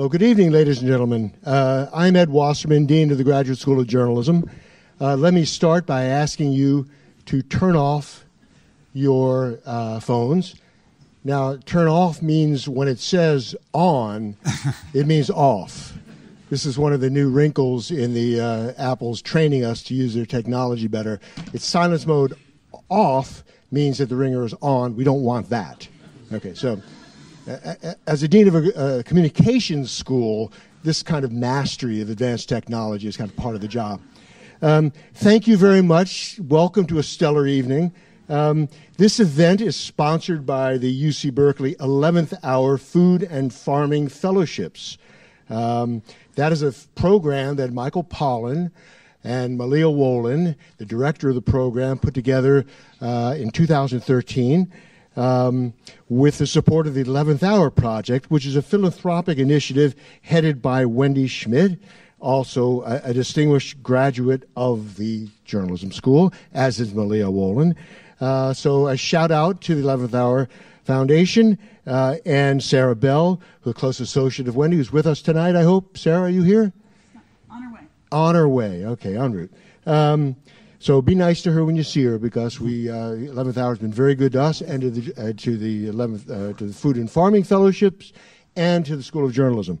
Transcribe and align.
Well, 0.00 0.08
good 0.08 0.22
evening, 0.22 0.50
ladies 0.50 0.78
and 0.78 0.88
gentlemen. 0.88 1.34
Uh, 1.44 1.88
I'm 1.92 2.16
Ed 2.16 2.30
Wasserman, 2.30 2.86
Dean 2.86 3.10
of 3.10 3.18
the 3.18 3.22
Graduate 3.22 3.58
School 3.58 3.78
of 3.78 3.86
Journalism. 3.86 4.48
Uh, 4.98 5.14
let 5.14 5.34
me 5.34 5.44
start 5.44 5.84
by 5.84 6.04
asking 6.04 6.52
you 6.52 6.88
to 7.26 7.42
turn 7.42 7.76
off 7.76 8.24
your 8.94 9.58
uh, 9.66 10.00
phones. 10.00 10.54
Now, 11.22 11.58
turn 11.66 11.86
off 11.86 12.22
means 12.22 12.66
when 12.66 12.88
it 12.88 12.98
says 12.98 13.54
on, 13.74 14.38
it 14.94 15.06
means 15.06 15.28
off. 15.28 15.92
This 16.48 16.64
is 16.64 16.78
one 16.78 16.94
of 16.94 17.02
the 17.02 17.10
new 17.10 17.28
wrinkles 17.28 17.90
in 17.90 18.14
the 18.14 18.40
uh, 18.40 18.72
Apple's 18.78 19.20
training 19.20 19.66
us 19.66 19.82
to 19.82 19.94
use 19.94 20.14
their 20.14 20.24
technology 20.24 20.88
better. 20.88 21.20
It's 21.52 21.66
silence 21.66 22.06
mode 22.06 22.32
off 22.88 23.44
means 23.70 23.98
that 23.98 24.08
the 24.08 24.16
ringer 24.16 24.46
is 24.46 24.54
on. 24.62 24.96
We 24.96 25.04
don't 25.04 25.24
want 25.24 25.50
that. 25.50 25.86
Okay, 26.32 26.54
so 26.54 26.80
as 28.06 28.22
a 28.22 28.28
dean 28.28 28.48
of 28.48 28.54
a, 28.54 28.98
a 28.98 29.02
communications 29.02 29.90
school, 29.90 30.52
this 30.82 31.02
kind 31.02 31.24
of 31.24 31.32
mastery 31.32 32.00
of 32.00 32.10
advanced 32.10 32.48
technology 32.48 33.08
is 33.08 33.16
kind 33.16 33.30
of 33.30 33.36
part 33.36 33.54
of 33.54 33.60
the 33.60 33.68
job. 33.68 34.00
Um, 34.62 34.92
thank 35.14 35.46
you 35.46 35.56
very 35.56 35.82
much. 35.82 36.38
Welcome 36.40 36.86
to 36.88 36.98
a 36.98 37.02
stellar 37.02 37.46
evening. 37.46 37.92
Um, 38.28 38.68
this 38.96 39.18
event 39.18 39.60
is 39.60 39.74
sponsored 39.74 40.44
by 40.44 40.76
the 40.76 41.04
UC 41.08 41.34
Berkeley 41.34 41.74
11th 41.76 42.38
Hour 42.42 42.78
Food 42.78 43.22
and 43.22 43.52
Farming 43.52 44.08
Fellowships. 44.08 44.98
Um, 45.48 46.02
that 46.36 46.52
is 46.52 46.62
a 46.62 46.72
program 46.94 47.56
that 47.56 47.72
Michael 47.72 48.04
Pollan 48.04 48.70
and 49.24 49.58
Malia 49.58 49.86
Wollan, 49.86 50.54
the 50.76 50.86
director 50.86 51.30
of 51.30 51.34
the 51.34 51.42
program, 51.42 51.98
put 51.98 52.14
together 52.14 52.64
uh, 53.00 53.34
in 53.36 53.50
2013 53.50 54.70
um, 55.16 55.74
with 56.08 56.38
the 56.38 56.46
support 56.46 56.86
of 56.86 56.94
the 56.94 57.04
11th 57.04 57.42
Hour 57.42 57.70
Project, 57.70 58.30
which 58.30 58.46
is 58.46 58.56
a 58.56 58.62
philanthropic 58.62 59.38
initiative 59.38 59.94
headed 60.22 60.62
by 60.62 60.84
Wendy 60.84 61.26
Schmidt, 61.26 61.78
also 62.20 62.82
a, 62.82 63.00
a 63.04 63.14
distinguished 63.14 63.82
graduate 63.82 64.48
of 64.56 64.96
the 64.96 65.28
journalism 65.44 65.92
school, 65.92 66.32
as 66.52 66.80
is 66.80 66.94
Malia 66.94 67.26
Wollan. 67.26 67.74
Uh, 68.20 68.52
so 68.52 68.88
a 68.88 68.96
shout 68.96 69.30
out 69.30 69.60
to 69.62 69.74
the 69.74 69.82
11th 69.82 70.14
Hour 70.14 70.48
Foundation 70.84 71.58
uh, 71.86 72.16
and 72.26 72.62
Sarah 72.62 72.96
Bell, 72.96 73.40
the 73.64 73.72
close 73.72 74.00
associate 74.00 74.48
of 74.48 74.56
Wendy, 74.56 74.76
who's 74.76 74.92
with 74.92 75.06
us 75.06 75.22
tonight, 75.22 75.56
I 75.56 75.62
hope. 75.62 75.96
Sarah, 75.96 76.22
are 76.22 76.30
you 76.30 76.42
here? 76.42 76.72
On 77.50 77.62
her 77.62 77.72
way. 77.72 77.80
On 78.12 78.34
her 78.34 78.48
way. 78.48 78.84
Okay, 78.84 79.16
en 79.16 79.32
route. 79.32 79.52
Um, 79.86 80.36
so 80.80 81.02
be 81.02 81.14
nice 81.14 81.42
to 81.42 81.52
her 81.52 81.62
when 81.62 81.76
you 81.76 81.82
see 81.82 82.02
her 82.04 82.18
because 82.18 82.58
we 82.58 82.88
uh, 82.88 83.12
11th 83.12 83.58
Hour 83.58 83.68
has 83.68 83.78
been 83.78 83.92
very 83.92 84.14
good 84.14 84.32
to 84.32 84.42
us 84.42 84.62
and 84.62 84.80
to 84.80 84.90
the 84.90 85.22
uh, 85.22 85.32
to 85.36 85.58
the 85.58 85.88
11th 85.88 86.30
uh, 86.30 86.56
to 86.56 86.64
the 86.64 86.72
Food 86.72 86.96
and 86.96 87.08
Farming 87.08 87.44
Fellowships 87.44 88.14
and 88.56 88.84
to 88.86 88.96
the 88.96 89.02
School 89.02 89.26
of 89.26 89.32
Journalism. 89.32 89.80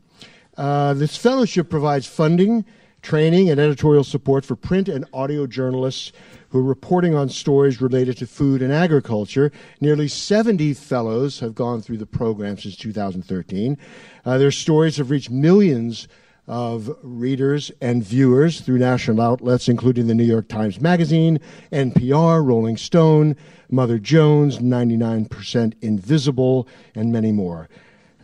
Uh, 0.58 0.92
this 0.92 1.16
fellowship 1.16 1.70
provides 1.70 2.06
funding, 2.06 2.66
training, 3.00 3.48
and 3.48 3.58
editorial 3.58 4.04
support 4.04 4.44
for 4.44 4.56
print 4.56 4.90
and 4.90 5.06
audio 5.14 5.46
journalists 5.46 6.12
who 6.50 6.58
are 6.58 6.62
reporting 6.62 7.14
on 7.14 7.30
stories 7.30 7.80
related 7.80 8.18
to 8.18 8.26
food 8.26 8.60
and 8.60 8.70
agriculture. 8.70 9.50
Nearly 9.80 10.06
70 10.06 10.74
fellows 10.74 11.40
have 11.40 11.54
gone 11.54 11.80
through 11.80 11.96
the 11.96 12.06
program 12.06 12.58
since 12.58 12.76
2013. 12.76 13.78
Uh, 14.26 14.36
their 14.36 14.50
stories 14.50 14.98
have 14.98 15.10
reached 15.10 15.30
millions 15.30 16.08
of 16.50 16.90
readers 17.02 17.70
and 17.80 18.02
viewers 18.02 18.60
through 18.60 18.78
national 18.78 19.20
outlets, 19.20 19.68
including 19.68 20.08
the 20.08 20.14
New 20.16 20.24
York 20.24 20.48
Times 20.48 20.80
Magazine, 20.80 21.38
NPR, 21.70 22.44
Rolling 22.44 22.76
Stone, 22.76 23.36
Mother 23.70 24.00
Jones, 24.00 24.58
99% 24.58 25.74
Invisible, 25.80 26.66
and 26.96 27.12
many 27.12 27.30
more. 27.30 27.68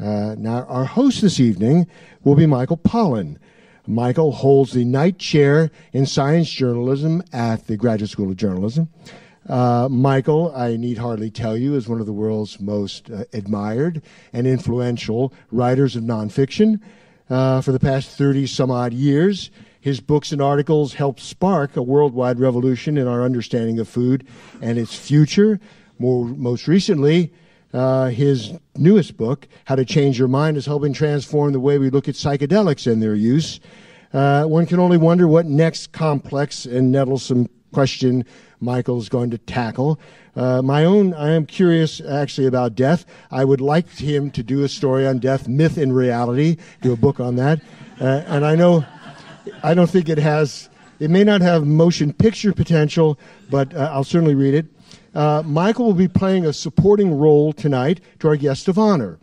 Uh, 0.01 0.35
now, 0.37 0.65
our 0.65 0.85
host 0.85 1.23
this 1.23 1.39
evening 1.39 1.87
will 2.25 2.35
be 2.35 2.47
Michael 2.47 2.77
Pollan. 2.77 3.39
Michael 3.87 4.33
holds 4.33 4.73
the 4.73 4.85
Knight 4.85 5.19
Chair 5.19 5.71
in 5.93 6.05
Science 6.05 6.51
Journalism 6.51 7.23
at 7.33 7.69
the 7.69 7.77
Graduate 7.77 8.11
School 8.11 8.31
of 8.31 8.37
Journalism. 8.37 8.89
Uh, 9.49 9.87
Michael, 9.89 10.53
I 10.57 10.77
need 10.77 10.99
hardly 10.99 11.31
tell 11.31 11.57
you, 11.57 11.77
is 11.77 11.89
one 11.89 12.01
of 12.01 12.07
the 12.07 12.13
world's 12.13 12.59
most 12.59 13.09
uh, 13.09 13.23
admired 13.33 14.03
and 14.33 14.49
influential 14.49 15.33
writers 15.53 15.95
of 15.95 16.03
nonfiction 16.03 16.81
uh, 17.31 17.61
for 17.61 17.73
the 17.73 17.81
past 17.81 18.11
30 18.11 18.47
some 18.47 18.71
odd 18.71 18.93
years. 18.93 19.51
His 19.81 20.01
books 20.01 20.33
and 20.33 20.43
articles 20.43 20.95
helped 20.95 21.21
spark 21.21 21.77
a 21.77 21.83
worldwide 21.83 22.41
revolution 22.41 22.99
in 22.99 23.07
our 23.07 23.23
understanding 23.23 23.79
of 23.79 23.89
food 23.89 24.27
and 24.61 24.79
its 24.79 24.95
future. 24.95 25.61
More, 25.99 26.27
most 26.27 26.67
recently, 26.67 27.33
uh, 27.73 28.07
his 28.07 28.53
newest 28.77 29.17
book, 29.17 29.47
How 29.65 29.77
to 29.77 29.85
Change 29.85 30.19
Your 30.19 30.29
Mind, 30.29 30.57
is 30.57 30.67
helping 30.67 30.93
transform 30.93 31.53
the 31.53 31.61
way 31.61 31.79
we 31.79 31.91
look 31.91 32.09
at 32.09 32.15
psychedelics 32.15 32.91
and 32.91 33.03
their 33.03 33.15
use. 33.15 33.61
Uh, 34.13 34.45
one 34.45 34.67
can 34.67 34.81
only 34.81 34.97
wonder 34.97 35.29
what 35.29 35.47
next 35.47 35.93
complex 35.93 36.65
and 36.67 36.95
nettlesome 36.95 37.49
question 37.73 38.25
Michael 38.61 38.99
is 38.99 39.09
going 39.09 39.31
to 39.31 39.39
tackle. 39.39 39.99
Uh, 40.35 40.63
my 40.63 40.85
own, 40.85 41.15
I 41.15 41.33
am 41.33 41.47
curious 41.47 42.01
actually 42.01 42.47
about 42.47 42.75
death. 42.75 43.05
I 43.31 43.45
would 43.45 43.61
like 43.61 43.89
him 43.89 44.31
to 44.33 44.43
do 44.43 44.65
a 44.65 44.69
story 44.69 45.07
on 45.07 45.19
death, 45.19 45.49
myth 45.49 45.77
and 45.77 45.95
reality, 45.95 46.57
do 46.83 46.93
a 46.93 46.97
book 46.97 47.21
on 47.21 47.37
that. 47.37 47.61
Uh, 48.01 48.23
and 48.27 48.45
I 48.45 48.55
know, 48.55 48.85
I 49.63 49.75
don't 49.75 49.89
think 49.91 50.09
it 50.09 50.19
has, 50.19 50.69
it 51.01 51.11
may 51.11 51.25
not 51.25 51.41
have 51.41 51.67
motion 51.67 52.13
picture 52.13 52.53
potential, 52.53 53.19
but 53.51 53.75
uh, 53.75 53.91
I'll 53.93 54.05
certainly 54.05 54.35
read 54.35 54.55
it. 54.55 54.67
Uh, 55.15 55.43
Michael 55.45 55.87
will 55.87 55.95
be 55.95 56.09
playing 56.09 56.45
a 56.45 56.53
supporting 56.53 57.19
role 57.19 57.53
tonight 57.53 58.01
to 58.19 58.29
our 58.29 58.37
guest 58.37 58.69
of 58.69 58.79
honor. 58.79 59.19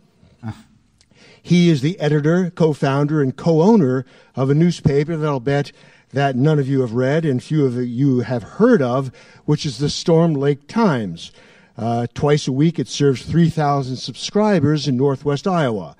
He 1.44 1.68
is 1.68 1.82
the 1.82 2.00
editor, 2.00 2.48
co 2.48 2.72
founder, 2.72 3.20
and 3.20 3.36
co 3.36 3.60
owner 3.60 4.06
of 4.34 4.48
a 4.48 4.54
newspaper 4.54 5.14
that 5.14 5.26
I'll 5.28 5.40
bet 5.40 5.72
that 6.14 6.36
none 6.36 6.58
of 6.58 6.68
you 6.68 6.80
have 6.80 6.92
read 6.92 7.24
and 7.24 7.42
few 7.42 7.66
of 7.66 7.76
you 7.76 8.20
have 8.20 8.42
heard 8.42 8.80
of, 8.80 9.10
which 9.44 9.66
is 9.66 9.78
the 9.78 9.90
Storm 9.90 10.34
Lake 10.34 10.68
Times. 10.68 11.32
Uh, 11.76 12.06
twice 12.14 12.46
a 12.46 12.52
week, 12.52 12.78
it 12.78 12.86
serves 12.86 13.22
3,000 13.22 13.96
subscribers 13.96 14.86
in 14.86 14.96
northwest 14.96 15.46
Iowa. 15.46 15.96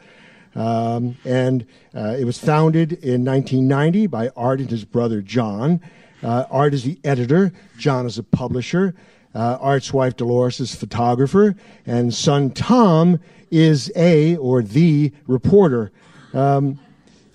Um, 0.54 1.16
and 1.24 1.66
uh, 1.96 2.16
it 2.16 2.24
was 2.24 2.38
founded 2.38 2.92
in 2.92 3.24
1990 3.24 4.06
by 4.06 4.30
Art 4.36 4.60
and 4.60 4.70
his 4.70 4.84
brother 4.84 5.20
John. 5.20 5.80
Uh, 6.22 6.44
Art 6.48 6.74
is 6.74 6.84
the 6.84 6.98
editor, 7.02 7.52
John 7.76 8.06
is 8.06 8.16
a 8.16 8.22
publisher. 8.22 8.94
Uh, 9.34 9.58
Art's 9.60 9.92
wife 9.92 10.16
Dolores 10.16 10.60
is 10.60 10.76
photographer, 10.76 11.56
and 11.86 12.14
son 12.14 12.52
Tom 12.52 13.18
is 13.50 13.90
a 13.96 14.36
or 14.36 14.62
the 14.62 15.12
reporter. 15.26 15.90
Um, 16.32 16.78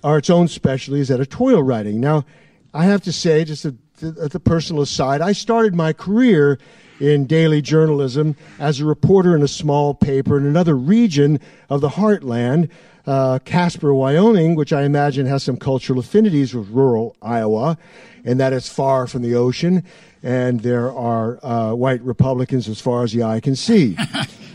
Art's 0.02 0.30
own 0.30 0.48
specialty 0.48 1.02
is 1.02 1.12
editorial 1.12 1.62
writing. 1.62 2.00
Now, 2.00 2.24
I 2.74 2.86
have 2.86 3.02
to 3.04 3.12
say, 3.12 3.44
just 3.46 3.66
at 3.66 3.76
the 4.02 4.40
personal 4.40 4.84
aside, 4.84 5.22
I 5.22 5.32
started 5.32 5.74
my 5.74 5.94
career 5.94 6.60
in 7.00 7.26
daily 7.26 7.62
journalism 7.62 8.36
as 8.60 8.80
a 8.80 8.86
reporter 8.86 9.36
in 9.36 9.42
a 9.42 9.48
small 9.48 9.94
paper 9.94 10.38
in 10.38 10.46
another 10.46 10.76
region 10.76 11.40
of 11.70 11.82
the 11.82 11.90
heartland, 11.90 12.70
uh, 13.08 13.40
Casper, 13.40 13.94
Wyoming, 13.94 14.56
which 14.56 14.72
I 14.72 14.84
imagine 14.84 15.26
has 15.26 15.44
some 15.44 15.58
cultural 15.58 16.00
affinities 16.00 16.54
with 16.54 16.70
rural 16.70 17.16
Iowa, 17.22 17.78
and 18.24 18.40
that 18.40 18.54
it's 18.54 18.70
far 18.70 19.08
from 19.08 19.24
the 19.24 19.34
ocean, 19.34 19.84
and 20.22 20.60
there 20.60 20.92
are 20.92 21.44
uh, 21.44 21.74
white 21.74 22.02
Republicans 22.02 22.70
as 22.70 22.80
far 22.80 23.04
as 23.04 23.14
the 23.14 23.24
eye 23.24 23.40
can 23.40 23.56
see. 23.56 23.98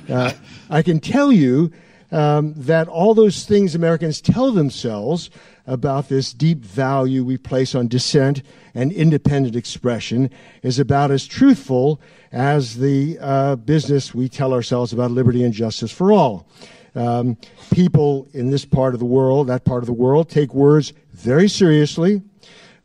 Uh, 0.06 0.30
I 0.68 0.82
can 0.82 1.00
tell 1.00 1.32
you 1.32 1.72
um, 2.14 2.54
that 2.56 2.86
all 2.86 3.12
those 3.12 3.44
things 3.44 3.74
Americans 3.74 4.20
tell 4.20 4.52
themselves 4.52 5.30
about 5.66 6.08
this 6.08 6.32
deep 6.32 6.58
value 6.58 7.24
we 7.24 7.36
place 7.36 7.74
on 7.74 7.88
dissent 7.88 8.40
and 8.72 8.92
independent 8.92 9.56
expression 9.56 10.30
is 10.62 10.78
about 10.78 11.10
as 11.10 11.26
truthful 11.26 12.00
as 12.30 12.76
the 12.76 13.18
uh, 13.20 13.56
business 13.56 14.14
we 14.14 14.28
tell 14.28 14.52
ourselves 14.52 14.92
about 14.92 15.10
liberty 15.10 15.42
and 15.42 15.52
justice 15.52 15.90
for 15.90 16.12
all. 16.12 16.48
Um, 16.94 17.36
people 17.72 18.28
in 18.32 18.50
this 18.50 18.64
part 18.64 18.94
of 18.94 19.00
the 19.00 19.06
world, 19.06 19.48
that 19.48 19.64
part 19.64 19.82
of 19.82 19.86
the 19.86 19.92
world, 19.92 20.30
take 20.30 20.54
words 20.54 20.92
very 21.12 21.48
seriously. 21.48 22.22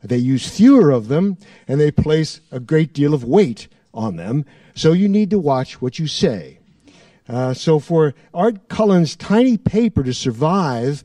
They 0.02 0.18
use 0.18 0.48
fewer 0.48 0.90
of 0.90 1.06
them, 1.06 1.38
and 1.68 1.80
they 1.80 1.92
place 1.92 2.40
a 2.50 2.58
great 2.58 2.92
deal 2.92 3.14
of 3.14 3.22
weight 3.22 3.68
on 3.94 4.16
them. 4.16 4.44
So 4.74 4.92
you 4.92 5.08
need 5.08 5.30
to 5.30 5.38
watch 5.38 5.80
what 5.80 6.00
you 6.00 6.08
say. 6.08 6.59
Uh, 7.30 7.54
so 7.54 7.78
for 7.78 8.12
Art 8.34 8.68
Cullen's 8.68 9.14
tiny 9.14 9.56
paper 9.56 10.02
to 10.02 10.12
survive 10.12 11.04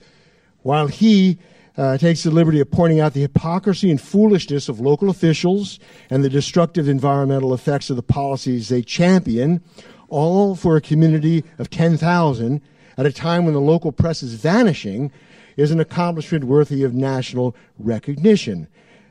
while 0.63 0.88
he 0.88 1.38
uh, 1.77 2.00
takes 2.00 2.24
the 2.24 2.31
liberty 2.31 2.60
of 2.60 2.72
pointing 2.72 3.00
out 3.00 3.13
the 3.13 3.22
hypocrisy 3.22 3.92
and 3.92 4.01
foolishness 4.01 4.68
of 4.68 4.80
local 4.80 5.12
officials 5.12 5.80
and 6.10 6.24
the 6.24 6.30
destructive 6.30 6.89
environmental 6.89 7.54
effects 7.54 7.92
of 7.92 7.95
the 7.95 8.01
policies 8.01 8.69
they 8.69 8.81
champion, 8.81 9.62
all 10.10 10.56
for 10.56 10.75
a 10.75 10.81
community 10.81 11.44
of 11.60 11.69
10,000 11.69 12.60
at 12.98 13.06
a 13.06 13.12
time 13.12 13.45
when 13.45 13.54
the 13.54 13.62
local 13.62 13.92
press 13.92 14.24
is 14.24 14.33
vanishing, 14.33 15.12
is 15.57 15.69
an 15.69 15.80
accomplishment 15.80 16.45
worthy 16.45 16.83
of 16.83 16.95
national 16.95 17.56
recognition, 17.77 18.68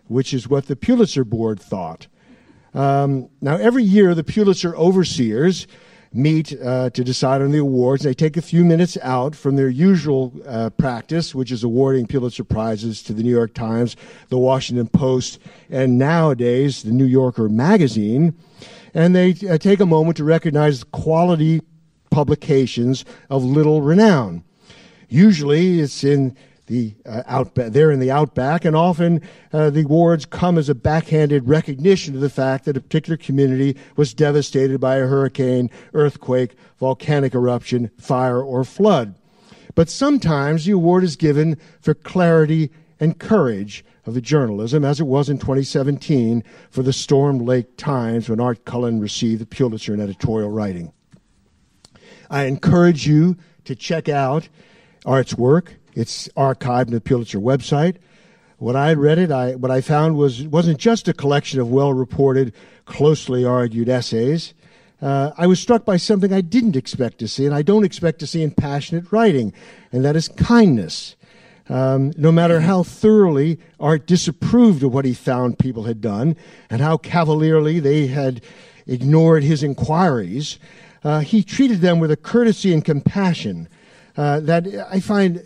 which 0.08 0.34
is 0.34 0.48
what 0.48 0.66
the 0.66 0.74
Pulitzer 0.74 1.24
Board 1.24 1.60
thought. 1.60 2.08
Um, 2.74 3.28
now, 3.40 3.56
every 3.56 3.84
year, 3.84 4.16
the 4.16 4.24
Pulitzer 4.24 4.74
overseers 4.74 5.68
meet 6.14 6.58
uh, 6.62 6.90
to 6.90 7.04
decide 7.04 7.42
on 7.42 7.50
the 7.50 7.58
awards. 7.58 8.04
They 8.04 8.14
take 8.14 8.36
a 8.36 8.42
few 8.42 8.64
minutes 8.64 8.96
out 9.02 9.34
from 9.34 9.56
their 9.56 9.68
usual 9.68 10.32
uh, 10.46 10.70
practice, 10.70 11.34
which 11.34 11.50
is 11.50 11.64
awarding 11.64 12.06
Pulitzer 12.06 12.44
Prizes 12.44 13.02
to 13.02 13.12
the 13.12 13.22
New 13.22 13.30
York 13.30 13.52
Times, 13.52 13.96
the 14.28 14.38
Washington 14.38 14.86
Post, 14.88 15.40
and 15.68 15.98
nowadays 15.98 16.84
the 16.84 16.92
New 16.92 17.04
Yorker 17.04 17.48
magazine. 17.48 18.34
And 18.94 19.14
they 19.14 19.34
uh, 19.50 19.58
take 19.58 19.80
a 19.80 19.86
moment 19.86 20.16
to 20.18 20.24
recognize 20.24 20.84
quality 20.84 21.60
publications 22.10 23.04
of 23.28 23.42
little 23.42 23.82
renown. 23.82 24.44
Usually 25.08 25.80
it's 25.80 26.04
in 26.04 26.36
the 26.66 26.94
uh, 27.04 27.22
outback, 27.26 27.72
they're 27.72 27.90
in 27.90 28.00
the 28.00 28.10
outback, 28.10 28.64
and 28.64 28.74
often 28.74 29.20
uh, 29.52 29.70
the 29.70 29.82
awards 29.82 30.24
come 30.24 30.56
as 30.56 30.68
a 30.68 30.74
backhanded 30.74 31.46
recognition 31.46 32.14
of 32.14 32.20
the 32.20 32.30
fact 32.30 32.64
that 32.64 32.76
a 32.76 32.80
particular 32.80 33.16
community 33.16 33.76
was 33.96 34.14
devastated 34.14 34.80
by 34.80 34.96
a 34.96 35.06
hurricane, 35.06 35.70
earthquake, 35.92 36.56
volcanic 36.78 37.34
eruption, 37.34 37.90
fire, 37.98 38.42
or 38.42 38.64
flood. 38.64 39.14
But 39.74 39.90
sometimes 39.90 40.64
the 40.64 40.72
award 40.72 41.04
is 41.04 41.16
given 41.16 41.58
for 41.80 41.94
clarity 41.94 42.70
and 43.00 43.18
courage 43.18 43.84
of 44.06 44.14
the 44.14 44.20
journalism, 44.20 44.84
as 44.84 45.00
it 45.00 45.06
was 45.06 45.28
in 45.28 45.38
2017 45.38 46.44
for 46.70 46.82
the 46.82 46.92
Storm 46.92 47.38
Lake 47.38 47.76
Times 47.76 48.28
when 48.28 48.40
Art 48.40 48.64
Cullen 48.64 49.00
received 49.00 49.40
the 49.40 49.46
Pulitzer 49.46 49.94
in 49.94 50.00
editorial 50.00 50.50
writing. 50.50 50.92
I 52.30 52.44
encourage 52.44 53.06
you 53.06 53.36
to 53.64 53.74
check 53.74 54.08
out 54.08 54.48
Art's 55.04 55.34
work. 55.34 55.74
It's 55.94 56.28
archived 56.36 56.88
in 56.88 56.94
the 56.94 57.00
Pulitzer 57.00 57.38
website. 57.38 57.96
When 58.58 58.76
I 58.76 58.94
read 58.94 59.18
it, 59.18 59.30
I, 59.30 59.54
what 59.54 59.70
I 59.70 59.80
found 59.80 60.16
was 60.16 60.40
it 60.40 60.50
wasn't 60.50 60.78
just 60.78 61.08
a 61.08 61.12
collection 61.12 61.60
of 61.60 61.70
well-reported, 61.70 62.52
closely 62.84 63.44
argued 63.44 63.88
essays. 63.88 64.54
Uh, 65.02 65.32
I 65.36 65.46
was 65.46 65.60
struck 65.60 65.84
by 65.84 65.96
something 65.96 66.32
I 66.32 66.40
didn't 66.40 66.76
expect 66.76 67.18
to 67.18 67.28
see, 67.28 67.46
and 67.46 67.54
I 67.54 67.62
don't 67.62 67.84
expect 67.84 68.20
to 68.20 68.26
see 68.26 68.42
in 68.42 68.52
passionate 68.52 69.12
writing, 69.12 69.52
and 69.92 70.04
that 70.04 70.16
is 70.16 70.28
kindness. 70.28 71.14
Um, 71.68 72.12
no 72.16 72.30
matter 72.30 72.60
how 72.60 72.82
thoroughly 72.82 73.58
Art 73.80 74.06
disapproved 74.06 74.82
of 74.82 74.92
what 74.92 75.04
he 75.04 75.14
found 75.14 75.58
people 75.58 75.84
had 75.84 76.00
done, 76.00 76.36
and 76.70 76.80
how 76.80 76.96
cavalierly 76.96 77.80
they 77.80 78.06
had 78.06 78.40
ignored 78.86 79.42
his 79.42 79.62
inquiries, 79.62 80.58
uh, 81.02 81.20
he 81.20 81.42
treated 81.42 81.80
them 81.80 81.98
with 81.98 82.10
a 82.10 82.16
courtesy 82.16 82.72
and 82.72 82.84
compassion 82.84 83.68
uh, 84.16 84.40
that 84.40 84.66
I 84.90 85.00
find 85.00 85.42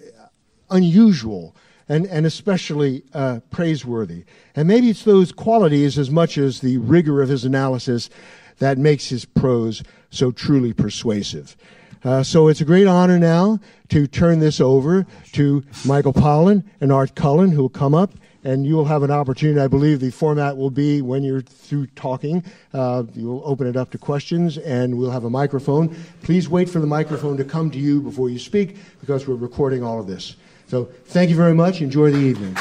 unusual 0.71 1.55
and, 1.89 2.07
and 2.07 2.27
especially 2.27 3.03
uh, 3.15 3.41
praiseworthy. 3.51 4.25
And 4.55 4.69
maybe 4.69 4.91
it's 4.91 5.05
those 5.05 5.33
qualities 5.33 5.99
as 5.99 6.11
much 6.11 6.37
as 6.37 6.61
the 6.61 6.79
rigor 6.79 7.23
of 7.23 7.29
his 7.29 7.45
analysis 7.45 8.11
that 8.59 8.79
makes 8.79 9.09
his 9.09 9.25
prose 9.25 9.83
so 10.11 10.31
truly 10.31 10.73
persuasive. 10.73 11.57
Uh, 12.05 12.23
so 12.23 12.49
it's 12.49 12.61
a 12.61 12.65
great 12.65 12.87
honor 12.87 13.19
now 13.19 13.59
to 13.89 14.07
turn 14.07 14.39
this 14.39 14.61
over 14.61 15.07
to 15.33 15.65
Michael 15.85 16.13
Pollan 16.13 16.63
and 16.81 16.93
Art 16.93 17.15
Cullen, 17.15 17.51
who 17.51 17.63
will 17.63 17.69
come 17.69 17.95
up 17.95 18.13
and 18.45 18.65
you 18.65 18.77
will 18.77 18.85
have 18.85 19.03
an 19.03 19.11
opportunity. 19.11 19.61
I 19.61 19.67
believe 19.67 20.01
the 20.01 20.11
format 20.11 20.57
will 20.57 20.71
be 20.71 21.03
when 21.03 21.25
you're 21.25 21.43
through 21.43 21.87
talking, 21.89 22.45
uh, 22.73 23.03
you'll 23.15 23.43
open 23.45 23.67
it 23.67 23.77
up 23.77 23.91
to 23.91 23.99
questions, 23.99 24.59
and 24.59 24.97
we'll 24.97 25.11
have 25.11 25.25
a 25.25 25.31
microphone. 25.31 25.95
Please 26.23 26.49
wait 26.49 26.69
for 26.69 26.79
the 26.79 26.87
microphone 26.87 27.37
to 27.37 27.45
come 27.45 27.71
to 27.73 27.79
you 27.79 28.01
before 28.01 28.31
you 28.31 28.39
speak, 28.39 28.77
because 29.01 29.27
we're 29.27 29.35
recording 29.35 29.83
all 29.83 30.01
of 30.01 30.07
this. 30.07 30.37
So 30.69 30.85
thank 31.07 31.31
you 31.31 31.37
very 31.37 31.55
much. 31.55 31.81
Enjoy 31.81 32.11
the 32.11 32.19
evening. 32.19 32.55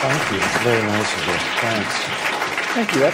Thank 0.00 0.30
you. 0.32 0.38
It's 0.38 0.58
very 0.62 0.82
nice 0.82 1.12
of 1.12 1.26
you. 1.26 1.34
Thanks. 1.60 1.94
Thank 2.72 2.94
you, 2.94 3.02
Ed. 3.04 3.12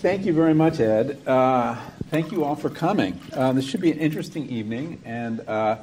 Thank 0.00 0.24
you 0.24 0.32
very 0.32 0.54
much, 0.54 0.80
Ed. 0.80 1.18
Uh, 1.26 1.76
thank 2.08 2.32
you 2.32 2.44
all 2.44 2.56
for 2.56 2.70
coming. 2.70 3.20
Uh, 3.34 3.52
this 3.52 3.66
should 3.66 3.82
be 3.82 3.92
an 3.92 3.98
interesting 3.98 4.48
evening, 4.48 5.02
and 5.04 5.40
uh, 5.46 5.76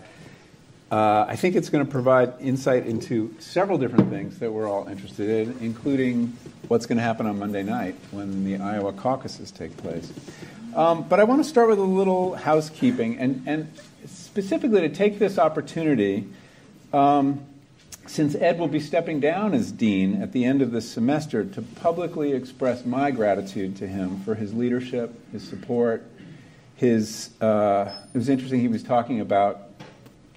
uh 0.92 1.26
I 1.28 1.36
think 1.36 1.56
it's 1.56 1.70
going 1.70 1.86
to 1.86 1.92
provide 1.92 2.34
insight 2.40 2.88
into 2.88 3.36
several 3.40 3.78
different 3.78 4.10
things 4.10 4.40
that 4.40 4.52
we're 4.52 4.68
all 4.68 4.88
interested 4.88 5.30
in, 5.30 5.58
including 5.60 6.36
what's 6.70 6.86
going 6.86 6.98
to 6.98 7.04
happen 7.04 7.28
on 7.28 7.38
Monday 7.38 7.62
night 7.64 7.96
when 8.12 8.44
the 8.44 8.58
Iowa 8.58 8.94
caucuses 8.94 9.52
take 9.52 9.76
place. 9.78 10.12
Um, 10.76 11.08
but 11.08 11.22
I 11.22 11.24
want 11.24 11.42
to 11.42 11.48
start 11.48 11.70
with 11.70 11.80
a 11.80 11.84
little 11.84 12.36
housekeeping 12.36 13.18
and, 13.18 13.44
and 13.46 13.72
specifically 14.06 14.82
to 14.82 14.90
take 14.90 15.20
this 15.20 15.40
opportunity, 15.40 16.28
um, 16.92 17.46
since 18.08 18.36
Ed 18.36 18.60
will 18.60 18.68
be 18.68 18.82
stepping 18.82 19.22
down 19.22 19.54
as 19.54 19.72
dean 19.72 20.22
at 20.22 20.34
the 20.34 20.44
end 20.44 20.62
of 20.62 20.72
this 20.72 20.92
semester, 20.92 21.46
to 21.46 21.62
publicly 21.62 22.34
express 22.34 22.86
my 22.86 23.10
gratitude 23.10 23.78
to 23.78 23.88
him 23.88 24.20
for 24.20 24.36
his 24.36 24.54
leadership, 24.54 25.18
his 25.32 25.48
support, 25.48 26.04
his. 26.76 27.30
Uh, 27.42 27.98
it 28.14 28.18
was 28.18 28.28
interesting. 28.28 28.60
He 28.60 28.68
was 28.68 28.84
talking 28.84 29.22
about 29.22 29.70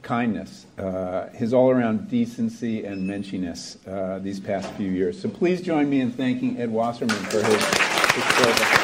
kindness, 0.03 0.67
uh, 0.79 1.29
his 1.31 1.53
all-around 1.53 2.09
decency 2.09 2.85
and 2.85 3.11
menschiness 3.11 3.77
uh, 3.89 4.21
these 4.21 4.39
past 4.39 4.71
few 4.75 4.91
years. 4.91 5.21
So 5.21 5.29
please 5.29 5.61
join 5.61 5.91
me 5.91 6.01
in 6.01 6.13
thanking 6.13 6.61
Ed 6.61 6.71
Wasserman 6.71 7.17
for 7.17 7.43
his, 7.43 7.65
his 7.65 8.25
service. 8.37 8.78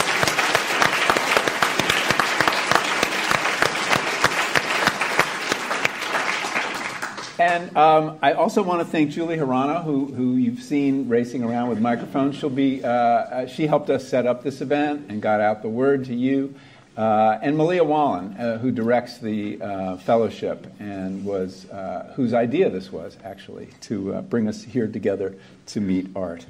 And 7.44 7.76
um, 7.76 8.18
I 8.22 8.32
also 8.32 8.62
want 8.62 8.80
to 8.80 8.86
thank 8.86 9.10
Julie 9.10 9.36
Hirano, 9.36 9.84
who, 9.84 10.06
who 10.06 10.36
you've 10.36 10.62
seen 10.62 11.10
racing 11.10 11.44
around 11.44 11.68
with 11.68 11.78
microphones. 11.78 12.36
She'll 12.36 12.48
be, 12.48 12.82
uh, 12.82 12.88
uh, 12.88 13.46
she 13.46 13.66
helped 13.66 13.90
us 13.90 14.08
set 14.08 14.26
up 14.26 14.42
this 14.42 14.62
event 14.62 15.10
and 15.10 15.20
got 15.20 15.42
out 15.42 15.60
the 15.60 15.68
word 15.68 16.06
to 16.06 16.14
you. 16.14 16.54
Uh, 16.96 17.38
and 17.42 17.58
Malia 17.58 17.84
Wollan, 17.84 18.40
uh, 18.40 18.56
who 18.56 18.70
directs 18.70 19.18
the 19.18 19.60
uh, 19.60 19.98
fellowship 19.98 20.66
and 20.78 21.22
was, 21.22 21.68
uh, 21.68 22.14
whose 22.16 22.32
idea 22.32 22.70
this 22.70 22.90
was 22.90 23.18
actually 23.22 23.68
to 23.82 24.22
bring 24.22 24.48
us 24.48 24.62
here 24.62 24.88
together 24.88 25.34
to 25.66 25.82
meet 25.82 26.08
Art. 26.16 26.46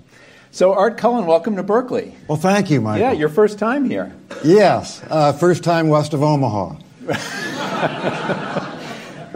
So, 0.53 0.75
Art 0.75 0.97
Cullen, 0.97 1.27
welcome 1.27 1.57
to 1.57 1.65
Berkeley. 1.65 2.15
Well, 2.29 2.39
thank 2.39 2.71
you, 2.71 2.81
Michael. 2.81 3.01
Yeah, 3.01 3.13
your 3.15 3.31
first 3.31 3.59
time 3.59 3.91
here. 3.91 4.15
Yes, 4.45 5.01
first 5.41 5.65
time 5.65 5.89
west 5.89 6.15
of 6.15 6.23
Omaha. 6.23 6.77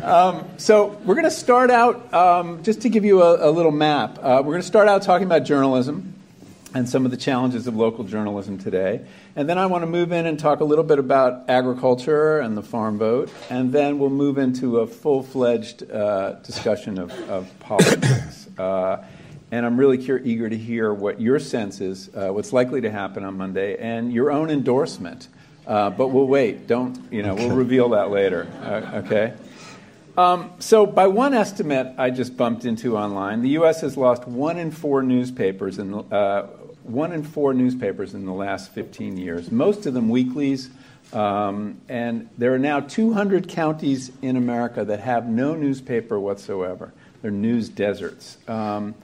Um, 0.08 0.48
so 0.56 0.98
we're 1.04 1.16
going 1.16 1.26
to 1.26 1.30
start 1.30 1.70
out, 1.70 2.14
um, 2.14 2.62
just 2.62 2.80
to 2.80 2.88
give 2.88 3.04
you 3.04 3.22
a, 3.22 3.50
a 3.50 3.50
little 3.50 3.70
map, 3.70 4.18
uh, 4.22 4.40
we're 4.42 4.54
going 4.54 4.62
to 4.62 4.66
start 4.66 4.88
out 4.88 5.02
talking 5.02 5.26
about 5.26 5.40
journalism 5.40 6.14
and 6.72 6.88
some 6.88 7.04
of 7.04 7.10
the 7.10 7.18
challenges 7.18 7.66
of 7.66 7.76
local 7.76 8.04
journalism 8.04 8.56
today. 8.56 9.04
And 9.36 9.46
then 9.46 9.58
I 9.58 9.66
want 9.66 9.82
to 9.82 9.86
move 9.86 10.10
in 10.12 10.24
and 10.24 10.38
talk 10.38 10.60
a 10.60 10.64
little 10.64 10.82
bit 10.82 10.98
about 10.98 11.50
agriculture 11.50 12.40
and 12.40 12.56
the 12.56 12.62
farm 12.62 12.96
vote. 12.96 13.30
And 13.50 13.70
then 13.70 13.98
we'll 13.98 14.08
move 14.08 14.38
into 14.38 14.78
a 14.78 14.86
full 14.86 15.22
fledged 15.22 15.90
uh, 15.90 16.36
discussion 16.36 16.98
of, 16.98 17.12
of 17.28 17.60
politics. 17.60 18.48
Uh, 18.56 19.04
and 19.50 19.66
I'm 19.66 19.76
really 19.76 19.98
eager 19.98 20.48
to 20.48 20.56
hear 20.56 20.90
what 20.90 21.20
your 21.20 21.38
sense 21.38 21.82
is, 21.82 22.08
uh, 22.14 22.30
what's 22.30 22.54
likely 22.54 22.80
to 22.80 22.90
happen 22.90 23.24
on 23.24 23.36
Monday, 23.36 23.76
and 23.76 24.10
your 24.10 24.30
own 24.30 24.48
endorsement. 24.48 25.28
Uh, 25.66 25.90
but 25.90 26.08
we'll 26.08 26.26
wait. 26.26 26.66
Don't, 26.66 27.12
you 27.12 27.22
know, 27.22 27.34
we'll 27.34 27.54
reveal 27.54 27.90
that 27.90 28.10
later. 28.10 28.48
Uh, 28.62 29.02
okay? 29.04 29.34
Um, 30.18 30.50
so, 30.58 30.84
by 30.84 31.06
one 31.06 31.32
estimate 31.32 31.94
I 31.96 32.10
just 32.10 32.36
bumped 32.36 32.64
into 32.64 32.98
online, 32.98 33.40
the 33.40 33.50
U.S. 33.50 33.82
has 33.82 33.96
lost 33.96 34.26
one 34.26 34.58
in 34.58 34.72
four 34.72 35.00
newspapers 35.00 35.78
in 35.78 35.94
uh, 35.94 36.42
one 36.82 37.12
in 37.12 37.22
four 37.22 37.54
newspapers 37.54 38.14
in 38.14 38.26
the 38.26 38.32
last 38.32 38.72
15 38.72 39.16
years. 39.16 39.52
Most 39.52 39.86
of 39.86 39.94
them 39.94 40.08
weeklies, 40.08 40.70
um, 41.12 41.80
and 41.88 42.28
there 42.36 42.52
are 42.52 42.58
now 42.58 42.80
200 42.80 43.48
counties 43.48 44.10
in 44.20 44.36
America 44.36 44.84
that 44.84 44.98
have 44.98 45.28
no 45.28 45.54
newspaper 45.54 46.18
whatsoever. 46.18 46.92
They're 47.22 47.30
news 47.30 47.68
deserts. 47.68 48.38
Um, 48.48 48.96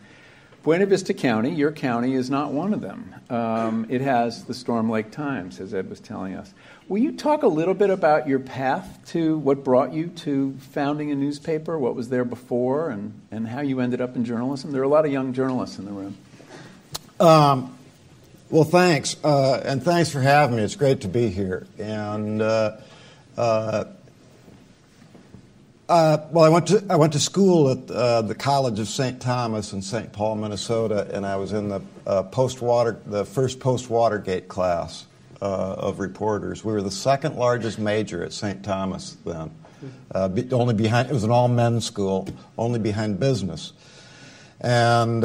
Buena 0.64 0.86
Vista 0.86 1.12
County, 1.12 1.50
your 1.50 1.72
county, 1.72 2.14
is 2.14 2.30
not 2.30 2.50
one 2.50 2.72
of 2.72 2.80
them. 2.80 3.14
Um, 3.28 3.84
it 3.90 4.00
has 4.00 4.44
the 4.44 4.54
Storm 4.54 4.88
Lake 4.88 5.10
Times, 5.10 5.60
as 5.60 5.74
Ed 5.74 5.90
was 5.90 6.00
telling 6.00 6.34
us. 6.34 6.54
Will 6.88 7.02
you 7.02 7.12
talk 7.12 7.42
a 7.42 7.46
little 7.46 7.74
bit 7.74 7.90
about 7.90 8.26
your 8.26 8.38
path 8.38 8.98
to 9.08 9.36
what 9.36 9.62
brought 9.62 9.92
you 9.92 10.06
to 10.06 10.56
founding 10.72 11.10
a 11.10 11.14
newspaper, 11.14 11.78
what 11.78 11.94
was 11.94 12.08
there 12.08 12.24
before, 12.24 12.88
and, 12.88 13.12
and 13.30 13.46
how 13.46 13.60
you 13.60 13.80
ended 13.80 14.00
up 14.00 14.16
in 14.16 14.24
journalism? 14.24 14.72
There 14.72 14.80
are 14.80 14.86
a 14.86 14.88
lot 14.88 15.04
of 15.04 15.12
young 15.12 15.34
journalists 15.34 15.78
in 15.78 15.84
the 15.84 15.92
room. 15.92 16.16
Um, 17.20 17.76
well, 18.48 18.64
thanks, 18.64 19.22
uh, 19.22 19.60
and 19.66 19.82
thanks 19.82 20.08
for 20.08 20.22
having 20.22 20.56
me. 20.56 20.62
It's 20.62 20.76
great 20.76 21.02
to 21.02 21.08
be 21.08 21.28
here. 21.28 21.66
And 21.78 22.40
uh, 22.40 22.78
uh, 23.36 23.84
uh 25.88 26.18
well, 26.30 26.44
I 26.44 26.48
went 26.48 26.68
to 26.68 26.84
I 26.88 26.96
went 26.96 27.12
to 27.12 27.20
school 27.20 27.70
at 27.70 27.90
uh, 27.90 28.22
the 28.22 28.34
College 28.34 28.78
of 28.78 28.88
St. 28.88 29.20
Thomas 29.20 29.72
in 29.72 29.82
St. 29.82 30.12
Paul, 30.12 30.36
Minnesota, 30.36 31.08
and 31.12 31.26
I 31.26 31.36
was 31.36 31.52
in 31.52 31.68
the 31.68 31.82
uh, 32.06 32.22
post 32.24 32.62
water 32.62 32.98
the 33.06 33.24
first 33.24 33.60
post 33.60 33.90
Watergate 33.90 34.48
class 34.48 35.06
of 35.40 35.98
reporters. 35.98 36.64
We 36.64 36.72
were 36.72 36.80
the 36.80 36.90
second 36.90 37.36
largest 37.36 37.78
major 37.78 38.24
at 38.24 38.32
St. 38.32 38.64
Thomas 38.64 39.18
then, 39.26 39.50
be, 40.32 40.50
only 40.52 40.72
behind 40.72 41.10
it 41.10 41.12
was 41.12 41.24
an 41.24 41.30
all 41.30 41.48
men's 41.48 41.84
school, 41.84 42.26
only 42.56 42.78
behind 42.78 43.20
business, 43.20 43.74
and 44.60 45.22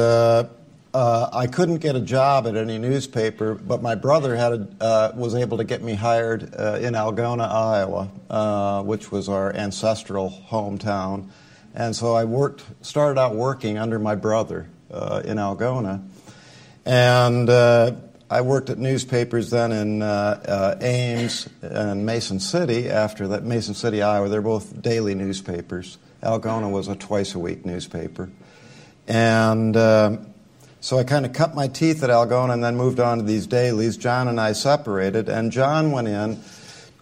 uh, 0.93 1.29
I 1.31 1.48
couldn't 1.48 1.77
get 1.77 1.96
a 1.96 2.00
job 2.00 2.48
at 2.48 2.55
any 2.55 2.79
newspaper, 2.79 3.53
but 3.53 3.81
my 3.81 3.96
brother 3.96 4.36
had 4.36 4.53
a, 4.53 4.67
uh, 4.81 5.12
was 5.15 5.36
able 5.36 5.58
to 5.58 5.63
get 5.63 5.84
me 5.84 5.93
hired 5.93 6.55
uh, 6.55 6.79
in 6.81 6.93
Algona, 6.93 7.48
Iowa, 7.48 8.10
uh, 8.29 8.84
which 8.84 9.12
was 9.12 9.29
our 9.29 9.53
ancestral 9.55 10.31
hometown. 10.50 11.29
And 11.75 11.96
so 11.96 12.15
I 12.15 12.25
worked, 12.25 12.63
started 12.81 13.19
out 13.19 13.36
working 13.36 13.77
under 13.77 14.00
my 14.00 14.15
brother 14.15 14.67
uh, 14.91 15.22
in 15.24 15.38
Algona. 15.38 16.03
And 16.86 17.48
uh, 17.50 17.91
I 18.27 18.41
worked 18.41 18.72
at 18.72 18.79
newspapers 18.79 19.51
then 19.51 19.72
in 19.72 20.01
Ames 20.01 21.48
and 21.62 22.03
Mason 22.03 22.39
City 22.39 22.89
after 22.89 23.27
that, 23.27 23.43
Mason 23.43 23.75
City, 23.75 24.01
Iowa. 24.01 24.27
They're 24.27 24.41
both 24.41 24.81
daily 24.81 25.13
newspapers. 25.13 26.00
Algona 26.24 26.72
was 26.72 26.88
a 26.88 26.96
twice 26.96 27.36
a 27.36 27.39
week 27.39 27.63
newspaper. 27.63 28.29
And 29.08 29.77
so 30.81 30.98
I 30.98 31.03
kind 31.03 31.25
of 31.25 31.33
cut 31.33 31.55
my 31.55 31.67
teeth 31.67 32.03
at 32.03 32.09
Algona 32.09 32.53
and 32.53 32.63
then 32.63 32.75
moved 32.77 33.00
on 33.00 33.17
to 33.17 33.24
these 33.24 33.48
dailies. 33.48 33.98
John 33.98 34.27
and 34.27 34.39
I 34.39 34.53
separated, 34.53 35.29
and 35.29 35.51
John 35.51 35.91
went 35.91 36.07
in 36.07 36.39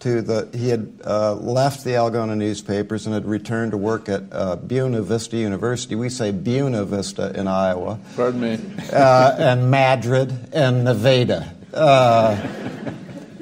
to 0.00 0.22
the. 0.22 0.48
He 0.56 0.68
had 0.68 0.92
uh, 1.04 1.34
left 1.34 1.84
the 1.84 1.90
Algona 1.92 2.36
newspapers 2.36 3.06
and 3.06 3.14
had 3.14 3.26
returned 3.26 3.72
to 3.72 3.76
work 3.76 4.08
at 4.08 4.22
uh, 4.32 4.56
Buena 4.56 5.02
Vista 5.02 5.36
University. 5.36 5.94
We 5.94 6.08
say 6.08 6.30
Buena 6.30 6.84
Vista 6.84 7.32
in 7.38 7.46
Iowa. 7.48 7.98
Pardon 8.16 8.40
me. 8.40 8.58
uh, 8.92 9.36
and 9.38 9.70
Madrid 9.70 10.32
and 10.52 10.84
Nevada. 10.84 11.54
Uh, 11.72 12.36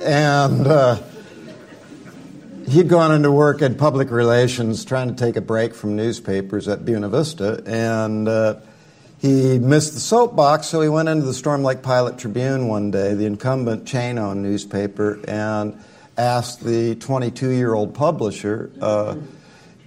and 0.03 0.67
uh, 0.67 0.99
he'd 2.69 2.89
gone 2.89 3.13
into 3.13 3.31
work 3.31 3.63
in 3.63 3.75
public 3.75 4.11
relations, 4.11 4.85
trying 4.85 5.09
to 5.09 5.15
take 5.15 5.37
a 5.37 5.41
break 5.41 5.75
from 5.75 5.97
newspapers 5.97 6.69
at 6.69 6.85
Buena 6.85 7.09
Vista, 7.09 7.63
and 7.67 8.29
uh, 8.29 8.57
he 9.19 9.59
missed 9.59 9.95
the 9.95 10.01
soapbox, 10.01 10.67
so 10.67 10.81
he 10.81 10.89
went 10.89 11.09
into 11.09 11.25
the 11.25 11.35
Storm 11.35 11.63
Lake 11.63 11.83
Pilot 11.83 12.19
Tribune 12.19 12.69
one 12.69 12.91
day, 12.91 13.15
the 13.15 13.25
incumbent 13.25 13.87
chain 13.87 14.19
owned 14.19 14.43
newspaper, 14.43 15.19
and 15.27 15.83
asked 16.19 16.65
the 16.65 16.95
22 16.97 17.51
year 17.51 17.75
old 17.75 17.95
publisher 17.95 18.71
uh, 18.81 19.17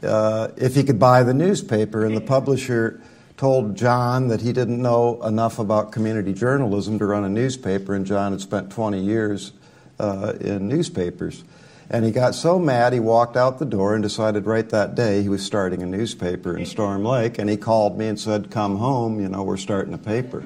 uh, 0.04 0.48
if 0.58 0.76
he 0.76 0.84
could 0.84 1.00
buy 1.00 1.24
the 1.24 1.34
newspaper. 1.34 2.06
And 2.06 2.16
the 2.16 2.22
publisher 2.22 3.02
told 3.38 3.76
John 3.76 4.28
that 4.30 4.42
he 4.42 4.52
didn't 4.52 4.82
know 4.82 5.22
enough 5.24 5.60
about 5.60 5.92
community 5.92 6.34
journalism 6.34 7.00
to 7.00 7.06
run 7.06 7.24
a 7.24 7.30
newspaper, 7.30 7.96
and 7.96 8.06
John 8.06 8.32
had 8.32 8.42
spent 8.42 8.72
20 8.72 9.00
years 9.00 9.54
uh, 10.00 10.34
in 10.42 10.68
newspapers. 10.68 11.44
And 11.91 12.05
he 12.05 12.12
got 12.12 12.36
so 12.36 12.60
mad 12.60 12.93
he 12.93 13.00
walked 13.00 13.36
out 13.36 13.58
the 13.58 13.65
door 13.65 13.96
and 13.96 14.03
decided 14.03 14.46
right 14.46 14.67
that 14.69 14.93
day 14.93 15.24
he 15.24 15.29
was 15.29 15.43
starting 15.43 15.81
a 15.81 15.88
newspaper 15.88 16.55
in 16.55 16.65
Storm 16.67 17.03
Lake. 17.03 17.39
And 17.39 17.50
he 17.50 17.58
called 17.58 17.98
me 17.98 18.08
and 18.08 18.19
said, 18.19 18.51
Come 18.51 18.77
home, 18.77 19.19
you 19.19 19.27
know, 19.27 19.41
we're 19.41 19.58
starting 19.58 19.93
a 19.96 19.98
paper. 19.98 20.46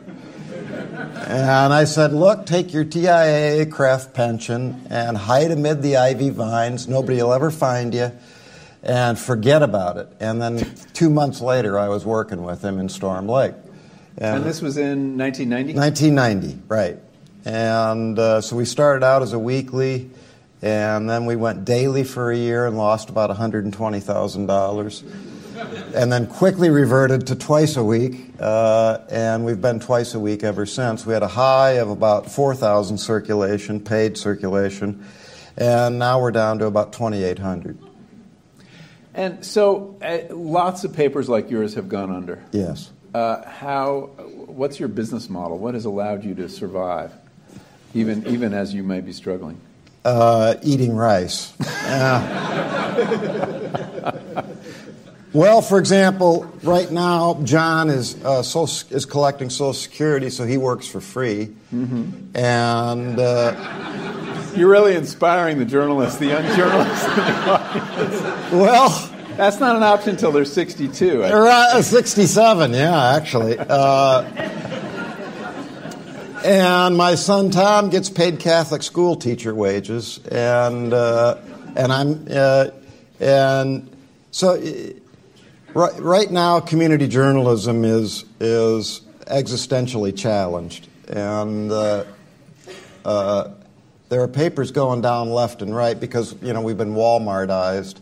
and 0.50 1.74
I 1.74 1.84
said, 1.84 2.14
Look, 2.14 2.46
take 2.46 2.74
your 2.74 2.86
TIAA 2.86 3.70
CREF 3.70 4.14
pension 4.14 4.88
and 4.90 5.18
hide 5.18 5.52
amid 5.52 5.82
the 5.82 5.98
ivy 5.98 6.30
vines. 6.30 6.88
Nobody 6.88 7.22
will 7.22 7.34
ever 7.34 7.52
find 7.52 7.94
you. 7.94 8.12
And 8.82 9.18
forget 9.18 9.64
about 9.64 9.98
it. 9.98 10.10
And 10.20 10.42
then 10.42 10.76
two 10.94 11.10
months 11.10 11.40
later, 11.42 11.80
I 11.80 11.88
was 11.88 12.06
working 12.06 12.44
with 12.44 12.62
him 12.64 12.80
in 12.80 12.90
Storm 12.90 13.28
Lake. 13.28 13.56
And, 14.18 14.38
and 14.38 14.46
this 14.46 14.62
was 14.62 14.78
in 14.78 15.18
1990? 15.18 15.74
1990, 15.74 16.62
right. 16.68 17.00
And 17.46 18.20
uh, 18.20 18.42
so 18.42 18.56
we 18.56 18.66
started 18.66 19.06
out 19.06 19.22
as 19.22 19.34
a 19.34 19.40
weekly. 19.40 20.10
And 20.64 21.10
then 21.10 21.26
we 21.26 21.36
went 21.36 21.66
daily 21.66 22.06
for 22.06 22.32
a 22.32 22.38
year 22.38 22.66
and 22.66 22.78
lost 22.78 23.10
about 23.10 23.30
$120,000. 23.30 25.04
and 25.94 26.12
then 26.12 26.26
quickly 26.26 26.70
reverted 26.70 27.28
to 27.28 27.36
twice 27.36 27.76
a 27.76 27.84
week, 27.84 28.34
uh, 28.40 29.00
and 29.10 29.46
we've 29.46 29.62
been 29.62 29.80
twice 29.80 30.14
a 30.14 30.20
week 30.20 30.42
ever 30.44 30.66
since. 30.66 31.06
We 31.06 31.14
had 31.14 31.22
a 31.22 31.28
high 31.28 31.72
of 31.74 31.90
about 31.90 32.32
4,000 32.32 32.98
circulation, 32.98 33.82
paid 33.82 34.18
circulation, 34.18 35.06
and 35.58 36.00
now 36.00 36.22
we're 36.22 36.32
down 36.32 36.60
to 36.60 36.66
about 36.66 36.94
2,800. 36.94 37.78
And 39.14 39.46
so, 39.46 39.98
uh, 40.02 40.34
lots 40.34 40.86
of 40.86 40.94
papers 40.94 41.30
like 41.30 41.52
yours 41.52 41.76
have 41.76 41.90
gone 41.90 42.10
under. 42.10 42.42
Yes. 42.52 42.90
Uh, 43.14 43.44
how? 43.48 44.10
What's 44.48 44.80
your 44.80 44.90
business 44.90 45.30
model? 45.30 45.60
What 45.60 45.76
has 45.76 45.86
allowed 45.86 46.24
you 46.24 46.34
to 46.36 46.50
survive, 46.50 47.14
even 47.94 48.26
even 48.26 48.54
as 48.54 48.74
you 48.74 48.82
may 48.82 49.02
be 49.02 49.14
struggling? 49.14 49.60
Uh, 50.06 50.56
eating 50.64 50.96
rice. 50.96 51.54
well, 55.34 55.62
for 55.62 55.80
example, 55.80 56.52
right 56.64 56.92
now 56.92 57.40
John 57.44 57.90
is 57.90 58.24
uh, 58.24 58.44
is 58.92 59.06
collecting 59.06 59.50
Social 59.50 59.74
Security, 59.74 60.30
so 60.30 60.46
he 60.46 60.58
works 60.58 60.88
for 60.88 61.02
free, 61.02 61.56
mm-hmm. 61.74 62.36
and. 62.36 63.20
Uh, 63.20 63.90
you're 64.56 64.70
really 64.70 64.96
inspiring 64.96 65.58
the 65.58 65.66
journalists, 65.66 66.20
the 66.20 66.28
young 66.28 66.44
journalists 66.56 67.04
the. 67.06 68.52
Well, 68.52 69.10
that's 69.36 69.60
not 69.60 69.76
an 69.76 69.82
option 69.82 70.12
until 70.12 70.32
they're 70.32 70.46
62. 70.46 71.18
They're 71.18 71.48
uh, 71.48 71.82
67, 71.82 72.72
yeah, 72.72 73.16
actually. 73.16 73.58
And 76.44 76.98
my 76.98 77.16
son 77.16 77.52
Tom 77.52 77.90
gets 77.90 78.10
paid 78.10 78.42
Catholic 78.42 78.84
school 78.84 79.16
teacher 79.16 79.56
wages, 79.56 80.20
and 80.30 80.94
uh, 80.94 81.38
and 81.78 81.90
I'm 81.90 82.28
uh, 82.30 82.72
and 83.22 83.90
so 84.32 84.56
uh, 84.56 84.94
right, 85.74 85.98
right 86.02 86.30
now 86.30 86.60
community 86.60 87.08
journalism 87.08 87.86
is 87.86 88.26
is 88.42 89.00
existentially 89.22 90.18
challenged, 90.18 90.90
and 91.08 91.72
uh, 91.72 92.04
uh, 93.06 93.52
there 94.10 94.22
are 94.22 94.28
papers 94.28 94.72
going 94.72 95.00
down 95.00 95.30
left 95.30 95.62
and 95.62 95.74
right 95.74 95.98
because 95.98 96.36
you 96.42 96.52
know 96.52 96.60
we've 96.60 96.78
been 96.78 96.94
Walmartized. 96.94 98.02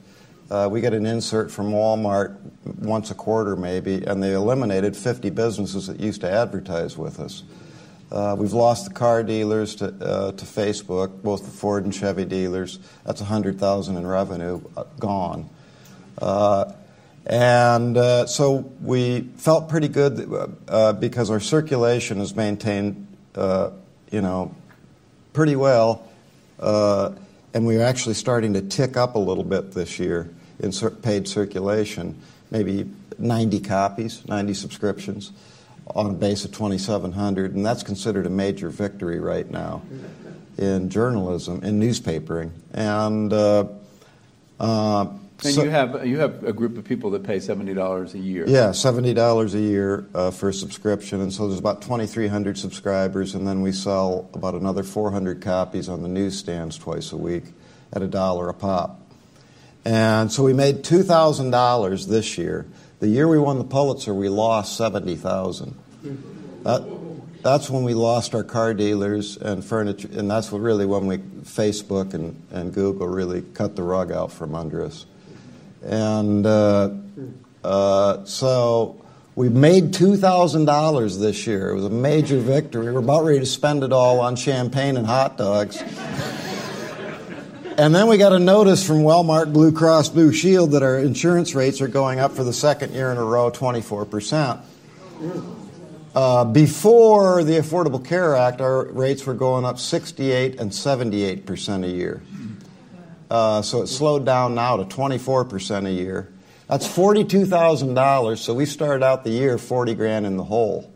Uh, 0.49 0.67
we 0.67 0.81
get 0.81 0.95
an 0.95 1.05
insert 1.05 1.51
from 1.51 1.71
Walmart 1.71 2.35
once 2.79 3.11
a 3.11 3.15
quarter, 3.15 3.55
maybe, 3.55 4.03
and 4.03 4.21
they 4.21 4.33
eliminated 4.33 4.97
50 4.97 5.29
businesses 5.29 5.85
that 5.85 5.99
used 5.99 6.21
to 6.21 6.29
advertise 6.29 6.97
with 6.97 7.19
us. 7.19 7.43
Uh, 8.11 8.35
we've 8.37 8.51
lost 8.51 8.85
the 8.85 8.93
car 8.93 9.23
dealers 9.23 9.75
to, 9.75 9.85
uh, 9.85 10.31
to 10.33 10.45
Facebook, 10.45 11.21
both 11.21 11.45
the 11.45 11.49
Ford 11.49 11.85
and 11.85 11.95
Chevy 11.95 12.25
dealers. 12.25 12.77
That's 13.05 13.21
100,000 13.21 13.95
in 13.95 14.05
revenue 14.05 14.61
uh, 14.75 14.83
gone. 14.99 15.49
Uh, 16.17 16.73
and 17.25 17.95
uh, 17.95 18.25
so 18.25 18.69
we 18.81 19.21
felt 19.37 19.69
pretty 19.69 19.87
good 19.87 20.29
uh, 20.67 20.91
because 20.93 21.29
our 21.29 21.39
circulation 21.39 22.19
is 22.19 22.35
maintained, 22.35 23.07
you 23.35 24.21
know, 24.21 24.53
pretty 25.31 25.55
well. 25.55 26.05
and 26.59 27.65
we're 27.65 27.83
actually 27.83 28.15
starting 28.15 28.53
to 28.55 28.61
tick 28.61 28.97
up 28.97 29.15
a 29.15 29.19
little 29.19 29.45
bit 29.45 29.71
this 29.71 29.99
year 29.99 30.29
in 30.59 30.73
paid 31.01 31.29
circulation, 31.29 32.19
maybe 32.49 32.89
90 33.17 33.61
copies, 33.61 34.27
90 34.27 34.53
subscriptions 34.53 35.31
on 35.95 36.07
a 36.07 36.13
base 36.13 36.45
of 36.45 36.51
2,700, 36.51 37.55
and 37.55 37.65
that's 37.65 37.83
considered 37.83 38.25
a 38.25 38.29
major 38.29 38.69
victory 38.69 39.19
right 39.19 39.49
now 39.49 39.81
in 40.57 40.89
journalism, 40.89 41.63
in 41.63 41.79
newspapering. 41.79 42.51
And, 42.73 43.31
uh, 43.33 43.65
uh, 44.59 45.07
and 45.43 45.53
so, 45.55 45.63
you 45.63 45.71
have 45.71 46.05
you 46.05 46.19
have 46.19 46.43
a 46.43 46.53
group 46.53 46.77
of 46.77 46.83
people 46.83 47.09
that 47.11 47.23
pay 47.23 47.39
seventy 47.39 47.73
dollars 47.73 48.13
a 48.13 48.19
year. 48.19 48.45
Yeah, 48.47 48.73
seventy 48.73 49.15
dollars 49.15 49.55
a 49.55 49.59
year 49.59 50.05
uh, 50.13 50.29
for 50.29 50.49
a 50.49 50.53
subscription, 50.53 51.19
and 51.19 51.33
so 51.33 51.47
there's 51.47 51.59
about 51.59 51.81
twenty 51.81 52.05
three 52.05 52.27
hundred 52.27 52.59
subscribers, 52.59 53.33
and 53.33 53.47
then 53.47 53.63
we 53.63 53.71
sell 53.71 54.29
about 54.35 54.53
another 54.53 54.83
four 54.83 55.09
hundred 55.09 55.41
copies 55.41 55.89
on 55.89 56.03
the 56.03 56.07
newsstands 56.07 56.77
twice 56.77 57.11
a 57.11 57.17
week 57.17 57.45
at 57.91 58.03
a 58.03 58.07
dollar 58.07 58.49
a 58.49 58.53
pop. 58.53 59.01
And 59.83 60.31
so 60.31 60.43
we 60.43 60.53
made 60.53 60.83
two 60.83 61.01
thousand 61.01 61.49
dollars 61.49 62.05
this 62.05 62.37
year. 62.37 62.67
The 63.01 63.07
year 63.07 63.27
we 63.27 63.39
won 63.39 63.57
the 63.57 63.63
Pulitzer, 63.63 64.13
we 64.13 64.29
lost 64.29 64.77
70,000. 64.77 65.75
That, 66.63 66.99
that's 67.41 67.69
when 67.69 67.83
we 67.83 67.93
lost 67.93 68.35
our 68.35 68.43
car 68.43 68.73
dealers 68.73 69.37
and 69.37 69.63
furniture, 69.63 70.09
and 70.13 70.29
that's 70.29 70.51
really 70.51 70.85
when 70.85 71.07
we 71.07 71.17
Facebook 71.17 72.13
and, 72.13 72.41
and 72.51 72.73
Google 72.73 73.07
really 73.07 73.41
cut 73.41 73.75
the 73.75 73.83
rug 73.83 74.11
out 74.11 74.31
from 74.31 74.53
under 74.53 74.85
us. 74.85 75.05
And 75.83 76.45
uh, 76.45 76.91
uh, 77.63 78.25
so 78.25 79.01
We 79.33 79.49
made 79.49 79.93
$2,000 79.93 81.19
this 81.19 81.47
year. 81.47 81.69
It 81.69 81.75
was 81.75 81.85
a 81.85 81.89
major 81.89 82.37
victory. 82.37 82.87
We 82.87 82.91
were 82.91 82.99
about 82.99 83.23
ready 83.23 83.39
to 83.39 83.45
spend 83.45 83.81
it 83.83 83.93
all 83.93 84.19
on 84.19 84.35
champagne 84.35 84.97
and 84.97 85.07
hot 85.07 85.37
dogs. 85.37 85.77
and 87.77 87.95
then 87.95 88.07
we 88.07 88.17
got 88.17 88.33
a 88.33 88.39
notice 88.39 88.85
from 88.85 88.97
Wellmark 88.97 89.53
Blue 89.53 89.71
Cross 89.71 90.09
Blue 90.09 90.33
Shield 90.33 90.71
that 90.71 90.83
our 90.83 90.99
insurance 90.99 91.55
rates 91.55 91.79
are 91.79 91.87
going 91.87 92.19
up 92.19 92.33
for 92.33 92.43
the 92.43 92.53
second 92.53 92.93
year 92.93 93.09
in 93.11 93.17
a 93.17 93.23
row 93.23 93.49
24%. 93.49 94.61
Uh, 96.13 96.43
before 96.43 97.43
the 97.43 97.53
Affordable 97.53 98.03
Care 98.03 98.35
Act, 98.35 98.59
our 98.59 98.85
rates 98.85 99.25
were 99.25 99.33
going 99.33 99.63
up 99.63 99.79
68 99.79 100.59
and 100.59 100.73
78 100.73 101.45
percent 101.45 101.85
a 101.85 101.89
year. 101.89 102.21
Uh, 103.29 103.61
so 103.61 103.81
it 103.81 103.87
slowed 103.87 104.25
down 104.25 104.55
now 104.55 104.75
to 104.75 104.85
24 104.85 105.45
percent 105.45 105.87
a 105.87 105.91
year. 105.91 106.27
That's 106.71 106.87
$42,000. 106.87 108.37
So 108.37 108.53
we 108.53 108.65
started 108.65 109.03
out 109.03 109.25
the 109.25 109.29
year 109.29 109.57
40 109.57 109.93
grand 109.95 110.25
in 110.25 110.37
the 110.37 110.43
hole. 110.45 110.89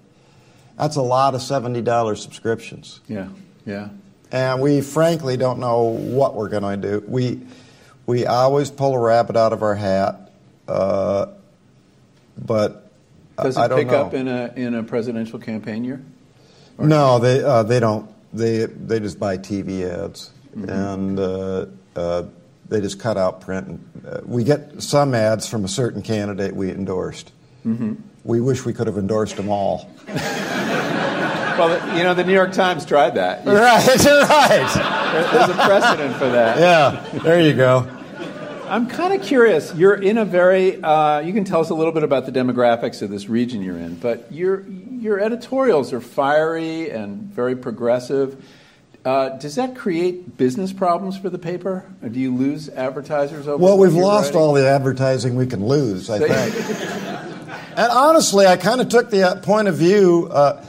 That's 0.77 0.95
a 0.95 1.01
lot 1.01 1.35
of 1.35 1.41
$70 1.41 2.17
subscriptions. 2.17 3.01
Yeah, 3.09 3.27
yeah. 3.65 3.89
And 4.31 4.61
we 4.61 4.79
frankly 4.79 5.35
don't 5.35 5.59
know 5.59 5.83
what 5.83 6.33
we're 6.33 6.47
going 6.47 6.81
to 6.81 6.99
do. 6.99 7.05
We, 7.05 7.41
we 8.05 8.25
always 8.25 8.71
pull 8.71 8.93
a 8.93 8.99
rabbit 8.99 9.35
out 9.35 9.51
of 9.51 9.63
our 9.63 9.75
hat, 9.75 10.31
uh, 10.69 11.27
but 12.37 12.84
Does 13.41 13.57
it 13.57 13.71
pick 13.71 13.87
know. 13.87 14.05
up 14.05 14.13
in 14.13 14.27
a, 14.27 14.53
in 14.55 14.75
a 14.75 14.83
presidential 14.83 15.39
campaign 15.39 15.83
year? 15.83 16.01
No, 16.77 17.19
they 17.19 17.41
uh, 17.43 17.63
they 17.63 17.79
don't. 17.79 18.09
They 18.33 18.65
they 18.65 18.99
just 18.99 19.19
buy 19.19 19.37
TV 19.37 19.83
ads 19.89 20.31
and 20.55 21.19
uh, 21.19 21.65
uh, 21.95 22.23
they 22.67 22.81
just 22.81 22.99
cut 22.99 23.17
out 23.17 23.41
print. 23.41 23.67
And, 23.67 24.05
uh, 24.07 24.21
we 24.25 24.43
get 24.43 24.81
some 24.81 25.13
ads 25.15 25.47
from 25.47 25.63
a 25.65 25.67
certain 25.69 26.01
candidate 26.01 26.55
we 26.55 26.71
endorsed. 26.71 27.31
We 28.23 28.41
wish 28.41 28.65
we 28.65 28.73
could 28.73 28.87
have 28.87 28.97
endorsed 28.97 29.37
them 29.37 29.49
all. 29.49 29.89
Well, 31.55 31.97
you 31.97 32.03
know, 32.03 32.13
the 32.13 32.25
New 32.25 32.33
York 32.33 32.51
Times 32.51 32.83
tried 32.85 33.15
that. 33.15 33.45
There- 33.45 33.55
Right, 33.55 33.87
right. 33.87 35.31
There's 35.31 35.49
a 35.49 35.53
precedent 35.53 36.15
for 36.17 36.27
that. 36.29 36.59
Yeah, 36.59 37.19
there 37.19 37.39
you 37.39 37.53
go. 37.53 37.87
I'm 38.67 38.87
kind 38.87 39.13
of 39.13 39.25
curious. 39.25 39.73
You're 39.75 39.93
in 39.93 40.17
a 40.17 40.25
very. 40.25 40.81
Uh, 40.81 41.19
you 41.19 41.33
can 41.33 41.43
tell 41.43 41.61
us 41.61 41.69
a 41.69 41.75
little 41.75 41.91
bit 41.91 42.03
about 42.03 42.25
the 42.25 42.31
demographics 42.31 43.01
of 43.01 43.09
this 43.09 43.29
region 43.29 43.61
you're 43.61 43.77
in, 43.77 43.95
but 43.95 44.31
your 44.31 44.61
your 44.67 45.19
editorials 45.19 45.93
are 45.93 46.01
fiery 46.01 46.89
and 46.89 47.21
very 47.21 47.55
progressive. 47.55 48.43
Uh, 49.03 49.29
does 49.37 49.55
that 49.55 49.75
create 49.75 50.35
business 50.35 50.73
problems 50.73 51.15
for 51.15 51.29
the 51.29 51.37
paper? 51.37 51.85
Or 52.01 52.09
do 52.09 52.19
you 52.19 52.33
lose 52.33 52.69
advertisers 52.69 53.47
over? 53.47 53.63
Well, 53.63 53.77
we've 53.77 53.93
lost 53.93 54.29
writing? 54.29 54.41
all 54.41 54.53
the 54.53 54.67
advertising 54.67 55.35
we 55.35 55.45
can 55.45 55.63
lose, 55.67 56.09
I 56.09 56.17
think. 56.17 56.55
and 57.77 57.91
honestly, 57.91 58.47
I 58.47 58.57
kind 58.57 58.81
of 58.81 58.89
took 58.89 59.11
the 59.11 59.23
uh, 59.23 59.41
point 59.41 59.67
of 59.67 59.75
view. 59.75 60.27
Uh, 60.31 60.65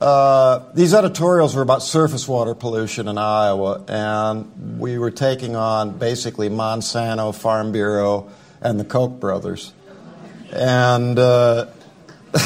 uh, 0.00 0.60
these 0.74 0.92
editorials 0.92 1.54
were 1.54 1.62
about 1.62 1.82
surface 1.82 2.28
water 2.28 2.54
pollution 2.54 3.08
in 3.08 3.16
Iowa, 3.16 3.82
and 3.88 4.78
we 4.78 4.98
were 4.98 5.10
taking 5.10 5.56
on 5.56 5.96
basically 5.98 6.50
Monsanto, 6.50 7.34
Farm 7.34 7.72
Bureau, 7.72 8.30
and 8.60 8.78
the 8.78 8.84
Koch 8.84 9.18
brothers. 9.18 9.72
And 10.52 11.18
uh, 11.18 11.66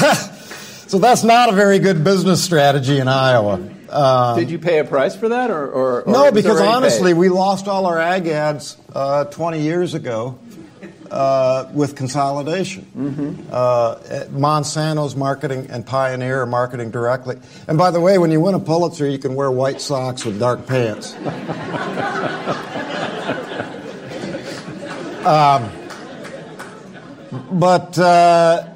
so 0.87 0.97
that's 0.97 1.23
not 1.23 1.49
a 1.49 1.51
very 1.51 1.79
good 1.79 2.03
business 2.03 2.43
strategy 2.43 2.99
in 2.99 3.09
Iowa. 3.09 3.69
Uh, 3.89 4.35
Did 4.35 4.49
you 4.49 4.57
pay 4.57 4.79
a 4.79 4.85
price 4.85 5.17
for 5.17 5.29
that, 5.29 5.51
or, 5.51 5.67
or, 5.67 6.01
or 6.03 6.11
no, 6.11 6.31
because 6.31 6.61
honestly, 6.61 7.11
paid? 7.11 7.19
we 7.19 7.27
lost 7.27 7.67
all 7.67 7.85
our 7.85 7.99
ag 7.99 8.27
ads 8.27 8.77
uh, 8.95 9.25
20 9.25 9.61
years 9.61 9.93
ago 9.93 10.39
uh, 11.11 11.69
with 11.73 11.95
consolidation. 11.95 12.85
Mm-hmm. 12.95 13.49
Uh, 13.51 13.95
Monsanto's 14.31 15.15
marketing 15.15 15.67
and 15.69 15.85
Pioneer 15.85 16.41
are 16.41 16.45
marketing 16.45 16.89
directly. 16.89 17.37
And 17.67 17.77
by 17.77 17.91
the 17.91 17.99
way, 17.99 18.17
when 18.17 18.31
you 18.31 18.39
win 18.39 18.55
a 18.55 18.59
Pulitzer, 18.59 19.07
you 19.09 19.19
can 19.19 19.35
wear 19.35 19.51
white 19.51 19.81
socks 19.81 20.25
with 20.25 20.39
dark 20.39 20.65
pants. 20.65 21.13
um, 25.25 25.69
but 27.59 27.99
uh, 27.99 28.69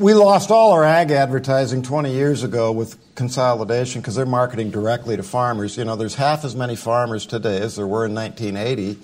we 0.00 0.14
lost 0.14 0.50
all 0.50 0.72
our 0.72 0.84
ag 0.84 1.12
advertising 1.12 1.82
20 1.82 2.12
years 2.12 2.42
ago 2.42 2.72
with 2.72 2.96
consolidation 3.14 4.00
because 4.00 4.16
they're 4.16 4.26
marketing 4.26 4.70
directly 4.70 5.16
to 5.16 5.22
farmers. 5.22 5.76
You 5.76 5.84
know, 5.84 5.94
there's 5.94 6.16
half 6.16 6.44
as 6.44 6.56
many 6.56 6.74
farmers 6.74 7.24
today 7.26 7.60
as 7.60 7.76
there 7.76 7.86
were 7.86 8.06
in 8.06 8.14
1980, 8.14 8.98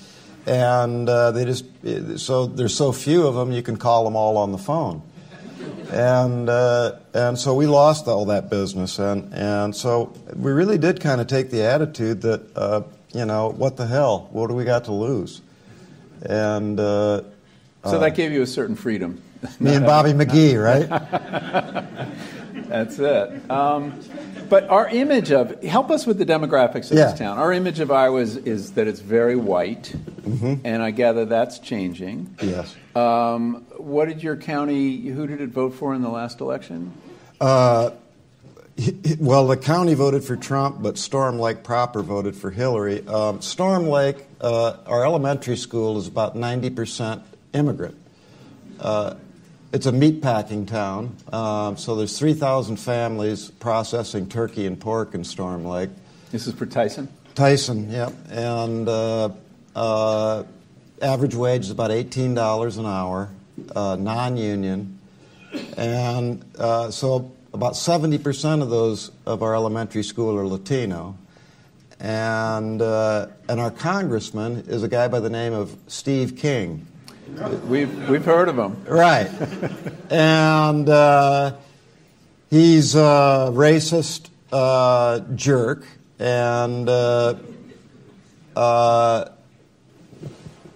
and 0.47 1.09
uh, 1.09 1.33
they 1.33 1.45
just 1.45 1.65
so 2.19 2.47
there's 2.47 2.75
so 2.75 2.93
few 2.93 3.27
of 3.27 3.35
them 3.35 3.53
you 3.53 3.63
can 3.63 3.77
call 3.77 4.05
them 4.05 4.17
all 4.17 4.37
on 4.37 4.53
the 4.53 4.59
phone, 4.59 5.03
and 5.91 6.49
uh, 6.49 6.97
and 7.15 7.39
so 7.39 7.55
we 7.55 7.67
lost 7.67 8.07
all 8.07 8.27
that 8.27 8.49
business, 8.49 8.99
and 8.99 9.33
and 9.35 9.75
so 9.75 10.13
we 10.35 10.53
really 10.53 10.79
did 10.79 11.01
kind 11.01 11.21
of 11.21 11.27
take 11.27 11.51
the 11.51 11.63
attitude 11.63 12.23
that 12.23 12.57
uh, 12.57 12.83
you 13.13 13.25
know 13.25 13.49
what 13.51 13.77
the 13.77 13.87
hell, 13.87 14.29
what 14.31 14.47
do 14.49 14.55
we 14.55 14.65
got 14.65 14.85
to 14.85 14.93
lose, 14.93 15.43
and. 16.23 16.81
Uh, 16.81 17.23
so 17.85 18.01
that 18.01 18.17
gave 18.17 18.33
you 18.33 18.43
a 18.43 18.47
certain 18.49 18.75
freedom. 18.75 19.23
me 19.61 19.77
and 19.77 19.87
Bobby 19.87 20.11
McGee, 20.13 20.61
right? 20.61 20.89
That's 22.69 22.99
it. 22.99 23.51
Um, 23.51 24.01
but 24.49 24.69
our 24.69 24.89
image 24.89 25.31
of 25.33 25.63
help 25.63 25.91
us 25.91 26.07
with 26.07 26.19
the 26.19 26.27
demographics 26.27 26.91
of 26.91 26.99
Yeah. 26.99 27.11
this 27.11 27.19
town. 27.19 27.39
Our 27.39 27.53
image 27.53 27.81
of 27.81 27.91
Iowa 27.91 28.21
is, 28.21 28.37
is 28.37 28.73
that 28.73 28.87
it's 28.87 29.01
very 29.01 29.37
white, 29.37 29.95
Mm-hmm. 30.23 30.67
and 30.67 30.83
I 30.83 30.91
gather 30.91 31.25
that's 31.25 31.59
changing. 31.61 32.35
yes. 32.43 32.75
Um, 32.97 33.65
what 33.77 34.09
did 34.09 34.23
your 34.23 34.37
county? 34.37 35.01
Who 35.09 35.27
did 35.27 35.41
it 35.41 35.51
vote 35.51 35.75
for 35.75 35.95
in 35.95 36.03
the 36.03 36.09
last 36.09 36.41
election? 36.41 36.93
Uh, 37.41 37.91
well, 39.19 39.47
the 39.47 39.57
county 39.57 39.95
voted 39.95 40.25
for 40.25 40.37
Trump, 40.37 40.83
but 40.83 40.99
Storm 40.99 41.39
Lake 41.39 41.63
proper 41.63 42.03
voted 42.03 42.35
for 42.37 42.51
Hillary. 42.51 43.07
Um, 43.07 43.41
Storm 43.41 43.87
Lake, 43.89 44.17
uh, 44.41 44.77
our 44.87 45.05
elementary 45.05 45.57
school 45.57 45.97
is 45.99 46.09
about 46.09 46.35
90% 46.37 47.23
immigrant. 47.55 47.97
Uh, 48.81 49.15
it's 49.77 49.85
a 49.85 49.93
meatpacking 49.93 50.67
town, 50.67 51.15
um, 51.35 51.77
so 51.77 51.97
there's 51.97 52.19
3,000 52.19 52.79
families 52.79 53.51
processing 53.51 54.27
turkey 54.27 54.65
and 54.65 54.81
pork 54.81 55.15
in 55.15 55.23
Storm 55.23 55.67
Lake. 55.67 55.91
This 56.33 56.47
is 56.47 56.55
for 56.55 56.65
Tyson. 56.65 57.11
Tyson, 57.35 57.91
yep. 57.91 58.15
And 58.31 58.89
uh, 58.89 59.29
uh, 59.75 60.45
average 61.03 61.35
wage 61.35 61.65
is 61.65 61.71
about 61.71 61.91
$18 61.91 62.79
an 62.79 62.87
hour, 62.87 63.29
uh, 63.75 63.97
non 63.97 64.39
union. 64.39 64.99
And 65.77 66.43
uh, 66.59 66.91
so 66.91 67.31
about 67.53 67.75
70% 67.75 68.63
of 68.63 68.71
those 68.71 69.11
of 69.27 69.43
our 69.43 69.55
elementary 69.55 70.05
school 70.05 70.39
are 70.39 70.47
Latino. 70.47 71.19
And, 72.01 72.81
uh, 72.81 73.27
and 73.47 73.61
our 73.61 73.71
congressman 73.71 74.65
is 74.69 74.83
a 74.83 74.89
guy 74.89 75.09
by 75.09 75.21
the 75.21 75.31
name 75.31 75.53
of 75.53 75.77
Steve 75.87 76.39
King. 76.39 76.87
We've 77.67 78.09
we've 78.09 78.25
heard 78.25 78.49
of 78.49 78.59
him. 78.59 78.85
Right. 78.85 79.31
and 80.11 80.89
uh, 80.89 81.57
he's 82.51 82.95
a 82.95 83.51
racist 83.53 84.31
uh, 84.53 85.21
jerk. 85.35 85.85
And 86.19 86.89
uh, 86.89 87.35
uh, 88.55 89.29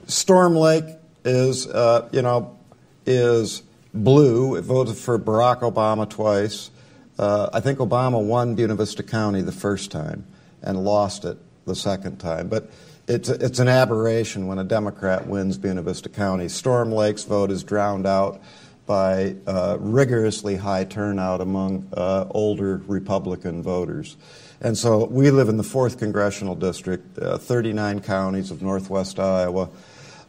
Storm 0.07 0.57
Lake 0.57 0.85
is, 1.25 1.67
uh, 1.67 2.09
you 2.13 2.23
know, 2.23 2.59
is 3.07 3.63
blue. 3.95 4.57
It 4.57 4.63
voted 4.63 4.97
for 4.97 5.19
Barack 5.19 5.61
Obama 5.61 6.09
twice. 6.09 6.71
Uh, 7.19 7.49
I 7.53 7.61
think 7.61 7.79
Obama 7.79 8.23
won 8.23 8.55
Buena 8.55 8.75
Vista 8.75 9.03
County 9.03 9.41
the 9.41 9.53
first 9.53 9.91
time 9.91 10.27
and 10.63 10.85
lost 10.85 11.25
it 11.25 11.39
the 11.67 11.77
second 11.77 12.19
time. 12.19 12.49
But 12.49 12.71
it's, 13.11 13.29
it's 13.29 13.59
an 13.59 13.67
aberration 13.67 14.47
when 14.47 14.61
a 14.61 14.65
Democrat 14.65 15.27
wins 15.27 15.59
Buena 15.59 15.83
Vista 15.83 16.09
County. 16.09 16.49
Storm 16.49 16.93
Lake's 16.93 17.25
vote 17.25 17.51
is 17.51 17.65
drowned 17.65 18.07
out 18.07 18.41
by 18.87 19.35
uh, 19.49 19.79
rigorously 19.81 20.55
high 20.55 20.85
turnout 20.85 21.41
among 21.41 21.89
uh, 21.93 22.27
older 22.31 22.81
Republican 22.87 23.65
voters. 23.65 24.17
And 24.61 24.79
so 24.79 25.07
we 25.07 25.33
live 25.33 25.49
in 25.49 25.57
the 25.57 25.65
4th 25.65 25.99
Congressional 25.99 26.55
District, 26.55 27.19
uh, 27.19 27.39
39 27.39 28.01
counties 28.03 28.53
of 28.53 28.63
northwest 28.63 29.19
Iowa. 29.19 29.71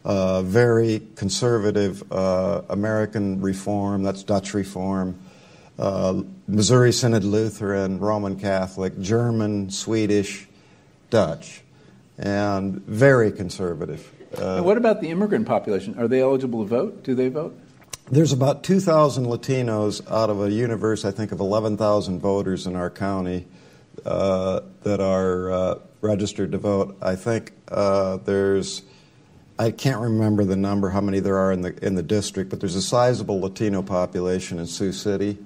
Uh, 0.04 0.42
very 0.42 1.00
conservative 1.14 2.02
uh, 2.12 2.62
American 2.68 3.40
reform, 3.40 4.02
that's 4.02 4.24
Dutch 4.24 4.54
reform, 4.54 5.16
uh, 5.78 6.20
Missouri 6.48 6.90
Synod 6.90 7.22
Lutheran, 7.22 8.00
Roman 8.00 8.36
Catholic, 8.36 8.98
German, 8.98 9.70
Swedish, 9.70 10.48
Dutch, 11.10 11.61
and 12.22 12.80
very 12.86 13.32
conservative. 13.32 14.10
Uh, 14.38 14.62
what 14.62 14.76
about 14.76 15.00
the 15.00 15.10
immigrant 15.10 15.46
population? 15.46 15.98
Are 15.98 16.08
they 16.08 16.22
eligible 16.22 16.62
to 16.62 16.68
vote? 16.68 17.02
Do 17.02 17.14
they 17.14 17.28
vote? 17.28 17.58
There's 18.10 18.32
about 18.32 18.64
2,000 18.64 19.26
Latinos 19.26 20.08
out 20.10 20.30
of 20.30 20.40
a 20.40 20.50
universe, 20.50 21.04
I 21.04 21.10
think, 21.10 21.32
of 21.32 21.40
11,000 21.40 22.20
voters 22.20 22.66
in 22.66 22.76
our 22.76 22.90
county 22.90 23.46
uh, 24.04 24.60
that 24.82 25.00
are 25.00 25.50
uh, 25.50 25.74
registered 26.00 26.52
to 26.52 26.58
vote. 26.58 26.96
I 27.02 27.16
think 27.16 27.52
uh, 27.68 28.18
there's, 28.18 28.82
I 29.58 29.70
can't 29.70 30.00
remember 30.00 30.44
the 30.44 30.56
number, 30.56 30.90
how 30.90 31.00
many 31.00 31.20
there 31.20 31.36
are 31.36 31.52
in 31.52 31.62
the 31.62 31.84
in 31.84 31.94
the 31.94 32.02
district, 32.02 32.50
but 32.50 32.60
there's 32.60 32.76
a 32.76 32.82
sizable 32.82 33.40
Latino 33.40 33.82
population 33.82 34.58
in 34.58 34.66
Sioux 34.66 34.92
City, 34.92 35.38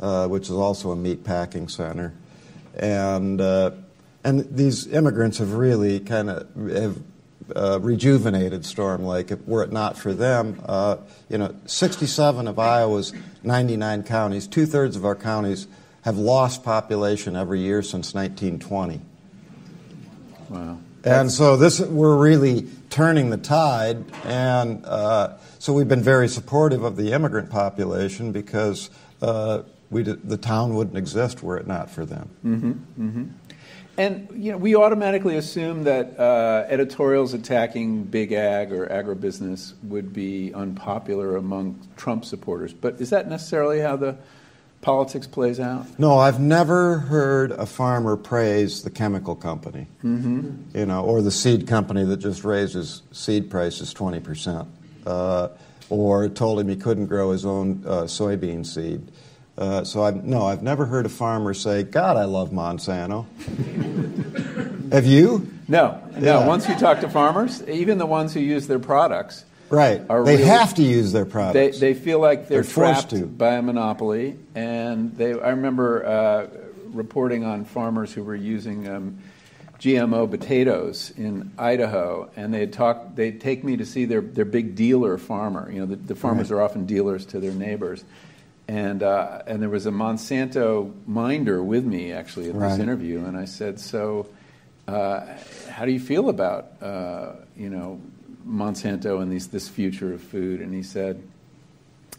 uh, 0.00 0.26
which 0.28 0.44
is 0.44 0.52
also 0.52 0.90
a 0.90 0.96
meat 0.96 1.24
packing 1.24 1.68
center, 1.68 2.12
and 2.76 3.40
uh, 3.40 3.70
and 4.24 4.56
these 4.56 4.86
immigrants 4.86 5.38
have 5.38 5.52
really 5.52 6.00
kind 6.00 6.30
of 6.30 6.48
have 6.70 6.98
uh, 7.54 7.78
rejuvenated 7.80 8.64
Storm 8.64 9.04
Lake. 9.04 9.30
Were 9.46 9.62
it 9.62 9.70
not 9.70 9.98
for 9.98 10.14
them, 10.14 10.60
uh, 10.66 10.96
you 11.28 11.38
know, 11.38 11.54
67 11.66 12.48
of 12.48 12.58
Iowa's 12.58 13.12
99 13.42 14.02
counties, 14.04 14.46
two 14.46 14.66
thirds 14.66 14.96
of 14.96 15.04
our 15.04 15.14
counties 15.14 15.66
have 16.02 16.18
lost 16.18 16.64
population 16.64 17.36
every 17.36 17.60
year 17.60 17.82
since 17.82 18.14
1920. 18.14 19.00
Wow. 20.50 20.78
And 21.04 21.30
so 21.30 21.56
this, 21.56 21.80
we're 21.80 22.16
really 22.16 22.66
turning 22.88 23.28
the 23.28 23.36
tide, 23.36 24.04
and 24.24 24.84
uh, 24.86 25.34
so 25.58 25.74
we've 25.74 25.88
been 25.88 26.02
very 26.02 26.28
supportive 26.28 26.82
of 26.82 26.96
the 26.96 27.12
immigrant 27.12 27.50
population 27.50 28.32
because 28.32 28.88
uh, 29.20 29.62
we, 29.90 30.02
the 30.02 30.38
town 30.38 30.74
wouldn't 30.74 30.96
exist 30.96 31.42
were 31.42 31.58
it 31.58 31.66
not 31.66 31.90
for 31.90 32.06
them. 32.06 32.30
Mm-hmm, 32.44 32.70
mm-hmm. 33.08 33.24
And 33.96 34.28
you 34.34 34.52
know, 34.52 34.58
we 34.58 34.74
automatically 34.74 35.36
assume 35.36 35.84
that 35.84 36.18
uh, 36.18 36.66
editorials 36.68 37.32
attacking 37.32 38.04
big 38.04 38.32
ag 38.32 38.72
or 38.72 38.86
agribusiness 38.86 39.74
would 39.84 40.12
be 40.12 40.52
unpopular 40.52 41.36
among 41.36 41.78
Trump 41.96 42.24
supporters. 42.24 42.72
But 42.72 43.00
is 43.00 43.10
that 43.10 43.28
necessarily 43.28 43.80
how 43.80 43.96
the 43.96 44.16
politics 44.80 45.26
plays 45.26 45.60
out? 45.60 45.86
No, 45.98 46.18
I've 46.18 46.40
never 46.40 46.98
heard 46.98 47.52
a 47.52 47.66
farmer 47.66 48.16
praise 48.16 48.82
the 48.82 48.90
chemical 48.90 49.36
company, 49.36 49.86
mm-hmm. 50.02 50.76
you 50.76 50.86
know, 50.86 51.04
or 51.04 51.22
the 51.22 51.30
seed 51.30 51.66
company 51.66 52.04
that 52.04 52.18
just 52.18 52.44
raises 52.44 53.02
seed 53.12 53.48
prices 53.48 53.94
twenty 53.94 54.20
percent, 54.20 54.66
uh, 55.06 55.48
or 55.88 56.28
told 56.28 56.58
him 56.58 56.68
he 56.68 56.76
couldn't 56.76 57.06
grow 57.06 57.30
his 57.30 57.46
own 57.46 57.84
uh, 57.86 58.02
soybean 58.02 58.66
seed. 58.66 59.10
Uh, 59.56 59.84
so 59.84 60.02
I've, 60.02 60.24
no, 60.24 60.46
I've 60.46 60.62
never 60.62 60.84
heard 60.84 61.06
a 61.06 61.10
farmer 61.10 61.54
say, 61.54 61.82
"God, 61.84 62.16
I 62.16 62.24
love 62.24 62.50
Monsanto." 62.50 63.26
Have 64.92 65.06
you? 65.06 65.50
No, 65.68 66.00
no. 66.16 66.18
Yeah. 66.20 66.46
Once 66.46 66.68
you 66.68 66.74
talk 66.76 67.00
to 67.00 67.08
farmers, 67.08 67.66
even 67.68 67.98
the 67.98 68.06
ones 68.06 68.34
who 68.34 68.40
use 68.40 68.66
their 68.66 68.78
products, 68.78 69.44
right? 69.70 70.02
Are 70.10 70.24
they 70.24 70.32
really, 70.36 70.44
have 70.44 70.74
to 70.74 70.82
use 70.82 71.12
their 71.12 71.24
products. 71.24 71.78
They, 71.80 71.92
they 71.92 71.98
feel 71.98 72.20
like 72.20 72.48
they're, 72.48 72.62
They're 72.62 72.64
forced 72.64 73.10
trapped 73.10 73.22
to. 73.22 73.26
by 73.26 73.54
a 73.54 73.62
monopoly, 73.62 74.36
and 74.54 75.16
they. 75.16 75.32
I 75.32 75.50
remember 75.50 76.04
uh, 76.04 76.46
reporting 76.88 77.44
on 77.44 77.64
farmers 77.64 78.12
who 78.12 78.22
were 78.24 78.36
using. 78.36 78.88
Um, 78.88 79.18
GMO 79.80 80.30
potatoes 80.30 81.12
in 81.18 81.52
Idaho, 81.58 82.30
and 82.36 82.54
they'd 82.54 82.72
talk. 82.72 83.16
They'd 83.16 83.38
take 83.38 83.64
me 83.64 83.76
to 83.76 83.84
see 83.84 84.06
their, 84.06 84.22
their 84.22 84.46
big 84.46 84.76
dealer 84.76 85.18
farmer. 85.18 85.70
You 85.70 85.80
know, 85.80 85.86
the, 85.86 85.96
the 85.96 86.14
farmers 86.14 86.50
Right. 86.50 86.58
are 86.58 86.62
often 86.62 86.86
dealers 86.86 87.26
to 87.26 87.40
their 87.40 87.52
neighbors, 87.52 88.02
and 88.68 89.02
uh, 89.02 89.42
and 89.46 89.60
there 89.62 89.68
was 89.68 89.86
a 89.86 89.90
Monsanto 89.90 90.92
minder 91.06 91.62
with 91.62 91.84
me 91.84 92.12
actually 92.12 92.46
at 92.48 92.54
this 92.54 92.62
Right. 92.62 92.80
interview, 92.80 93.24
and 93.24 93.36
I 93.36 93.44
said, 93.44 93.78
so 93.80 94.26
uh, 94.88 95.20
how 95.70 95.84
do 95.84 95.92
you 95.92 96.00
feel 96.00 96.28
about 96.28 96.66
uh, 96.82 97.32
you 97.56 97.70
know 97.70 98.00
Monsanto 98.46 99.20
and 99.22 99.30
these 99.30 99.48
this 99.48 99.68
future 99.68 100.12
of 100.14 100.22
food? 100.22 100.60
And 100.60 100.72
he 100.74 100.82
said, 100.82 101.22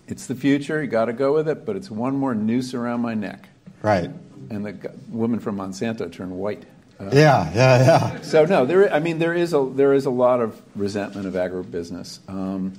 it's 0.08 0.28
the 0.28 0.36
future. 0.36 0.82
You 0.84 0.88
got 0.90 1.06
to 1.06 1.14
go 1.14 1.34
with 1.34 1.48
it, 1.50 1.66
but 1.66 1.76
it's 1.76 1.90
one 1.90 2.16
more 2.16 2.36
noose 2.36 2.74
around 2.74 3.02
my 3.02 3.14
neck. 3.16 3.48
right? 3.82 4.10
And 4.52 4.64
the 4.66 4.74
g- 4.74 4.88
woman 5.10 5.40
from 5.40 5.58
Monsanto 5.58 6.12
turned 6.12 6.32
white. 6.32 6.64
Uh, 7.00 7.10
Yeah, 7.12 7.52
yeah, 7.56 7.86
yeah. 8.16 8.22
so 8.22 8.46
no, 8.46 8.66
there. 8.66 8.94
I 8.94 9.00
mean, 9.00 9.18
there 9.20 9.34
is 9.34 9.54
a 9.54 9.68
there 9.76 9.94
is 9.94 10.06
a 10.06 10.12
lot 10.12 10.42
of 10.42 10.62
resentment 10.76 11.26
of 11.28 11.34
agribusiness. 11.34 12.20
Um, 12.30 12.74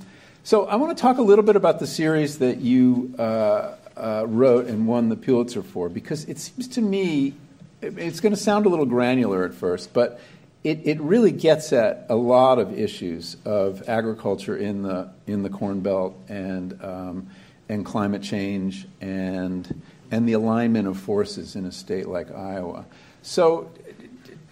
so 0.47 0.65
I 0.67 0.77
want 0.77 0.97
to 0.97 1.03
talk 1.03 1.19
a 1.19 1.23
little 1.23 1.45
bit 1.45 1.57
about 1.57 1.81
the 1.81 1.89
series 1.89 2.39
that 2.39 2.59
you 2.59 3.13
uh, 3.19 3.75
uh, 3.97 4.27
wrote 4.29 4.67
and 4.67 4.87
won 4.87 5.09
the 5.09 5.17
Pulitzer 5.17 5.61
for, 5.61 5.89
because 5.89 6.25
it 6.27 6.39
seems 6.39 6.69
to 6.69 6.81
me 6.81 7.35
it's 7.83 8.21
going 8.21 8.33
to 8.33 8.41
sound 8.41 8.65
a 8.65 8.69
little 8.69 8.87
granular 8.87 9.45
at 9.45 9.55
first, 9.55 9.93
but 9.93 10.21
it, 10.63 10.83
it 10.85 11.01
really 11.01 11.33
gets 11.33 11.73
at 11.73 12.07
a 12.09 12.15
lot 12.15 12.61
of 12.61 12.79
issues 12.79 13.37
of 13.45 13.89
agriculture 13.89 14.57
in 14.57 14.83
the 14.83 15.11
in 15.27 15.43
the 15.43 15.51
Corn 15.51 15.81
Belt 15.81 16.17
and 16.29 16.81
um, 16.81 17.29
and 17.69 17.85
climate 17.85 18.23
change 18.23 18.87
and 19.01 19.83
and 20.13 20.29
the 20.29 20.35
alignment 20.35 20.87
of 20.87 20.97
forces 20.97 21.57
in 21.57 21.65
a 21.65 21.73
state 21.73 22.07
like 22.07 22.31
Iowa. 22.31 22.85
So 23.23 23.73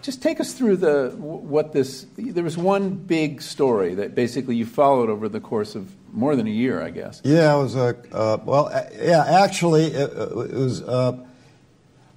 just 0.05 0.21
take 0.23 0.39
us 0.39 0.53
through 0.53 0.77
the 0.77 1.15
what 1.17 1.73
this. 1.73 2.07
There 2.17 2.45
was 2.45 2.59
one 2.59 2.91
big 2.91 3.41
story 3.41 3.95
that 3.95 4.15
basically 4.15 4.55
you 4.55 4.67
followed 4.67 5.09
over 5.09 5.31
the 5.31 5.41
course 5.41 5.75
of 5.75 5.91
more 6.13 6.37
than 6.37 6.47
a 6.47 6.51
year, 6.51 6.83
I 6.83 6.91
guess. 6.91 7.23
Yeah, 7.25 7.57
it 7.57 7.63
was 7.63 7.75
a 7.75 7.97
uh, 8.13 8.39
well. 8.45 8.67
uh, 8.67 8.83
Yeah, 9.01 9.25
actually, 9.25 9.87
it, 9.87 10.11
it 10.13 10.35
was 10.35 10.83
uh, 10.83 11.17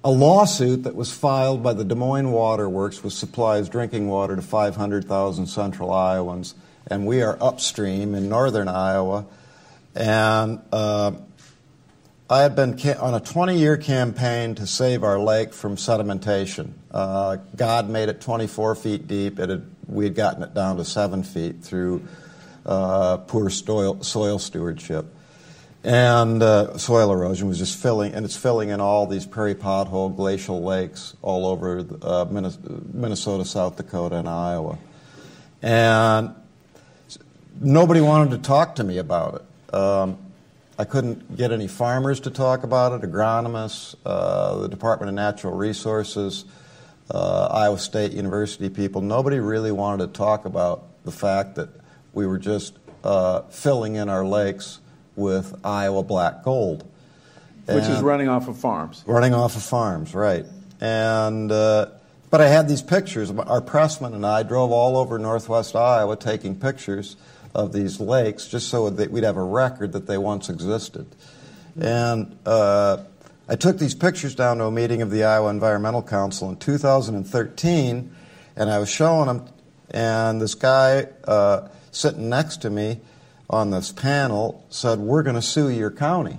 a 0.04 0.10
lawsuit 0.10 0.82
that 0.82 0.94
was 0.94 1.10
filed 1.10 1.62
by 1.62 1.72
the 1.72 1.84
Des 1.84 1.94
Moines 1.94 2.30
Water 2.30 2.68
Works, 2.68 3.02
which 3.02 3.14
supplies 3.14 3.70
drinking 3.70 4.08
water 4.08 4.36
to 4.36 4.42
500,000 4.42 5.46
Central 5.46 5.90
Iowans, 5.90 6.54
and 6.86 7.06
we 7.06 7.22
are 7.22 7.38
upstream 7.40 8.14
in 8.14 8.28
northern 8.28 8.68
Iowa. 8.68 9.24
And 9.94 10.60
uh, 10.70 11.12
I 12.28 12.42
had 12.42 12.54
been 12.54 12.72
on 13.00 13.14
a 13.14 13.20
20-year 13.20 13.78
campaign 13.78 14.54
to 14.56 14.66
save 14.66 15.02
our 15.02 15.18
lake 15.18 15.54
from 15.54 15.76
sedimentation. 15.76 16.77
Uh, 16.90 17.36
God 17.56 17.88
made 17.88 18.08
it 18.08 18.20
24 18.20 18.74
feet 18.74 19.06
deep. 19.06 19.38
It 19.38 19.50
had, 19.50 19.66
we 19.86 20.04
had 20.04 20.14
gotten 20.14 20.42
it 20.42 20.54
down 20.54 20.76
to 20.78 20.84
seven 20.84 21.22
feet 21.22 21.62
through 21.62 22.06
uh, 22.64 23.18
poor 23.18 23.50
soil, 23.50 24.02
soil 24.02 24.38
stewardship. 24.38 25.06
And 25.84 26.42
uh, 26.42 26.76
soil 26.76 27.12
erosion 27.12 27.46
was 27.46 27.58
just 27.58 27.80
filling, 27.80 28.12
and 28.12 28.24
it's 28.24 28.36
filling 28.36 28.70
in 28.70 28.80
all 28.80 29.06
these 29.06 29.26
prairie 29.26 29.54
pothole 29.54 30.14
glacial 30.14 30.62
lakes 30.62 31.14
all 31.22 31.46
over 31.46 31.86
uh, 32.02 32.26
Minnesota, 32.30 33.44
South 33.44 33.76
Dakota, 33.76 34.16
and 34.16 34.28
Iowa. 34.28 34.76
And 35.62 36.34
nobody 37.60 38.00
wanted 38.00 38.30
to 38.32 38.38
talk 38.38 38.76
to 38.76 38.84
me 38.84 38.98
about 38.98 39.34
it. 39.36 39.74
Um, 39.74 40.18
I 40.78 40.84
couldn't 40.84 41.36
get 41.36 41.52
any 41.52 41.68
farmers 41.68 42.20
to 42.20 42.30
talk 42.30 42.62
about 42.62 42.92
it, 42.92 43.08
agronomists, 43.08 43.96
uh, 44.06 44.58
the 44.58 44.68
Department 44.68 45.08
of 45.08 45.14
Natural 45.14 45.52
Resources, 45.52 46.44
uh, 47.10 47.46
Iowa 47.46 47.78
State 47.78 48.12
University 48.12 48.68
people. 48.68 49.00
Nobody 49.00 49.38
really 49.38 49.72
wanted 49.72 50.06
to 50.06 50.12
talk 50.12 50.44
about 50.44 50.84
the 51.04 51.12
fact 51.12 51.54
that 51.56 51.68
we 52.12 52.26
were 52.26 52.38
just 52.38 52.78
uh, 53.04 53.42
filling 53.42 53.96
in 53.96 54.08
our 54.08 54.24
lakes 54.24 54.80
with 55.16 55.54
Iowa 55.64 56.02
black 56.02 56.44
gold. 56.44 56.88
Which 57.66 57.84
is 57.84 58.00
running 58.00 58.28
off 58.28 58.48
of 58.48 58.56
farms. 58.56 59.04
running 59.06 59.34
off 59.34 59.54
of 59.54 59.62
farms, 59.62 60.14
right? 60.14 60.46
And 60.80 61.52
uh, 61.52 61.88
but 62.30 62.40
I 62.40 62.48
had 62.48 62.66
these 62.66 62.80
pictures. 62.80 63.30
Our 63.30 63.60
pressman 63.60 64.14
and 64.14 64.24
I 64.24 64.42
drove 64.42 64.70
all 64.70 64.96
over 64.96 65.18
Northwest 65.18 65.76
Iowa 65.76 66.16
taking 66.16 66.58
pictures 66.58 67.16
of 67.54 67.72
these 67.72 68.00
lakes, 68.00 68.48
just 68.48 68.68
so 68.68 68.88
that 68.88 69.10
we'd 69.10 69.24
have 69.24 69.36
a 69.36 69.42
record 69.42 69.92
that 69.92 70.06
they 70.06 70.16
once 70.16 70.48
existed. 70.48 71.06
And 71.78 72.38
uh, 72.46 72.98
I 73.48 73.56
took 73.56 73.78
these 73.78 73.94
pictures 73.94 74.34
down 74.34 74.58
to 74.58 74.64
a 74.64 74.70
meeting 74.70 75.00
of 75.00 75.10
the 75.10 75.24
Iowa 75.24 75.48
Environmental 75.48 76.02
Council 76.02 76.50
in 76.50 76.56
2013, 76.56 78.14
and 78.56 78.70
I 78.70 78.78
was 78.78 78.90
showing 78.90 79.26
them. 79.26 79.48
And 79.90 80.38
this 80.38 80.54
guy 80.54 81.06
uh, 81.24 81.68
sitting 81.90 82.28
next 82.28 82.58
to 82.58 82.70
me 82.70 83.00
on 83.48 83.70
this 83.70 83.90
panel 83.90 84.66
said, 84.68 84.98
"We're 84.98 85.22
going 85.22 85.36
to 85.36 85.42
sue 85.42 85.70
your 85.70 85.90
county." 85.90 86.38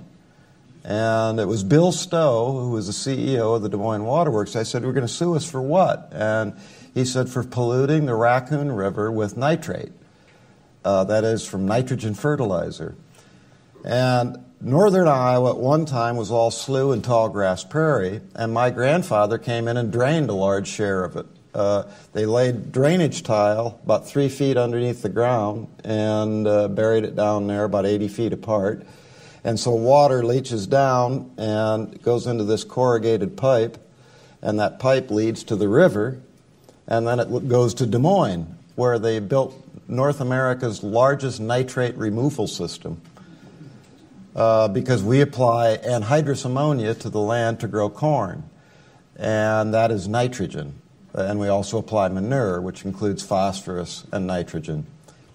And 0.84 1.38
it 1.38 1.46
was 1.46 1.62
Bill 1.62 1.92
Stowe, 1.92 2.52
who 2.52 2.70
was 2.70 2.86
the 2.86 2.92
CEO 2.92 3.56
of 3.56 3.62
the 3.62 3.68
Des 3.68 3.76
Moines 3.76 4.04
Waterworks. 4.04 4.56
I 4.56 4.62
said, 4.62 4.84
We're 4.84 4.92
going 4.92 5.06
to 5.06 5.12
sue 5.12 5.36
us 5.36 5.48
for 5.48 5.60
what? 5.60 6.08
And 6.12 6.54
he 6.94 7.04
said, 7.04 7.28
For 7.28 7.44
polluting 7.44 8.06
the 8.06 8.14
Raccoon 8.14 8.72
River 8.72 9.12
with 9.12 9.36
nitrate. 9.36 9.92
Uh, 10.82 11.04
that 11.04 11.24
is, 11.24 11.46
from 11.46 11.66
nitrogen 11.66 12.14
fertilizer. 12.14 12.94
And 13.84 14.42
northern 14.60 15.08
Iowa 15.08 15.50
at 15.50 15.56
one 15.56 15.86
time 15.86 16.16
was 16.16 16.30
all 16.30 16.50
slough 16.50 16.92
and 16.92 17.02
tall 17.02 17.28
grass 17.28 17.64
prairie, 17.64 18.20
and 18.34 18.52
my 18.52 18.70
grandfather 18.70 19.38
came 19.38 19.68
in 19.68 19.76
and 19.76 19.92
drained 19.92 20.28
a 20.30 20.34
large 20.34 20.68
share 20.68 21.04
of 21.04 21.16
it. 21.16 21.26
Uh, 21.54 21.84
they 22.12 22.26
laid 22.26 22.70
drainage 22.70 23.22
tile 23.22 23.80
about 23.82 24.06
three 24.06 24.28
feet 24.28 24.56
underneath 24.56 25.02
the 25.02 25.08
ground 25.08 25.66
and 25.82 26.46
uh, 26.46 26.68
buried 26.68 27.04
it 27.04 27.16
down 27.16 27.48
there 27.48 27.64
about 27.64 27.86
80 27.86 28.06
feet 28.08 28.32
apart. 28.32 28.86
And 29.42 29.58
so 29.58 29.72
water 29.72 30.24
leaches 30.24 30.66
down 30.66 31.32
and 31.36 32.00
goes 32.02 32.26
into 32.26 32.44
this 32.44 32.62
corrugated 32.62 33.36
pipe, 33.36 33.78
and 34.42 34.60
that 34.60 34.78
pipe 34.78 35.10
leads 35.10 35.42
to 35.44 35.56
the 35.56 35.68
river, 35.68 36.20
and 36.86 37.06
then 37.06 37.18
it 37.18 37.48
goes 37.48 37.74
to 37.74 37.86
Des 37.86 37.98
Moines, 37.98 38.58
where 38.76 38.98
they 38.98 39.18
built 39.18 39.54
North 39.88 40.20
America's 40.20 40.82
largest 40.82 41.40
nitrate 41.40 41.96
removal 41.96 42.46
system. 42.46 43.00
Uh, 44.34 44.68
because 44.68 45.02
we 45.02 45.20
apply 45.20 45.76
anhydrous 45.78 46.44
ammonia 46.44 46.94
to 46.94 47.10
the 47.10 47.20
land 47.20 47.58
to 47.58 47.66
grow 47.66 47.90
corn, 47.90 48.44
and 49.16 49.74
that 49.74 49.90
is 49.90 50.06
nitrogen. 50.06 50.74
And 51.12 51.40
we 51.40 51.48
also 51.48 51.78
apply 51.78 52.08
manure, 52.08 52.60
which 52.60 52.84
includes 52.84 53.24
phosphorus 53.24 54.04
and 54.12 54.28
nitrogen. 54.28 54.86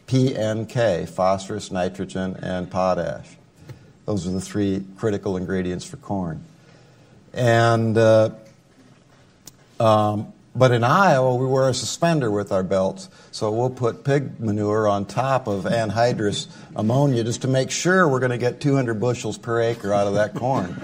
PNK, 0.08 1.10
phosphorus, 1.10 1.72
nitrogen, 1.72 2.38
and 2.42 2.72
potash. 2.72 3.28
Those 4.06 4.28
are 4.28 4.32
the 4.32 4.40
three 4.40 4.86
critical 4.98 5.36
ingredients 5.36 5.84
for 5.84 5.98
corn. 5.98 6.44
And 7.34 7.98
uh, 7.98 8.30
um, 9.80 10.32
but 10.56 10.72
in 10.72 10.86
Iowa, 10.86 11.36
we 11.36 11.46
wear 11.46 11.68
a 11.68 11.74
suspender 11.74 12.32
with 12.32 12.54
our 12.54 12.64
belts, 12.64 13.10
so 13.32 13.52
we'll 13.52 13.70
put 13.70 14.06
pig 14.06 14.40
manure 14.40 14.88
on 14.88 15.06
top 15.06 15.48
of 15.48 15.66
anhydrous 15.66 16.48
ammonia 16.78 17.26
just 17.26 17.42
to 17.42 17.50
make 17.50 17.70
sure 17.70 18.08
we're 18.08 18.22
going 18.22 18.32
to 18.32 18.38
get 18.38 18.62
200 18.62 18.94
bushels 19.00 19.38
per 19.38 19.62
acre 19.62 19.94
out 19.94 20.08
of 20.08 20.14
that 20.14 20.34
corn. 20.34 20.80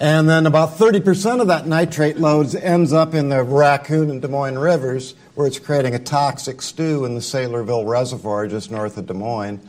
and 0.00 0.28
then 0.28 0.46
about 0.46 0.78
30% 0.78 1.40
of 1.40 1.48
that 1.48 1.66
nitrate 1.66 2.16
load 2.16 2.54
ends 2.54 2.92
up 2.92 3.12
in 3.12 3.28
the 3.28 3.42
Raccoon 3.42 4.08
and 4.08 4.22
Des 4.22 4.28
Moines 4.28 4.58
rivers, 4.58 5.16
where 5.34 5.48
it's 5.48 5.58
creating 5.58 5.96
a 5.96 5.98
toxic 5.98 6.62
stew 6.62 7.04
in 7.04 7.14
the 7.14 7.20
Saylorville 7.20 7.88
Reservoir 7.88 8.46
just 8.46 8.70
north 8.70 8.96
of 8.98 9.06
Des 9.06 9.14
Moines. 9.14 9.60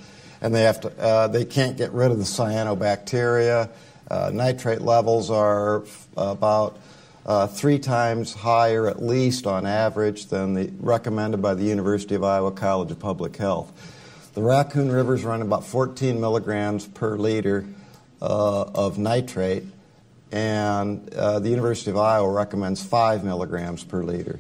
And 0.42 0.54
they, 0.54 0.64
have 0.64 0.82
to, 0.82 0.90
uh, 1.00 1.28
they 1.28 1.46
can't 1.46 1.76
get 1.76 1.92
rid 1.92 2.12
of 2.12 2.18
the 2.18 2.24
cyanobacteria. 2.26 3.70
Uh, 4.12 4.30
nitrate 4.32 4.82
levels 4.82 5.32
are 5.32 5.86
about 6.16 6.78
uh, 7.26 7.48
three 7.48 7.80
times 7.80 8.34
higher, 8.34 8.88
at 8.88 9.02
least 9.02 9.48
on 9.48 9.66
average, 9.66 10.28
than 10.28 10.54
the 10.54 10.72
recommended 10.80 11.42
by 11.42 11.54
the 11.54 11.64
University 11.64 12.16
of 12.16 12.24
Iowa 12.24 12.52
College 12.52 12.92
of 12.92 13.00
Public 13.00 13.36
Health. 13.38 13.72
The 14.34 14.42
Raccoon 14.42 14.92
Rivers 14.92 15.24
run 15.24 15.42
about 15.42 15.66
14 15.66 16.20
milligrams 16.20 16.88
per 16.88 17.18
liter 17.18 17.66
uh, 18.22 18.64
of 18.64 18.98
nitrate, 18.98 19.64
and 20.32 21.14
uh, 21.14 21.40
the 21.40 21.50
University 21.50 21.92
of 21.92 21.98
Iowa 21.98 22.32
recommends 22.32 22.84
5 22.84 23.24
milligrams 23.24 23.84
per 23.84 24.04
liter. 24.04 24.40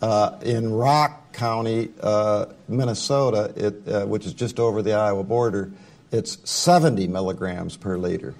Uh, 0.00 0.38
in 0.42 0.72
Rock 0.72 1.32
County, 1.32 1.90
uh, 2.00 2.46
Minnesota, 2.68 3.52
it, 3.56 3.88
uh, 3.88 4.06
which 4.06 4.26
is 4.26 4.34
just 4.34 4.60
over 4.60 4.82
the 4.82 4.92
Iowa 4.92 5.24
border, 5.24 5.70
it's 6.12 6.38
70 6.48 7.08
milligrams 7.08 7.76
per 7.76 7.96
liter. 7.96 8.34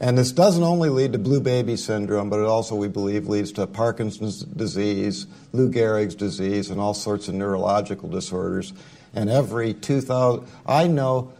And 0.00 0.18
this 0.18 0.32
doesn't 0.32 0.62
only 0.62 0.88
lead 0.88 1.12
to 1.12 1.18
blue 1.18 1.40
baby 1.40 1.76
syndrome, 1.76 2.30
but 2.30 2.40
it 2.40 2.46
also, 2.46 2.74
we 2.74 2.88
believe, 2.88 3.28
leads 3.28 3.52
to 3.52 3.66
Parkinson's 3.66 4.42
disease, 4.42 5.26
Lou 5.52 5.70
Gehrig's 5.70 6.14
disease, 6.14 6.70
and 6.70 6.80
all 6.80 6.94
sorts 6.94 7.28
of 7.28 7.34
neurological 7.34 8.08
disorders. 8.08 8.72
And 9.14 9.28
every 9.28 9.74
2,000, 9.74 10.46
I 10.66 10.86
know 10.86 11.32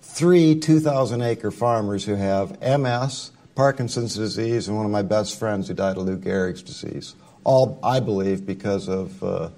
three 0.00 0.58
2,000 0.58 1.20
acre 1.20 1.50
farmers 1.50 2.04
who 2.06 2.14
have 2.14 2.60
MS, 2.60 3.30
Parkinson's 3.54 4.16
disease, 4.16 4.68
and 4.68 4.76
one 4.76 4.86
of 4.86 4.92
my 4.92 5.02
best 5.02 5.38
friends 5.38 5.68
who 5.68 5.74
died 5.74 5.96
of 5.96 6.04
Lou 6.04 6.16
Gehrig's 6.16 6.62
disease. 6.62 7.14
All, 7.44 7.78
I 7.82 8.00
believe, 8.00 8.46
because 8.46 8.88
of 8.88 9.22
uh, 9.22 9.50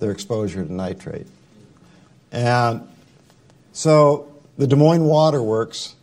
their 0.00 0.10
exposure 0.10 0.64
to 0.64 0.72
nitrate. 0.72 1.26
And 2.32 2.88
so 3.72 4.32
the 4.56 4.66
Des 4.66 4.76
Moines 4.76 5.04
Water 5.04 5.42
Works 5.42 5.94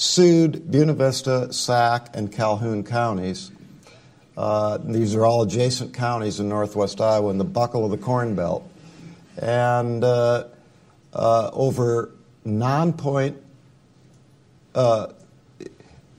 sued 0.00 0.70
Buena 0.70 0.94
Vista, 0.94 1.52
Sac, 1.52 2.16
and 2.16 2.32
Calhoun 2.32 2.82
counties. 2.84 3.50
Uh, 4.34 4.78
these 4.78 5.14
are 5.14 5.26
all 5.26 5.42
adjacent 5.42 5.92
counties 5.92 6.40
in 6.40 6.48
northwest 6.48 7.00
Iowa 7.00 7.30
in 7.30 7.36
the 7.36 7.44
buckle 7.44 7.84
of 7.84 7.90
the 7.90 7.98
Corn 7.98 8.34
Belt. 8.34 8.66
And 9.36 10.02
uh, 10.02 10.44
uh, 11.12 11.50
over 11.52 12.12
non 12.46 12.94
point, 12.94 13.36
uh, 14.74 15.08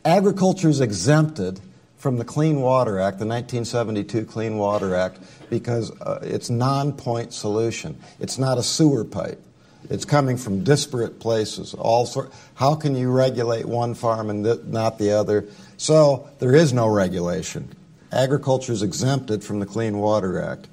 agriculture 0.06 0.70
is 0.70 0.80
exempted 0.80 1.60
from 1.98 2.18
the 2.18 2.26
Clean 2.26 2.62
Water 2.62 3.00
Act, 3.00 3.18
the 3.18 3.26
1972 3.26 4.26
Clean 4.26 4.58
Water 4.58 4.96
Act, 4.96 5.18
because 5.50 5.92
uh, 6.02 6.20
it's 6.22 6.52
non 6.52 6.94
point 6.94 7.34
solution. 7.34 8.00
It's 8.20 8.38
not 8.38 8.60
a 8.60 8.64
sewer 8.64 9.04
pipe. 9.04 9.42
It's 9.90 10.06
coming 10.06 10.38
from 10.38 10.64
disparate 10.64 11.20
places. 11.20 11.74
All 11.74 12.06
sort. 12.06 12.32
How 12.56 12.76
can 12.76 12.96
you 12.96 13.12
regulate 13.12 13.66
one 13.66 13.94
farm 13.94 14.30
and 14.30 14.46
th- 14.46 14.64
not 14.66 14.98
the 14.98 15.12
other? 15.12 15.48
So 15.78 16.30
there 16.40 16.56
is 16.56 16.72
no 16.72 16.88
regulation. 16.88 17.76
Agriculture 18.12 18.74
is 18.74 18.84
exempted 18.84 19.44
from 19.44 19.60
the 19.60 19.66
Clean 19.66 19.98
Water 19.98 20.42
Act. 20.42 20.68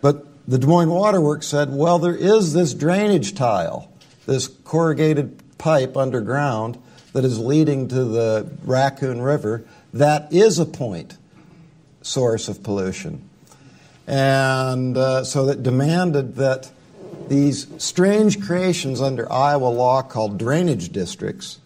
But 0.00 0.26
the 0.48 0.58
Des 0.58 0.66
Moines 0.66 0.90
Water 0.90 1.20
Works 1.20 1.46
said, 1.46 1.72
well, 1.72 1.98
there 1.98 2.14
is 2.16 2.52
this 2.52 2.74
drainage 2.74 3.34
tile, 3.34 3.90
this 4.26 4.48
corrugated 4.48 5.58
pipe 5.58 5.96
underground 5.96 6.78
that 7.12 7.24
is 7.24 7.38
leading 7.38 7.88
to 7.88 8.04
the 8.04 8.50
Raccoon 8.64 9.22
River. 9.22 9.64
That 9.92 10.32
is 10.32 10.58
a 10.58 10.66
point 10.66 11.16
source 12.02 12.48
of 12.48 12.62
pollution. 12.62 13.28
And 14.06 14.96
uh, 14.96 15.24
so 15.24 15.46
that 15.46 15.62
demanded 15.62 16.36
that 16.36 16.70
these 17.28 17.66
strange 17.82 18.40
creations 18.44 19.00
under 19.00 19.30
Iowa 19.30 19.66
law 19.66 20.02
called 20.02 20.38
drainage 20.38 20.90
districts, 20.90 21.58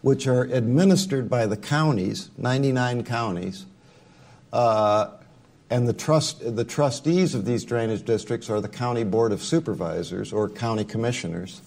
which 0.00 0.26
are 0.26 0.42
administered 0.42 1.28
by 1.28 1.46
the 1.46 1.56
counties, 1.56 2.30
99 2.38 3.04
counties, 3.04 3.66
uh, 4.52 5.10
and 5.70 5.88
the, 5.88 5.92
trust, 5.92 6.56
the 6.56 6.64
trustees 6.64 7.34
of 7.34 7.46
these 7.46 7.64
drainage 7.64 8.04
districts 8.04 8.50
are 8.50 8.60
the 8.60 8.68
county 8.68 9.04
board 9.04 9.32
of 9.32 9.42
supervisors 9.42 10.32
or 10.32 10.48
county 10.48 10.84
commissioners. 10.84 11.62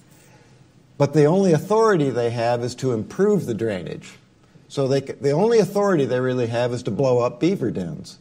But 0.98 1.14
the 1.14 1.26
only 1.26 1.54
authority 1.54 2.12
they 2.12 2.30
have 2.30 2.64
is 2.64 2.76
to 2.76 2.94
improve 2.94 3.48
the 3.48 3.54
drainage. 3.56 4.14
So 4.68 4.88
they, 4.88 5.02
the 5.02 5.32
only 5.32 5.60
authority 5.60 6.06
they 6.06 6.20
really 6.20 6.48
have 6.48 6.72
is 6.72 6.84
to 6.84 6.92
blow 6.92 7.20
up 7.20 7.40
beaver 7.40 7.72
dens. 7.72 8.20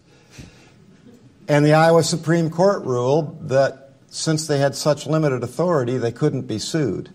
And 1.49 1.65
the 1.65 1.75
Iowa 1.75 2.03
Supreme 2.03 2.49
Court 2.49 2.85
ruled 2.85 3.51
that 3.51 3.84
since 4.15 4.47
they 4.47 4.59
had 4.59 4.77
such 4.77 5.09
limited 5.09 5.43
authority, 5.43 5.99
they 5.99 6.13
couldn't 6.13 6.43
be 6.43 6.57
sued. 6.57 7.11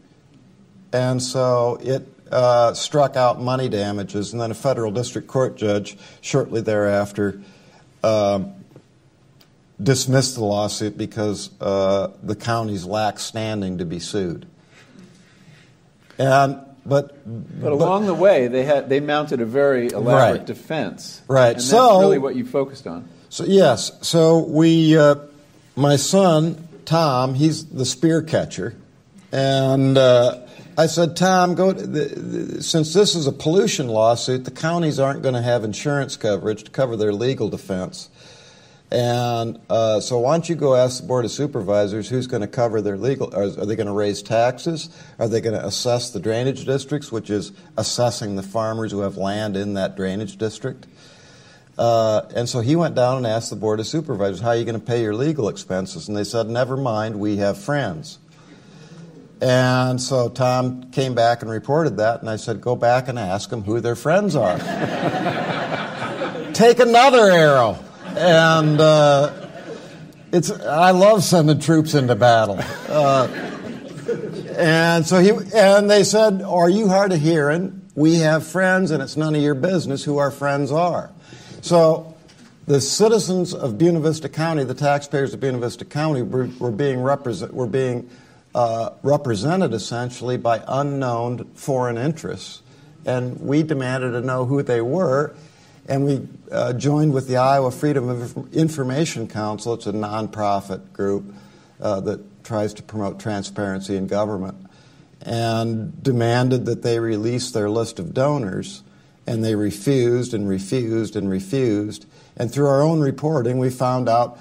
And 0.91 1.23
so 1.23 1.79
it 1.81 2.05
uh, 2.29 2.73
struck 2.73 3.15
out 3.15 3.39
money 3.39 3.69
damages, 3.69 4.33
and 4.33 4.41
then 4.41 4.51
a 4.51 4.55
federal 4.55 4.91
district 4.91 5.29
court 5.29 5.55
judge 5.55 5.97
shortly 6.19 6.59
thereafter 6.59 7.41
um, 8.03 8.53
dismissed 9.81 10.35
the 10.35 10.43
lawsuit 10.43 10.97
because 10.97 11.49
uh, 11.61 12.11
the 12.21 12.35
counties 12.35 12.83
lacked 12.83 13.21
standing 13.21 13.77
to 13.77 13.85
be 13.85 13.99
sued. 13.99 14.45
And 16.17 16.59
but 16.85 17.15
but 17.25 17.71
along 17.71 18.01
but, 18.01 18.07
the 18.07 18.13
way, 18.15 18.49
they 18.49 18.65
had 18.65 18.89
they 18.89 18.99
mounted 18.99 19.39
a 19.39 19.45
very 19.45 19.87
elaborate 19.87 20.39
right, 20.39 20.45
defense. 20.45 21.21
Right. 21.29 21.53
And 21.53 21.61
so 21.61 21.77
that's 21.77 22.01
really 22.01 22.17
what 22.17 22.35
you 22.35 22.45
focused 22.45 22.87
on. 22.87 23.07
So 23.29 23.45
yes. 23.45 23.97
So 24.01 24.39
we, 24.39 24.97
uh, 24.97 25.15
my 25.77 25.95
son 25.95 26.65
Tom, 26.89 27.35
he's 27.35 27.67
the 27.67 27.85
spear 27.85 28.23
catcher, 28.23 28.73
and 29.31 29.95
uh, 29.95 30.39
I 30.75 30.87
said, 30.87 31.15
Tom, 31.15 31.53
go. 31.53 31.71
The, 31.71 31.85
the, 31.85 32.63
since 32.63 32.95
this 32.95 33.13
is 33.13 33.27
a 33.27 33.31
pollution 33.31 33.89
lawsuit, 33.89 34.43
the 34.43 34.49
counties 34.49 34.99
aren't 34.99 35.21
going 35.21 35.35
to 35.35 35.41
have 35.43 35.63
insurance 35.63 36.17
coverage 36.17 36.63
to 36.63 36.71
cover 36.71 36.97
their 36.97 37.13
legal 37.13 37.47
defense. 37.47 38.09
And 38.89 39.59
uh, 39.69 39.99
so, 39.99 40.17
why 40.17 40.33
don't 40.33 40.49
you 40.49 40.55
go 40.55 40.73
ask 40.73 41.01
the 41.01 41.07
Board 41.07 41.25
of 41.25 41.31
Supervisors 41.31 42.09
who's 42.09 42.25
going 42.25 42.41
to 42.41 42.47
cover 42.47 42.81
their 42.81 42.97
legal? 42.97 43.35
Are, 43.35 43.43
are 43.43 43.67
they 43.67 43.75
going 43.75 43.85
to 43.85 43.93
raise 43.93 44.23
taxes? 44.23 44.89
Are 45.19 45.27
they 45.27 45.41
going 45.41 45.53
to 45.53 45.63
assess 45.63 46.09
the 46.09 46.19
drainage 46.19 46.65
districts, 46.65 47.11
which 47.11 47.29
is 47.29 47.51
assessing 47.77 48.35
the 48.35 48.41
farmers 48.41 48.91
who 48.91 49.01
have 49.01 49.15
land 49.15 49.55
in 49.55 49.75
that 49.75 49.95
drainage 49.95 50.37
district? 50.37 50.87
Uh, 51.79 52.27
and 52.35 52.49
so 52.49 52.59
he 52.59 52.75
went 52.75 52.93
down 52.93 53.15
and 53.15 53.25
asked 53.25 53.49
the 53.49 53.55
Board 53.55 53.79
of 53.79 53.87
Supervisors, 53.87 54.41
How 54.41 54.49
are 54.49 54.57
you 54.57 54.65
going 54.65 54.77
to 54.77 54.85
pay 54.85 55.01
your 55.01 55.15
legal 55.15 55.47
expenses? 55.47 56.09
And 56.09 56.17
they 56.17 56.25
said, 56.25 56.49
Never 56.49 56.75
mind, 56.75 57.17
we 57.17 57.37
have 57.37 57.57
friends. 57.57 58.19
And 59.39 60.01
so 60.01 60.27
Tom 60.27 60.91
came 60.91 61.15
back 61.15 61.41
and 61.41 61.49
reported 61.49 61.95
that, 61.95 62.19
and 62.19 62.29
I 62.29 62.35
said, 62.35 62.59
Go 62.59 62.75
back 62.75 63.07
and 63.07 63.17
ask 63.17 63.49
them 63.49 63.63
who 63.63 63.79
their 63.79 63.95
friends 63.95 64.35
are. 64.35 64.57
Take 66.53 66.79
another 66.79 67.31
arrow. 67.31 67.79
And 68.07 68.81
uh, 68.81 69.47
it's, 70.33 70.51
I 70.51 70.91
love 70.91 71.23
sending 71.23 71.61
troops 71.61 71.93
into 71.93 72.15
battle. 72.15 72.59
Uh, 72.89 73.27
and 74.57 75.05
so 75.05 75.21
he, 75.21 75.31
and 75.55 75.89
they 75.89 76.03
said, 76.03 76.41
Are 76.41 76.69
you 76.69 76.89
hard 76.89 77.13
of 77.13 77.21
hearing? 77.21 77.89
We 77.95 78.15
have 78.15 78.45
friends, 78.45 78.91
and 78.91 79.01
it's 79.01 79.15
none 79.15 79.33
of 79.33 79.41
your 79.41 79.55
business 79.55 80.03
who 80.03 80.17
our 80.17 80.31
friends 80.31 80.73
are. 80.73 81.11
So 81.61 82.15
the 82.67 82.79
citizens 82.79 83.53
of 83.53 83.77
Buena 83.77 83.99
Vista 83.99 84.29
County, 84.29 84.63
the 84.63 84.73
taxpayers 84.73 85.33
of 85.33 85.39
Buena 85.39 85.57
Vista 85.57 85.85
County, 85.85 86.21
were, 86.21 86.49
were 86.59 86.71
being, 86.71 87.01
represent, 87.01 87.53
were 87.53 87.67
being 87.67 88.09
uh, 88.55 88.91
represented 89.03 89.73
essentially 89.73 90.37
by 90.37 90.63
unknown 90.67 91.45
foreign 91.55 91.97
interests. 91.97 92.61
And 93.05 93.39
we 93.41 93.63
demanded 93.63 94.11
to 94.11 94.21
know 94.21 94.45
who 94.45 94.61
they 94.61 94.81
were. 94.81 95.35
And 95.87 96.05
we 96.05 96.27
uh, 96.51 96.73
joined 96.73 97.13
with 97.13 97.27
the 97.27 97.37
Iowa 97.37 97.71
Freedom 97.71 98.09
of 98.09 98.53
Information 98.53 99.27
Council. 99.27 99.73
It's 99.73 99.87
a 99.87 99.91
nonprofit 99.91 100.93
group 100.93 101.33
uh, 101.81 102.01
that 102.01 102.43
tries 102.43 102.73
to 102.75 102.83
promote 102.83 103.19
transparency 103.19 103.95
in 103.95 104.07
government. 104.07 104.57
And 105.21 106.01
demanded 106.01 106.65
that 106.67 106.83
they 106.83 106.99
release 106.99 107.51
their 107.51 107.69
list 107.69 107.99
of 107.99 108.13
donors 108.13 108.83
and 109.29 109.43
they 109.45 109.53
refused 109.53 110.33
and 110.33 110.49
refused 110.49 111.15
and 111.15 111.29
refused. 111.29 112.07
And 112.35 112.51
through 112.51 112.65
our 112.65 112.81
own 112.81 112.99
reporting, 112.99 113.59
we 113.59 113.69
found 113.69 114.09
out 114.09 114.39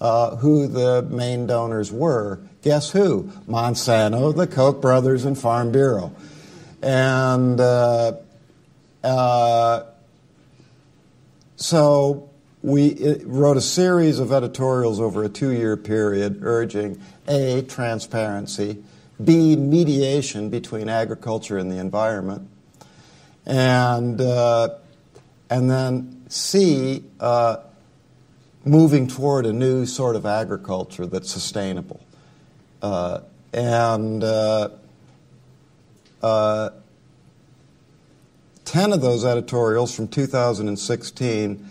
uh, 0.00 0.36
who 0.36 0.66
the 0.66 1.02
main 1.02 1.46
donors 1.46 1.92
were. 1.92 2.40
Guess 2.62 2.92
who? 2.92 3.24
Monsanto, 3.46 4.34
the 4.34 4.46
Koch 4.46 4.80
brothers, 4.80 5.26
and 5.26 5.36
Farm 5.36 5.72
Bureau. 5.72 6.16
And 6.80 7.60
uh, 7.60 8.12
uh, 9.04 9.82
so 11.56 12.30
we 12.62 13.16
wrote 13.24 13.58
a 13.58 13.62
series 13.62 14.18
of 14.20 14.32
editorials 14.32 15.00
over 15.00 15.22
a 15.22 15.28
two 15.28 15.50
year 15.50 15.76
period 15.76 16.38
urging 16.42 16.98
A, 17.28 17.60
transparency, 17.68 18.82
B, 19.22 19.54
mediation 19.54 20.48
between 20.48 20.88
agriculture 20.88 21.58
and 21.58 21.70
the 21.70 21.76
environment, 21.76 22.48
and, 23.46 24.20
uh, 24.20 24.76
and 25.48 25.70
then 25.70 26.24
C, 26.28 27.04
uh, 27.18 27.58
moving 28.64 29.08
toward 29.08 29.46
a 29.46 29.52
new 29.52 29.86
sort 29.86 30.16
of 30.16 30.26
agriculture 30.26 31.06
that's 31.06 31.30
sustainable. 31.30 32.00
Uh, 32.82 33.20
and 33.52 34.22
uh, 34.22 34.68
uh, 36.22 36.70
10 38.64 38.92
of 38.92 39.00
those 39.00 39.24
editorials 39.24 39.94
from 39.94 40.08
2016, 40.08 41.68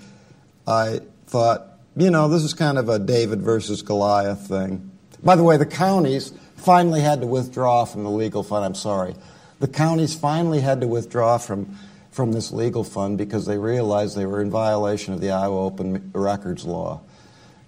I 0.68 1.00
thought, 1.28 1.68
you 1.96 2.12
know, 2.12 2.28
this 2.28 2.44
is 2.44 2.54
kind 2.54 2.78
of 2.78 2.90
a 2.90 3.00
David 3.00 3.42
versus 3.42 3.82
Goliath 3.82 4.48
thing. 4.48 4.92
By 5.24 5.36
the 5.36 5.44
way, 5.44 5.58
the 5.58 5.66
counties 5.66 6.34
finally 6.58 7.02
had 7.02 7.22
to 7.22 7.28
withdraw 7.28 7.86
from 7.86 8.04
the 8.04 8.10
legal 8.10 8.44
fund. 8.44 8.66
I'm 8.66 8.76
sorry. 8.76 9.16
The 9.60 9.68
counties 9.68 10.16
finally 10.16 10.62
had 10.62 10.82
to 10.82 10.88
withdraw 10.88 11.38
from, 11.38 11.78
from 12.12 12.32
this 12.32 12.52
legal 12.52 12.84
fund 12.84 13.18
because 13.18 13.46
they 13.46 13.58
realized 13.58 14.16
they 14.16 14.26
were 14.26 14.42
in 14.42 14.50
violation 14.50 15.14
of 15.14 15.22
the 15.22 15.32
Iowa 15.32 15.66
Open 15.66 16.12
Records 16.14 16.66
Law 16.66 17.02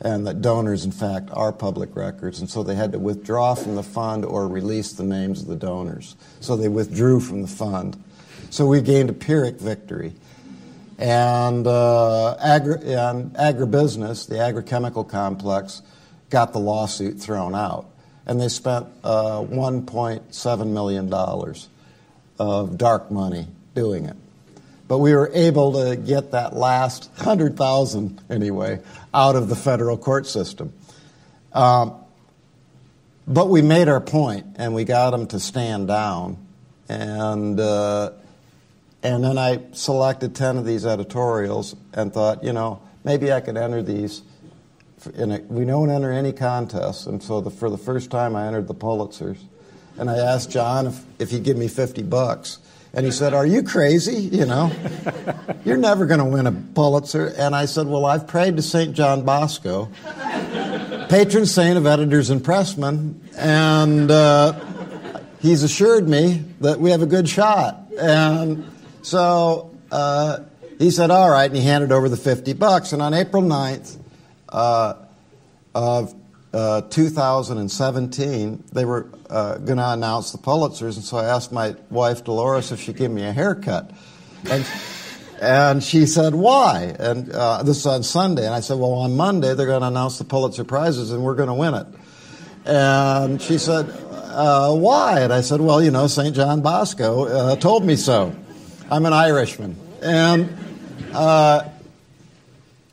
and 0.02 0.26
that 0.26 0.42
donors, 0.42 0.84
in 0.84 0.92
fact, 0.92 1.30
are 1.32 1.52
public 1.52 1.96
records. 1.96 2.40
And 2.40 2.50
so 2.50 2.64
they 2.64 2.76
had 2.76 2.92
to 2.94 3.00
withdraw 3.00 3.54
from 3.54 3.76
the 3.76 3.84
fund 3.84 4.26
or 4.26 4.48
release 4.48 4.94
the 4.94 5.04
names 5.04 5.42
of 5.42 5.48
the 5.48 5.56
donors. 5.56 6.16
So 6.40 6.56
they 6.56 6.70
withdrew 6.70 7.20
from 7.20 7.44
the 7.44 7.48
fund. 7.48 8.02
So 8.50 8.66
we 8.66 8.82
gained 8.82 9.12
a 9.12 9.14
Pyrrhic 9.14 9.60
victory. 9.60 10.14
And, 10.98 11.68
uh, 11.68 12.36
agri- 12.38 12.94
and 12.94 13.34
agribusiness, 13.34 14.28
the 14.28 14.36
agrochemical 14.36 15.08
complex, 15.08 15.84
got 16.30 16.52
the 16.54 16.60
lawsuit 16.60 17.20
thrown 17.20 17.54
out. 17.54 17.86
And 18.26 18.42
they 18.42 18.50
spent 18.50 18.88
uh, 19.04 19.42
$1.7 19.42 20.68
million 20.68 21.10
of 22.42 22.78
dark 22.78 23.12
money 23.12 23.48
doing 23.76 24.06
it. 24.06 24.16
But 24.88 24.98
we 24.98 25.14
were 25.14 25.30
able 25.34 25.74
to 25.74 25.96
get 25.96 26.32
that 26.32 26.54
last 26.56 27.10
100,000 27.18 28.20
anyway 28.30 28.82
out 29.14 29.36
of 29.36 29.48
the 29.48 29.56
federal 29.56 29.98
court 29.98 30.26
system. 30.26 30.74
Um, 31.54 31.96
but 33.28 33.50
we 33.50 33.62
made 33.62 33.88
our 33.88 34.02
point 34.02 34.48
and 34.56 34.74
we 34.74 34.84
got 34.84 35.12
them 35.12 35.28
to 35.28 35.40
stand 35.40 35.88
down. 35.88 36.38
And, 36.90 37.60
uh, 37.60 38.12
and 39.04 39.24
then 39.24 39.38
I 39.38 39.62
selected 39.72 40.36
10 40.36 40.58
of 40.58 40.66
these 40.66 40.86
editorials 40.86 41.76
and 41.94 42.12
thought, 42.12 42.44
you 42.44 42.52
know, 42.52 42.82
maybe 43.04 43.32
I 43.32 43.40
could 43.40 43.58
enter 43.58 43.84
these. 43.84 44.24
A, 45.18 45.42
we 45.48 45.64
don't 45.64 45.92
enter 45.92 46.12
any 46.12 46.34
contests. 46.34 47.06
And 47.06 47.22
so 47.22 47.40
the, 47.40 47.52
for 47.52 47.70
the 47.70 47.78
first 47.78 48.10
time, 48.10 48.36
I 48.36 48.48
entered 48.48 48.68
the 48.68 48.76
Pulitzers. 48.76 49.38
And 50.02 50.10
I 50.10 50.18
asked 50.18 50.50
John 50.50 50.88
if, 50.88 51.04
if 51.20 51.30
he'd 51.30 51.44
give 51.44 51.58
me 51.58 51.68
50 51.68 52.02
bucks. 52.02 52.58
And 52.92 53.06
he 53.06 53.12
said, 53.12 53.36
Are 53.36 53.46
you 53.46 53.62
crazy? 53.62 54.16
You 54.16 54.48
know, 54.48 54.72
you're 55.64 55.78
never 55.78 56.08
going 56.08 56.20
to 56.20 56.26
win 56.26 56.48
a 56.48 56.52
Pulitzer. 56.52 57.28
And 57.38 57.56
I 57.56 57.66
said, 57.66 57.86
Well, 57.86 58.08
I've 58.08 58.26
prayed 58.26 58.56
to 58.56 58.64
St. 58.64 58.96
John 58.96 59.24
Bosco, 59.24 59.92
patron 61.08 61.46
saint 61.46 61.78
of 61.78 61.86
editors 61.86 62.32
and 62.32 62.42
pressmen, 62.42 63.14
and 63.38 64.10
uh, 64.10 64.60
he's 65.40 65.62
assured 65.62 66.10
me 66.10 66.46
that 66.62 66.80
we 66.80 66.90
have 66.90 67.04
a 67.04 67.08
good 67.08 67.30
shot. 67.30 67.80
And 68.00 68.72
so 69.04 69.70
uh, 69.92 70.40
he 70.80 70.90
said, 70.90 71.12
All 71.12 71.30
right. 71.30 71.46
And 71.46 71.56
he 71.56 71.62
handed 71.62 71.92
over 71.92 72.10
the 72.10 72.18
50 72.18 72.54
bucks. 72.54 72.92
And 72.92 73.04
on 73.04 73.14
April 73.14 73.44
9th 73.44 73.98
uh, 74.50 74.96
of 75.76 76.16
uh, 76.54 76.82
2017, 76.82 78.64
they 78.74 78.84
were 78.84 79.08
uh, 79.30 79.58
going 79.58 79.78
to 79.78 79.90
announce 79.90 80.34
the 80.34 80.38
Pulitzers, 80.38 80.98
and 80.98 81.06
so 81.06 81.18
I 81.18 81.26
asked 81.26 81.54
my 81.54 81.76
wife 81.90 82.26
Dolores 82.26 82.74
if 82.74 82.82
she'd 82.82 82.98
give 82.98 83.12
me 83.12 83.24
a 83.24 83.32
haircut, 83.32 83.92
and 84.50 84.66
and 85.42 85.82
she 85.82 86.06
said 86.06 86.36
why? 86.36 86.94
And 87.00 87.32
uh, 87.32 87.64
this 87.64 87.78
is 87.78 87.86
on 87.86 88.04
Sunday, 88.04 88.46
and 88.46 88.54
I 88.54 88.60
said, 88.60 88.78
well, 88.78 88.92
on 88.94 89.16
Monday 89.16 89.54
they're 89.54 89.66
going 89.66 89.82
to 89.82 89.88
announce 89.88 90.18
the 90.18 90.26
Pulitzer 90.26 90.66
prizes, 90.66 91.12
and 91.12 91.24
we're 91.24 91.36
going 91.36 91.48
to 91.48 91.54
win 91.54 91.74
it. 91.74 91.88
And 92.66 93.42
she 93.42 93.58
said, 93.58 93.90
uh, 94.12 94.74
why? 94.76 95.22
And 95.22 95.34
I 95.34 95.42
said, 95.42 95.62
well, 95.62 95.82
you 95.82 95.90
know, 95.90 96.08
St. 96.08 96.36
John 96.36 96.62
Bosco 96.62 97.26
uh, 97.26 97.56
told 97.56 97.86
me 97.86 97.96
so. 97.96 98.36
I'm 98.92 99.06
an 99.06 99.14
Irishman, 99.14 99.78
and 100.02 100.50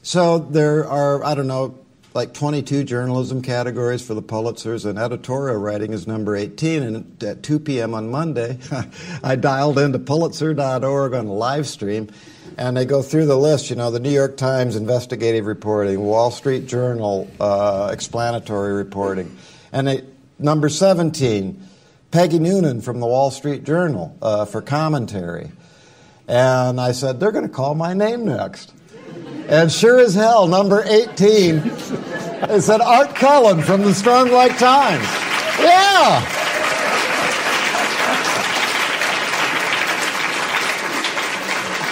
so 0.02 0.38
there 0.38 0.86
are 0.86 1.24
I 1.24 1.34
don't 1.34 1.48
know 1.48 1.77
like 2.18 2.34
22 2.34 2.82
journalism 2.82 3.42
categories 3.42 4.04
for 4.04 4.12
the 4.12 4.22
Pulitzers, 4.22 4.84
and 4.84 4.98
editorial 4.98 5.56
writing 5.56 5.92
is 5.92 6.08
number 6.08 6.34
18. 6.34 6.82
And 6.82 7.22
at 7.22 7.44
2 7.44 7.60
p.m. 7.60 7.94
on 7.94 8.10
Monday, 8.10 8.58
I 9.22 9.36
dialed 9.36 9.78
into 9.78 10.00
Pulitzer.org 10.00 11.14
on 11.14 11.26
a 11.26 11.32
live 11.32 11.68
stream, 11.68 12.10
and 12.56 12.76
they 12.76 12.86
go 12.86 13.02
through 13.02 13.26
the 13.26 13.38
list. 13.38 13.70
You 13.70 13.76
know, 13.76 13.92
the 13.92 14.00
New 14.00 14.10
York 14.10 14.36
Times 14.36 14.74
investigative 14.74 15.46
reporting, 15.46 16.00
Wall 16.00 16.32
Street 16.32 16.66
Journal 16.66 17.30
uh, 17.38 17.90
explanatory 17.92 18.72
reporting, 18.72 19.38
and 19.70 19.86
they, 19.86 20.04
number 20.40 20.68
17, 20.68 21.68
Peggy 22.10 22.40
Noonan 22.40 22.80
from 22.80 22.98
the 22.98 23.06
Wall 23.06 23.30
Street 23.30 23.62
Journal 23.62 24.18
uh, 24.20 24.44
for 24.44 24.60
commentary. 24.60 25.52
And 26.26 26.80
I 26.80 26.90
said, 26.90 27.20
they're 27.20 27.30
going 27.30 27.46
to 27.46 27.54
call 27.54 27.76
my 27.76 27.94
name 27.94 28.24
next. 28.24 28.72
And 29.48 29.72
sure 29.72 29.98
as 29.98 30.14
hell, 30.14 30.46
number 30.46 30.84
18, 30.86 31.56
it 31.56 32.62
said 32.62 32.82
Art 32.82 33.14
Cullen 33.14 33.62
from 33.62 33.80
the 33.80 33.94
Storm 33.94 34.30
Lake 34.30 34.58
Times. 34.58 35.04
Yeah. 35.58 36.20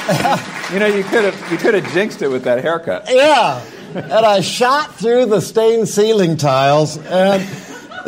you 0.72 0.78
know, 0.78 0.86
you 0.86 1.02
could 1.02 1.24
have 1.24 1.50
you 1.50 1.56
could 1.56 1.72
have 1.72 1.92
jinxed 1.94 2.20
it 2.20 2.28
with 2.28 2.44
that 2.44 2.62
haircut. 2.62 3.06
Yeah. 3.08 3.64
And 3.94 4.12
I 4.12 4.42
shot 4.42 4.94
through 4.96 5.26
the 5.26 5.40
stained 5.40 5.88
ceiling 5.88 6.36
tiles 6.36 6.98
and 6.98 7.42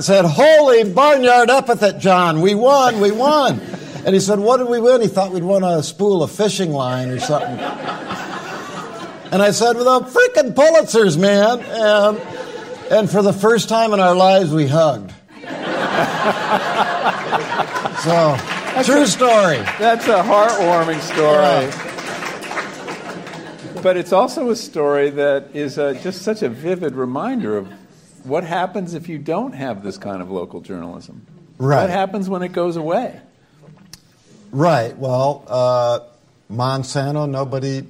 said, 0.04 0.26
Holy 0.26 0.84
barnyard 0.84 1.48
epithet, 1.48 1.98
John, 1.98 2.42
we 2.42 2.54
won, 2.54 3.00
we 3.00 3.10
won. 3.10 3.60
And 4.04 4.14
he 4.14 4.20
said, 4.20 4.38
What 4.38 4.58
did 4.58 4.68
we 4.68 4.78
win? 4.78 5.00
He 5.00 5.08
thought 5.08 5.32
we'd 5.32 5.42
won 5.42 5.64
a 5.64 5.82
spool 5.82 6.22
of 6.22 6.30
fishing 6.30 6.72
line 6.72 7.08
or 7.08 7.18
something. 7.18 7.58
And 9.30 9.42
I 9.42 9.50
said, 9.50 9.76
well, 9.76 10.00
the 10.00 10.06
freaking 10.06 10.54
Pulitzers, 10.54 11.18
man. 11.18 11.60
And, 11.60 12.18
and 12.90 13.10
for 13.10 13.20
the 13.20 13.34
first 13.34 13.68
time 13.68 13.92
in 13.92 14.00
our 14.00 14.14
lives, 14.14 14.50
we 14.50 14.66
hugged. 14.66 15.10
so, 18.02 18.36
that's 18.72 18.86
true 18.88 19.02
a, 19.02 19.06
story. 19.06 19.58
That's 19.78 20.06
a 20.08 20.22
heartwarming 20.22 21.00
story. 21.00 21.42
Yeah. 21.42 21.84
But 23.82 23.98
it's 23.98 24.12
also 24.14 24.48
a 24.48 24.56
story 24.56 25.10
that 25.10 25.54
is 25.54 25.76
a, 25.76 25.94
just 26.02 26.22
such 26.22 26.42
a 26.42 26.48
vivid 26.48 26.94
reminder 26.94 27.58
of 27.58 27.68
what 28.24 28.44
happens 28.44 28.94
if 28.94 29.10
you 29.10 29.18
don't 29.18 29.52
have 29.52 29.82
this 29.84 29.98
kind 29.98 30.22
of 30.22 30.30
local 30.30 30.62
journalism. 30.62 31.26
Right. 31.58 31.82
What 31.82 31.90
happens 31.90 32.30
when 32.30 32.42
it 32.42 32.52
goes 32.52 32.76
away? 32.76 33.20
Right. 34.52 34.96
Well, 34.96 35.44
uh, 35.46 36.00
Monsanto, 36.50 37.28
nobody 37.28 37.86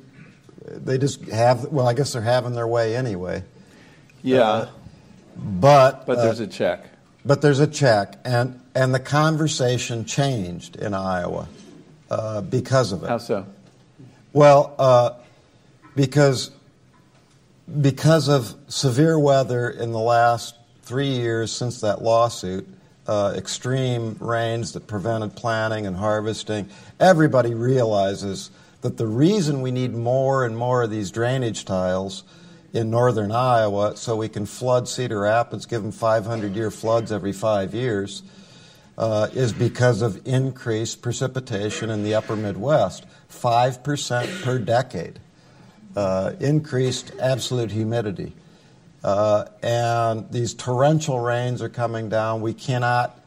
they 0.70 0.98
just 0.98 1.22
have. 1.26 1.64
Well, 1.66 1.88
I 1.88 1.94
guess 1.94 2.12
they're 2.12 2.22
having 2.22 2.52
their 2.52 2.66
way 2.66 2.96
anyway. 2.96 3.42
Yeah. 4.22 4.40
Uh, 4.40 4.68
but 5.36 6.06
but 6.06 6.16
there's 6.16 6.40
uh, 6.40 6.44
a 6.44 6.46
check. 6.46 6.84
But 7.24 7.42
there's 7.42 7.60
a 7.60 7.66
check, 7.66 8.18
and 8.24 8.60
and 8.74 8.94
the 8.94 9.00
conversation 9.00 10.04
changed 10.04 10.76
in 10.76 10.94
Iowa 10.94 11.48
uh, 12.10 12.40
because 12.40 12.92
of 12.92 13.02
it. 13.02 13.08
How 13.08 13.18
so? 13.18 13.46
Well, 14.32 14.74
uh, 14.78 15.10
because 15.94 16.50
because 17.80 18.28
of 18.28 18.54
severe 18.68 19.18
weather 19.18 19.68
in 19.70 19.92
the 19.92 19.98
last 19.98 20.54
three 20.82 21.08
years 21.08 21.52
since 21.52 21.82
that 21.82 22.02
lawsuit, 22.02 22.66
uh, 23.06 23.34
extreme 23.36 24.16
rains 24.20 24.72
that 24.72 24.86
prevented 24.86 25.36
planting 25.36 25.86
and 25.86 25.96
harvesting, 25.96 26.68
everybody 26.98 27.54
realizes 27.54 28.50
that 28.80 28.96
the 28.96 29.06
reason 29.06 29.62
we 29.62 29.70
need 29.70 29.94
more 29.94 30.44
and 30.44 30.56
more 30.56 30.82
of 30.82 30.90
these 30.90 31.10
drainage 31.10 31.64
tiles 31.64 32.24
in 32.72 32.90
northern 32.90 33.32
Iowa 33.32 33.96
so 33.96 34.16
we 34.16 34.28
can 34.28 34.46
flood 34.46 34.88
Cedar 34.88 35.20
Rapids, 35.20 35.66
give 35.66 35.82
them 35.82 35.92
500 35.92 36.54
year 36.54 36.70
floods 36.70 37.10
every 37.10 37.32
five 37.32 37.74
years, 37.74 38.22
uh, 38.96 39.28
is 39.32 39.52
because 39.52 40.02
of 40.02 40.26
increased 40.26 41.02
precipitation 41.02 41.90
in 41.90 42.02
the 42.02 42.14
upper 42.14 42.36
Midwest 42.36 43.04
5% 43.30 44.42
per 44.42 44.58
decade, 44.58 45.20
uh, 45.96 46.32
increased 46.40 47.12
absolute 47.20 47.70
humidity. 47.70 48.34
Uh, 49.02 49.44
and 49.62 50.30
these 50.32 50.54
torrential 50.54 51.20
rains 51.20 51.62
are 51.62 51.68
coming 51.68 52.08
down. 52.08 52.40
We 52.40 52.54
cannot, 52.54 53.17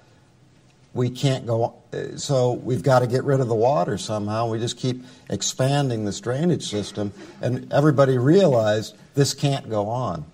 we 0.94 1.10
can't 1.10 1.46
go, 1.48 1.76
so 2.18 2.54
we've 2.54 2.84
got 2.84 3.00
to 3.00 3.08
get 3.08 3.24
rid 3.24 3.40
of 3.40 3.48
the 3.48 3.56
water 3.56 3.98
somehow. 3.98 4.50
We 4.50 4.60
just 4.60 4.78
keep 4.78 5.04
expanding 5.30 6.04
this 6.06 6.20
drainage 6.20 6.70
system. 6.70 7.14
And 7.42 7.72
everybody 7.72 8.18
realized 8.18 8.98
this 9.14 9.34
can't 9.34 9.70
go 9.70 9.88
on. 9.88 10.26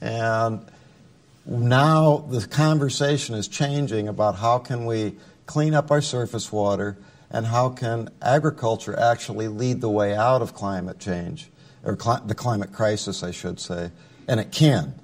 And 0.00 0.66
now 1.46 2.18
the 2.28 2.46
conversation 2.46 3.34
is 3.34 3.48
changing 3.48 4.08
about 4.08 4.36
how 4.36 4.58
can 4.58 4.84
we 4.84 5.16
clean 5.46 5.74
up 5.74 5.90
our 5.90 6.02
surface 6.02 6.52
water 6.52 6.96
and 7.30 7.46
how 7.46 7.70
can 7.70 8.10
agriculture 8.20 8.98
actually 8.98 9.48
lead 9.48 9.80
the 9.80 9.88
way 9.88 10.14
out 10.14 10.42
of 10.42 10.52
climate 10.54 10.98
change, 10.98 11.50
or 11.82 11.96
cli- 11.96 12.20
the 12.26 12.34
climate 12.34 12.72
crisis, 12.72 13.22
I 13.22 13.30
should 13.30 13.58
say. 13.58 13.90
And 14.28 14.38
it 14.38 14.52
can. 14.52 14.94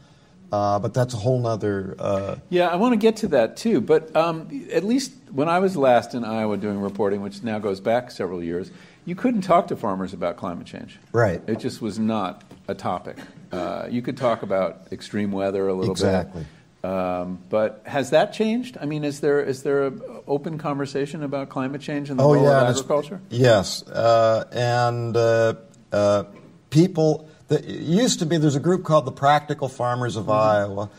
Uh, 0.51 0.79
but 0.79 0.95
that's 0.95 1.15
a 1.15 1.17
whole 1.17 1.39
nother. 1.39 1.95
Uh, 1.99 2.37
yeah, 2.49 2.69
I 2.69 2.77
want 2.77 2.93
to 2.93 2.97
get 2.97 3.17
to 3.19 3.29
that 3.29 3.57
too. 3.57 3.81
But 3.81 4.15
um, 4.17 4.67
at 4.73 4.85
least 4.85 5.13
when 5.31 5.49
I 5.49 5.59
was 5.59 5.77
last 5.77 6.15
in 6.15 6.25
Iowa 6.25 6.57
doing 6.57 6.81
reporting, 6.81 7.21
which 7.21 7.43
now 7.43 7.59
goes 7.59 7.81
back 7.81 8.11
several 8.11 8.43
years, 8.43 8.71
you 9.05 9.15
couldn't 9.15 9.43
talk 9.43 9.69
to 9.69 9.77
farmers 9.77 10.13
about 10.13 10.37
climate 10.37 10.67
change. 10.67 10.99
Right. 11.13 11.43
It 11.47 11.59
just 11.59 11.83
was 11.83 11.99
not 11.99 12.45
a 12.67 12.75
topic. 12.75 13.19
Uh, 13.53 13.89
you 13.91 14.03
could 14.03 14.17
talk 14.17 14.43
about 14.43 14.89
extreme 14.93 15.33
weather 15.33 15.69
a 15.69 15.75
little 15.75 15.93
exactly. 15.93 16.43
bit. 16.43 16.91
Um, 16.91 17.41
but 17.49 17.83
has 17.87 18.11
that 18.11 18.33
changed? 18.33 18.79
I 18.81 18.87
mean, 18.87 19.05
is 19.05 19.21
there 19.21 19.41
is 19.41 19.63
there 19.65 19.87
an 19.87 20.01
open 20.29 20.59
conversation 20.59 21.25
about 21.25 21.49
climate 21.49 21.81
change 21.81 22.09
and 22.09 22.19
the 22.19 22.25
oh, 22.25 22.35
role 22.35 22.45
yeah, 22.45 22.63
of 22.63 22.77
agriculture? 22.77 23.21
Yes, 23.31 23.83
uh, 23.89 24.45
and 24.53 25.17
uh, 25.17 25.55
uh, 25.93 26.25
people. 26.71 27.29
The, 27.49 27.59
it 27.59 27.81
used 27.81 28.19
to 28.21 28.27
be 28.27 28.37
there's 28.37 28.57
a 28.57 28.61
group 28.61 28.85
called 28.85 29.05
the 29.05 29.13
Practical 29.13 29.69
Farmers 29.69 30.17
of 30.17 30.25
mm-hmm. 30.25 30.33
Iowa, 30.33 30.91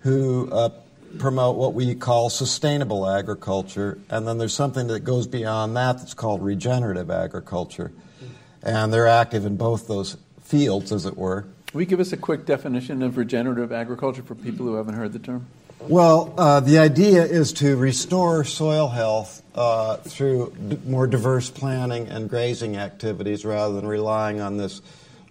who 0.00 0.50
uh, 0.50 0.70
promote 1.18 1.56
what 1.56 1.74
we 1.74 1.94
call 1.94 2.30
sustainable 2.30 3.08
agriculture, 3.08 3.98
and 4.10 4.26
then 4.26 4.38
there's 4.38 4.54
something 4.54 4.88
that 4.88 5.00
goes 5.00 5.26
beyond 5.26 5.76
that 5.76 5.98
that's 5.98 6.14
called 6.14 6.42
regenerative 6.42 7.10
agriculture, 7.10 7.92
and 8.62 8.92
they're 8.92 9.08
active 9.08 9.46
in 9.46 9.56
both 9.56 9.86
those 9.88 10.16
fields, 10.42 10.92
as 10.92 11.06
it 11.06 11.16
were. 11.16 11.46
Will 11.72 11.82
you 11.82 11.86
give 11.86 12.00
us 12.00 12.12
a 12.12 12.16
quick 12.16 12.46
definition 12.46 13.02
of 13.02 13.18
regenerative 13.18 13.72
agriculture 13.72 14.22
for 14.22 14.34
people 14.34 14.64
who 14.64 14.74
haven't 14.76 14.94
heard 14.94 15.12
the 15.12 15.18
term? 15.18 15.46
Well, 15.80 16.34
uh, 16.36 16.60
the 16.60 16.78
idea 16.78 17.24
is 17.24 17.52
to 17.54 17.76
restore 17.76 18.42
soil 18.44 18.88
health 18.88 19.42
uh, 19.54 19.96
through 19.98 20.54
d- 20.68 20.78
more 20.86 21.06
diverse 21.06 21.50
planting 21.50 22.08
and 22.08 22.28
grazing 22.28 22.76
activities 22.76 23.44
rather 23.44 23.74
than 23.74 23.86
relying 23.86 24.40
on 24.40 24.56
this 24.56 24.82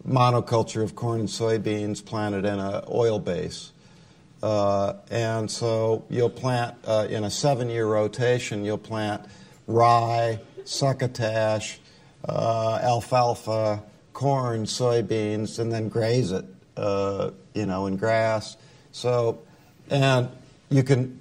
monoculture 0.08 0.84
of 0.84 0.96
corn 0.96 1.22
and 1.22 1.30
soybeans 1.30 2.04
planted 2.04 2.46
in 2.46 2.60
an 2.60 2.84
oil 2.90 3.20
base. 3.20 3.72
Uh, 4.42 4.94
and 5.10 5.50
so 5.50 6.06
you'll 6.10 6.30
plant 6.30 6.76
uh, 6.86 7.08
in 7.10 7.24
a 7.24 7.30
seven 7.30 7.70
year 7.70 7.88
rotation, 7.88 8.64
you'll 8.64 8.78
plant 8.78 9.26
rye, 9.66 10.40
succotash, 10.64 11.80
uh, 12.28 12.80
alfalfa, 12.82 13.84
corn, 14.14 14.64
soybeans, 14.64 15.60
and 15.60 15.72
then 15.72 15.90
graze 15.90 16.32
it, 16.32 16.46
uh, 16.78 17.32
you 17.54 17.66
know, 17.66 17.88
in 17.88 17.98
grass. 17.98 18.58
So, 18.92 19.40
and 19.90 20.30
you 20.70 20.84
can 20.84 21.20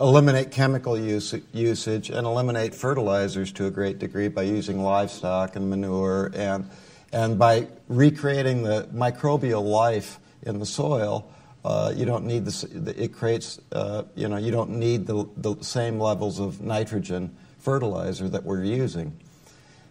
eliminate 0.00 0.50
chemical 0.50 0.98
use, 0.98 1.34
usage 1.52 2.10
and 2.10 2.26
eliminate 2.26 2.74
fertilizers 2.74 3.52
to 3.52 3.66
a 3.66 3.70
great 3.70 3.98
degree 3.98 4.28
by 4.28 4.42
using 4.42 4.82
livestock 4.82 5.56
and 5.56 5.70
manure 5.70 6.30
and 6.34 6.68
and 7.14 7.38
by 7.38 7.68
recreating 7.86 8.64
the 8.64 8.88
microbial 8.92 9.62
life 9.62 10.18
in 10.42 10.58
the 10.58 10.66
soil. 10.66 11.30
Uh, 11.64 11.94
you 11.96 12.04
don't 12.04 12.26
need 12.26 12.44
this. 12.44 12.64
It 12.64 13.14
creates. 13.14 13.58
Uh, 13.72 14.02
you 14.16 14.28
know, 14.28 14.36
you 14.36 14.50
don't 14.50 14.70
need 14.70 15.06
the, 15.06 15.26
the 15.36 15.56
same 15.62 15.98
levels 15.98 16.40
of 16.40 16.60
nitrogen 16.60 17.34
fertilizer 17.60 18.28
that 18.28 18.44
we're 18.44 18.64
using. 18.64 19.16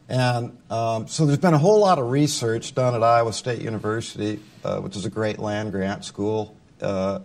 And 0.10 0.58
um, 0.70 1.08
so 1.08 1.26
there's 1.26 1.40
been 1.40 1.54
a 1.54 1.60
whole 1.60 1.80
lot 1.80 1.98
of 1.98 2.12
research 2.12 2.76
done 2.76 2.94
at 2.94 3.02
Iowa 3.02 3.32
State 3.32 3.62
University, 3.62 4.40
uh, 4.64 4.82
which 4.82 4.98
is 4.98 5.06
a 5.06 5.10
great 5.10 5.40
land 5.40 5.72
grant 5.72 6.04
school, 6.04 6.56
uh, 6.82 7.20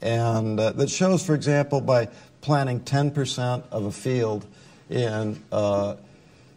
and 0.00 0.58
uh, 0.58 0.72
that 0.72 0.90
shows, 0.90 1.24
for 1.24 1.34
example, 1.34 1.80
by 1.80 2.08
planting 2.40 2.80
10% 2.80 3.64
of 3.70 3.84
a 3.84 3.92
field 3.92 4.46
in 4.88 5.42
uh, 5.52 5.96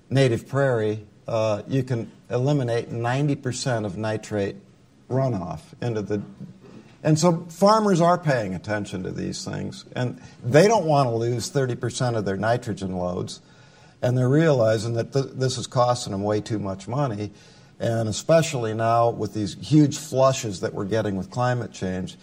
native 0.10 0.48
prairie, 0.48 1.06
uh, 1.30 1.62
you 1.68 1.84
can 1.84 2.12
eliminate 2.30 2.90
90% 2.92 3.86
of 3.86 3.98
nitrate 3.98 4.56
runoff 5.10 5.62
into 5.82 6.02
the 6.02 6.22
and 7.02 7.18
so 7.18 7.46
farmers 7.50 8.02
are 8.02 8.18
paying 8.18 8.54
attention 8.54 9.04
to 9.04 9.12
these 9.12 9.46
things, 9.46 9.86
and 9.96 10.22
they 10.44 10.68
don't 10.68 10.84
want 10.86 11.08
to 11.08 11.16
lose 11.16 11.50
30% 11.50 12.18
of 12.18 12.26
their 12.26 12.36
nitrogen 12.36 12.98
loads 12.98 13.40
and 14.02 14.18
they're 14.18 14.30
realizing 14.30 14.94
that 14.94 15.14
th- 15.14 15.28
this 15.34 15.58
is 15.58 15.68
costing 15.68 16.12
them 16.12 16.24
way 16.24 16.42
too 16.42 16.60
much 16.60 16.88
money. 16.88 17.32
And 17.80 18.10
especially 18.10 18.74
now 18.74 19.10
with 19.10 19.34
these 19.34 19.56
huge 19.56 19.98
flushes 19.98 20.62
that 20.62 20.74
we're 20.74 20.86
getting 20.86 21.16
with 21.16 21.30
climate 21.30 21.72
change, 21.72 22.18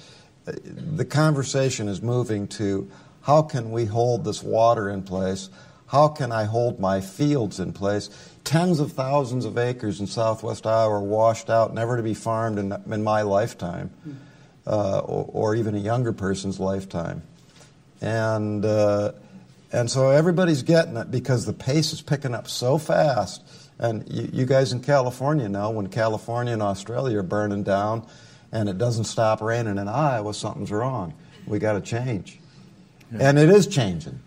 uh, 0.46 0.52
the 0.64 1.04
conversation 1.04 1.88
is 1.88 2.02
moving 2.02 2.46
to 2.48 2.90
how 3.22 3.42
can 3.42 3.72
we 3.72 3.84
hold 3.84 4.24
this 4.24 4.42
water 4.42 4.88
in 4.88 5.02
place? 5.02 5.48
How 5.88 6.09
can 6.09 6.32
I 6.32 6.44
hold 6.44 6.78
my 6.78 7.00
fields 7.00 7.59
in 7.59 7.72
place? 7.72 8.11
Tens 8.47 8.80
of 8.80 8.92
thousands 8.92 9.44
of 9.44 9.59
acres 9.59 10.01
in 10.01 10.07
southwest 10.07 10.66
Iowa 10.66 10.94
are 10.94 11.03
washed 11.03 11.51
out, 11.51 11.74
never 11.74 11.97
to 11.97 12.03
be 12.03 12.14
farmed 12.14 12.59
in, 12.59 12.72
in 12.90 13.03
my 13.03 13.22
lifetime, 13.22 13.90
uh, 14.66 15.01
or, 15.01 15.28
or, 15.32 15.55
even 15.57 15.74
a 15.74 15.78
younger 15.78 16.12
person's 16.12 16.61
lifetime. 16.61 17.22
And 18.01 18.64
uh, 18.64 19.12
and 19.72 19.90
so 19.90 20.11
everybody's 20.11 20.62
getting 20.62 20.97
it 20.97 21.11
because 21.11 21.44
the 21.44 21.53
pace 21.53 21.92
is 21.92 22.01
picking 22.01 22.34
up 22.34 22.49
so 22.49 22.78
fast. 22.78 23.42
And 23.78 24.05
you, 24.09 24.30
you, 24.32 24.47
guys 24.47 24.72
in 24.72 24.80
California 24.80 25.49
know 25.49 25.70
when 25.70 25.88
California 25.88 26.53
and 26.53 26.62
Australia 26.62 27.18
are 27.18 27.22
burning 27.22 27.62
down 27.62 28.07
and 28.53 28.68
it 28.68 28.78
doesn't 28.78 29.05
stop 29.05 29.42
raining 29.42 29.76
in 29.76 29.88
Iowa, 29.88 30.32
something's 30.34 30.70
wrong. 30.70 31.14
We 31.47 31.59
got 31.59 31.72
to 31.72 31.80
change. 31.80 32.38
Yeah. 33.12 33.28
And 33.28 33.38
it 33.38 33.51
is 33.51 33.66
changing. 33.66 34.20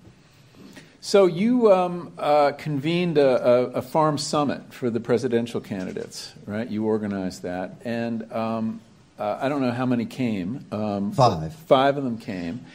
So 1.01 1.27
you 1.27 1.71
um, 1.71 2.11
uh, 2.17 2.51
convened 2.51 3.17
a, 3.17 3.45
a, 3.45 3.63
a, 3.75 3.81
farm 3.81 4.17
summit 4.17 4.73
for 4.73 4.89
the 4.89 4.99
presidential 4.99 5.61
candidates, 5.61 6.33
right? 6.45 6.69
You 6.69 6.85
organized 6.85 7.43
that, 7.43 7.75
and 7.85 8.29
um, 8.33 8.81
uh, 9.17 9.37
I 9.39 9.47
don't 9.47 9.61
know 9.61 9.71
how 9.71 9.85
many 9.85 10.05
came. 10.05 10.65
Um, 10.73 11.13
five. 11.13 11.53
Five 11.53 11.97
of 11.97 12.03
them 12.03 12.17
came. 12.17 12.65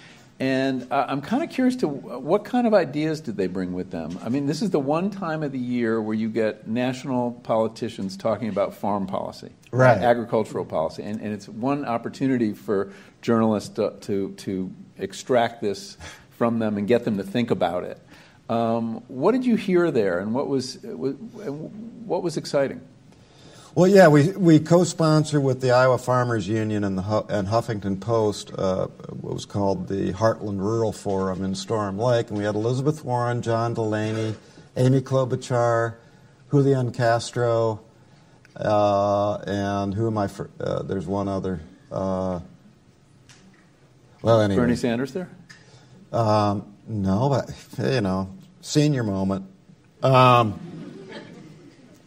And 0.41 0.91
uh, 0.91 1.07
I'm 1.09 1.23
kind 1.23 1.45
of 1.45 1.51
curious 1.51 1.77
to 1.77 1.89
what 1.89 2.45
kind 2.45 2.67
of 2.67 2.75
ideas 2.75 3.21
did 3.21 3.37
they 3.37 3.47
bring 3.47 3.73
with 3.73 3.91
them? 3.91 4.19
I 4.23 4.31
mean, 4.31 4.47
this 4.47 4.63
is 4.63 4.71
the 4.71 4.81
one 4.81 5.11
time 5.11 5.45
of 5.45 5.53
the 5.53 5.59
year 5.59 6.03
where 6.03 6.15
you 6.15 6.29
get 6.29 6.67
national 6.67 7.33
politicians 7.45 8.17
talking 8.17 8.49
about 8.49 8.75
farm 8.75 9.07
policy, 9.07 9.53
right. 9.71 9.97
agricultural 9.97 10.65
policy, 10.65 11.05
and, 11.05 11.21
and 11.21 11.33
it's 11.33 11.49
one 11.49 11.85
opportunity 11.85 12.53
for 12.53 12.93
journalists 13.23 13.69
to, 13.77 13.93
to, 14.01 14.33
to 14.33 14.73
extract 14.99 15.63
this 15.63 15.97
from 16.33 16.59
them 16.59 16.79
and 16.79 16.89
get 16.89 17.05
them 17.05 17.17
to 17.19 17.23
think 17.23 17.53
about 17.53 17.85
it. 17.85 17.99
Um, 18.49 19.03
what 19.09 19.33
did 19.33 19.47
you 19.47 19.57
hear 19.57 19.91
there, 19.91 20.19
and 20.19 20.35
what 20.35 20.49
was 20.49 20.79
what 20.83 22.23
was 22.23 22.37
exciting? 22.37 22.81
Well, 23.75 23.89
yeah, 23.89 24.07
we, 24.07 24.31
we 24.31 24.61
co-sponsor 24.61 25.41
with 25.41 25.61
the 25.61 25.73
Iowa 25.73 25.99
Farmers 25.99 26.47
Union 26.47 26.85
and 26.85 26.97
the 26.97 27.25
and 27.29 27.49
Huffington 27.49 28.01
Post 28.01 28.53
uh, 28.57 28.87
what 28.87 29.35
was 29.35 29.47
called 29.47 29.89
the 29.89 30.13
Heartland 30.13 30.61
Rural 30.61 30.93
Forum 30.93 31.43
in 31.43 31.57
Storm 31.57 31.99
Lake, 31.99 32.29
and 32.29 32.39
we 32.39 32.45
had 32.45 32.55
Elizabeth 32.55 33.05
Warren, 33.05 33.43
John 33.43 33.75
Delaney, 33.75 34.37
Amy 34.77 35.01
Klobuchar, 35.01 35.97
Julian 36.51 36.93
Castro, 36.93 37.81
uh, 38.57 39.39
and 39.39 39.93
who 39.95 40.07
am 40.07 40.19
I? 40.19 40.29
For, 40.29 40.51
uh, 40.61 40.83
there's 40.83 41.07
one 41.07 41.27
other. 41.27 41.61
Uh, 41.91 42.41
well, 44.23 44.41
anyway, 44.41 44.61
Bernie 44.61 44.77
Sanders 44.77 45.13
there? 45.13 45.31
Um, 46.13 46.74
no, 46.87 47.29
but 47.29 47.51
you 47.79 48.01
know, 48.01 48.31
senior 48.61 49.03
moment. 49.03 49.47
Um, 50.03 50.61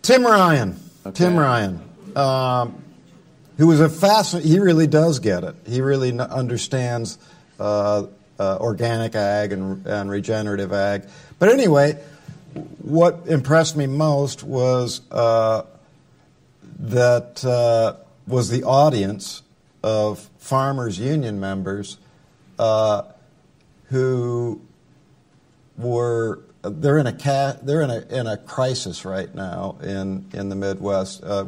Tim 0.01 0.25
Ryan. 0.25 0.80
Okay. 1.05 1.25
Tim 1.25 1.38
Ryan, 1.38 1.82
um, 2.15 2.84
who 3.57 3.67
was 3.67 3.80
a 3.80 3.89
fast. 3.89 4.38
He 4.39 4.59
really 4.59 4.88
does 4.88 5.19
get 5.19 5.43
it. 5.43 5.55
He 5.65 5.82
really 5.82 6.09
n- 6.09 6.21
understands 6.21 7.17
uh, 7.59 8.07
uh, 8.39 8.57
organic 8.59 9.15
ag 9.15 9.51
and, 9.51 9.86
and, 9.88 10.11
regenerative 10.11 10.71
ag. 10.71 11.03
But 11.39 11.49
anyway, 11.49 11.93
what 12.80 13.23
impressed 13.28 13.75
me 13.75 13.88
most 13.88 14.43
was 14.43 15.01
uh, 15.11 15.63
that 16.80 17.43
uh, 17.43 17.95
was 18.28 18.49
the 18.49 18.63
audience 18.63 19.41
of 19.82 20.30
farmers 20.38 20.99
union 20.99 21.39
members 21.39 21.97
uh, 22.59 23.03
who 23.86 24.61
were 25.78 26.41
they're 26.63 26.97
in 26.97 27.07
a 27.07 27.13
ca- 27.13 27.57
they're 27.61 27.82
in 27.82 27.89
a 27.89 27.99
in 28.09 28.28
a 28.28 28.38
crisis 28.38 29.05
right 29.05 29.34
now 29.34 29.78
in 29.82 30.25
in 30.34 30.49
the 30.49 30.55
Midwest. 30.55 31.23
Uh, 31.23 31.45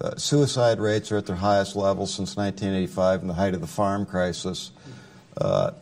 uh, 0.00 0.16
suicide 0.16 0.80
rates 0.80 1.12
are 1.12 1.18
at 1.18 1.26
their 1.26 1.36
highest 1.36 1.76
level 1.76 2.06
since 2.06 2.34
1985, 2.34 3.20
in 3.20 3.28
the 3.28 3.34
height 3.34 3.52
of 3.52 3.60
the 3.60 3.66
farm 3.66 4.06
crisis, 4.06 4.70
uh, 5.36 5.72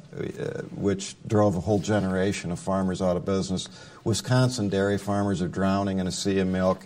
which 0.75 1.15
drove 1.25 1.55
a 1.55 1.61
whole 1.61 1.79
generation 1.79 2.51
of 2.51 2.59
farmers 2.59 3.01
out 3.01 3.17
of 3.17 3.25
business. 3.25 3.69
Wisconsin 4.03 4.69
dairy 4.69 4.99
farmers 4.99 5.41
are 5.41 5.47
drowning 5.47 6.01
in 6.01 6.09
a 6.09 6.13
sea 6.13 6.41
of 6.41 6.49
milk, 6.49 6.85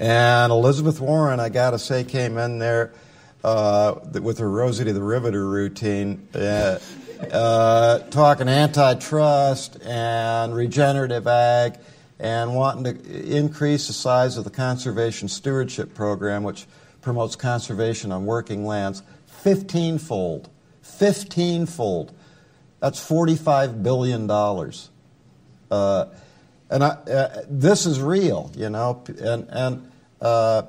and 0.00 0.50
Elizabeth 0.50 1.00
Warren, 1.00 1.38
I 1.38 1.48
got 1.48 1.70
to 1.70 1.78
say, 1.78 2.02
came 2.02 2.38
in 2.38 2.58
there 2.58 2.92
uh, 3.44 3.94
with 4.20 4.38
her 4.38 4.50
Rosie 4.50 4.90
the 4.90 5.02
Riveter 5.02 5.46
routine. 5.46 6.26
Uh, 7.18 7.98
talking 8.10 8.48
antitrust 8.48 9.76
and 9.82 10.54
regenerative 10.54 11.26
ag 11.26 11.74
and 12.20 12.54
wanting 12.54 12.84
to 12.84 13.36
increase 13.36 13.88
the 13.88 13.92
size 13.92 14.36
of 14.36 14.44
the 14.44 14.50
conservation 14.50 15.26
stewardship 15.26 15.94
program, 15.94 16.44
which 16.44 16.66
promotes 17.00 17.34
conservation 17.34 18.12
on 18.12 18.24
working 18.24 18.64
lands, 18.64 19.02
15 19.26 19.98
fold. 19.98 20.48
15 20.82 21.66
fold. 21.66 22.12
That's 22.78 23.00
$45 23.00 23.82
billion. 23.82 24.30
Uh, 25.70 26.06
and 26.70 26.84
I, 26.84 26.88
uh, 26.88 27.42
this 27.48 27.84
is 27.84 28.00
real, 28.00 28.52
you 28.56 28.70
know, 28.70 29.02
and, 29.20 29.48
and 29.50 29.90
uh, 30.20 30.62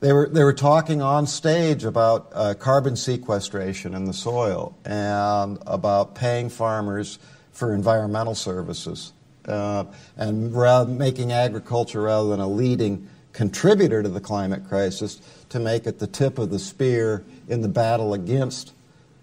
they 0.00 0.12
were, 0.12 0.28
they 0.28 0.44
were 0.44 0.52
talking 0.52 1.00
on 1.00 1.26
stage 1.26 1.84
about 1.84 2.30
uh, 2.34 2.54
carbon 2.54 2.96
sequestration 2.96 3.94
in 3.94 4.04
the 4.04 4.12
soil 4.12 4.76
and 4.84 5.58
about 5.66 6.14
paying 6.14 6.48
farmers 6.48 7.18
for 7.52 7.74
environmental 7.74 8.34
services 8.34 9.12
uh, 9.48 9.84
and 10.16 10.54
rather, 10.54 10.90
making 10.90 11.32
agriculture 11.32 12.02
rather 12.02 12.28
than 12.30 12.40
a 12.40 12.48
leading 12.48 13.08
contributor 13.32 14.02
to 14.02 14.08
the 14.08 14.20
climate 14.20 14.66
crisis 14.68 15.20
to 15.48 15.58
make 15.58 15.86
it 15.86 15.98
the 15.98 16.06
tip 16.06 16.38
of 16.38 16.50
the 16.50 16.58
spear 16.58 17.24
in 17.48 17.60
the 17.60 17.68
battle 17.68 18.14
against 18.14 18.72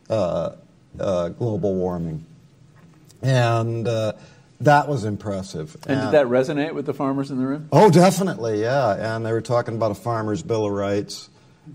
uh, 0.09 0.51
uh 0.99 1.29
global 1.29 1.75
warming. 1.75 2.25
And 3.21 3.87
uh, 3.87 4.13
that 4.65 4.87
was 4.87 5.05
impressive. 5.05 5.75
And, 5.87 5.99
and, 5.99 6.11
did 6.11 6.19
that 6.19 6.27
resonate 6.27 6.73
with 6.73 6.85
the 6.85 6.93
farmers 6.93 7.31
in 7.31 7.37
the 7.37 7.45
room? 7.45 7.69
Oh, 7.71 7.89
definitely, 7.89 8.61
yeah. 8.61 9.15
And 9.15 9.25
they 9.25 9.31
were 9.31 9.41
talking 9.41 9.75
about 9.75 9.91
a 9.91 9.95
farmer's 9.95 10.43
bill 10.43 10.65
of 10.65 10.71
rights. 10.71 11.29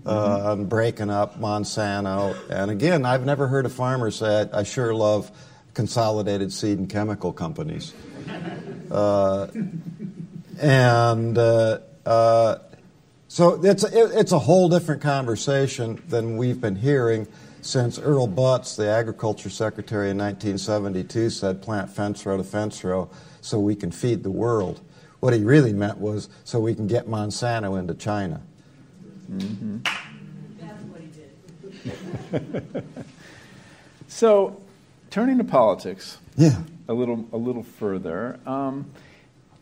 Uh, 0.05 0.55
mm-hmm. 0.55 0.65
breaking 0.65 1.09
up 1.09 1.39
Monsanto. 1.39 2.35
And 2.51 2.69
again, 2.69 3.05
I've 3.07 3.25
never 3.25 3.47
heard 3.47 3.65
a 3.65 3.69
farmer 3.69 4.11
say, 4.11 4.47
I, 4.53 4.59
I 4.59 4.63
sure 4.63 4.93
love 4.93 5.31
consolidated 5.73 6.53
seed 6.53 6.77
and 6.77 6.87
chemical 6.89 7.33
companies. 7.33 7.93
Uh, 8.91 9.45
and 10.59 11.37
uh, 11.37 11.77
uh, 12.03 12.57
so 13.27 13.63
it's, 13.63 13.83
it, 13.83 14.11
it's 14.15 14.31
a 14.31 14.39
whole 14.39 14.67
different 14.67 15.03
conversation 15.03 16.01
than 16.07 16.37
we've 16.37 16.59
been 16.59 16.75
hearing 16.75 17.27
since 17.61 17.99
Earl 17.99 18.27
Butz, 18.27 18.75
the 18.75 18.87
agriculture 18.87 19.49
secretary 19.49 20.09
in 20.09 20.17
1972, 20.17 21.29
said 21.29 21.61
plant 21.61 21.89
fence 21.89 22.25
row 22.25 22.37
to 22.37 22.43
fence 22.43 22.83
row 22.83 23.09
so 23.41 23.59
we 23.59 23.75
can 23.75 23.91
feed 23.91 24.23
the 24.23 24.31
world. 24.31 24.81
What 25.19 25.33
he 25.33 25.43
really 25.43 25.73
meant 25.73 25.97
was 25.97 26.29
so 26.43 26.59
we 26.59 26.73
can 26.75 26.87
get 26.87 27.07
Monsanto 27.07 27.77
into 27.77 27.93
China. 27.93 28.41
Mm-hmm. 29.29 29.79
That's 30.59 30.83
what 30.85 31.01
he 31.01 31.07
did. 32.31 32.83
so, 34.07 34.61
turning 35.09 35.37
to 35.37 35.43
politics. 35.43 36.17
Yeah. 36.37 36.61
A 36.87 36.93
little, 36.93 37.27
a 37.33 37.37
little 37.37 37.63
further. 37.63 38.39
Um, 38.45 38.89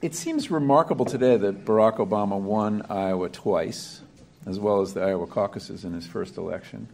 it 0.02 0.14
seems 0.14 0.52
remarkable 0.52 1.06
today 1.06 1.38
that 1.38 1.66
Barack 1.66 1.98
Obama 1.98 2.40
won 2.40 2.84
Iowa 2.88 3.30
twice, 3.30 4.02
as 4.46 4.60
well 4.60 4.82
as 4.82 4.94
the 4.94 5.02
Iowa 5.02 5.26
caucuses 5.26 5.84
in 5.84 5.94
his 5.94 6.06
first 6.06 6.38
election. 6.38 6.88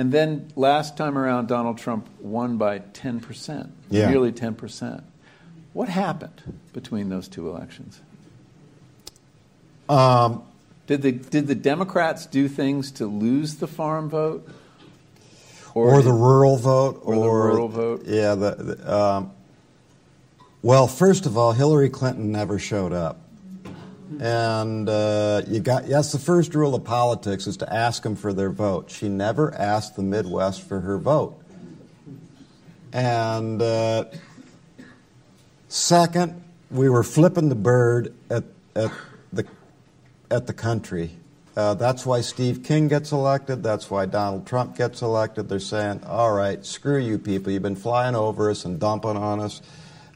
And 0.00 0.10
then 0.10 0.50
last 0.56 0.96
time 0.96 1.18
around, 1.18 1.48
Donald 1.48 1.76
Trump 1.76 2.08
won 2.20 2.56
by 2.56 2.78
10%, 2.78 3.70
yeah. 3.90 4.08
nearly 4.08 4.32
10%. 4.32 5.02
What 5.74 5.90
happened 5.90 6.58
between 6.72 7.10
those 7.10 7.28
two 7.28 7.50
elections? 7.50 8.00
Um, 9.90 10.42
did, 10.86 11.02
the, 11.02 11.12
did 11.12 11.48
the 11.48 11.54
Democrats 11.54 12.24
do 12.24 12.48
things 12.48 12.92
to 12.92 13.06
lose 13.06 13.56
the 13.56 13.66
farm 13.66 14.08
vote? 14.08 14.48
Or, 15.74 15.96
or 15.96 16.00
the 16.00 16.14
rural 16.14 16.56
vote? 16.56 17.02
Or, 17.04 17.16
or, 17.16 17.20
the 17.20 17.28
rural 17.28 17.68
vote? 17.68 18.04
Yeah. 18.06 18.36
The, 18.36 18.54
the 18.54 18.96
um, 18.96 19.32
well, 20.62 20.86
first 20.86 21.26
of 21.26 21.36
all, 21.36 21.52
Hillary 21.52 21.90
Clinton 21.90 22.32
never 22.32 22.58
showed 22.58 22.94
up. 22.94 23.19
And 24.18 24.88
uh, 24.88 25.42
you 25.46 25.60
got 25.60 25.86
that's 25.86 26.10
the 26.10 26.18
first 26.18 26.54
rule 26.54 26.74
of 26.74 26.84
politics 26.84 27.46
is 27.46 27.56
to 27.58 27.72
ask 27.72 28.02
them 28.02 28.16
for 28.16 28.32
their 28.32 28.50
vote. 28.50 28.90
She 28.90 29.08
never 29.08 29.54
asked 29.54 29.94
the 29.94 30.02
Midwest 30.02 30.62
for 30.62 30.80
her 30.80 30.98
vote. 30.98 31.40
And 32.92 33.62
uh, 33.62 34.06
second, 35.68 36.42
we 36.70 36.88
were 36.88 37.04
flipping 37.04 37.48
the 37.48 37.54
bird 37.54 38.12
at, 38.28 38.44
at 38.74 38.90
the 39.32 39.46
at 40.30 40.46
the 40.48 40.54
country. 40.54 41.12
Uh, 41.56 41.74
that's 41.74 42.06
why 42.06 42.20
Steve 42.20 42.62
King 42.64 42.88
gets 42.88 43.12
elected. 43.12 43.62
That's 43.62 43.90
why 43.90 44.06
Donald 44.06 44.46
Trump 44.46 44.76
gets 44.76 45.02
elected. 45.02 45.48
They're 45.48 45.60
saying, 45.60 46.02
all 46.04 46.32
right, 46.32 46.64
screw 46.64 46.98
you 46.98 47.18
people. 47.18 47.52
You've 47.52 47.62
been 47.62 47.76
flying 47.76 48.14
over 48.14 48.50
us 48.50 48.64
and 48.64 48.80
dumping 48.80 49.16
on 49.16 49.40
us. 49.40 49.60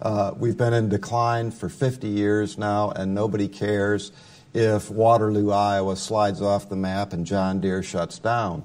Uh, 0.04 0.34
we've 0.36 0.58
been 0.58 0.74
in 0.74 0.90
decline 0.90 1.50
for 1.50 1.70
50 1.70 2.08
years 2.08 2.58
now, 2.58 2.90
and 2.90 3.14
nobody 3.14 3.48
cares 3.48 4.12
if 4.52 4.90
Waterloo, 4.90 5.50
Iowa 5.50 5.96
slides 5.96 6.42
off 6.42 6.68
the 6.68 6.76
map 6.76 7.14
and 7.14 7.24
John 7.24 7.58
Deere 7.58 7.82
shuts 7.82 8.18
down. 8.18 8.64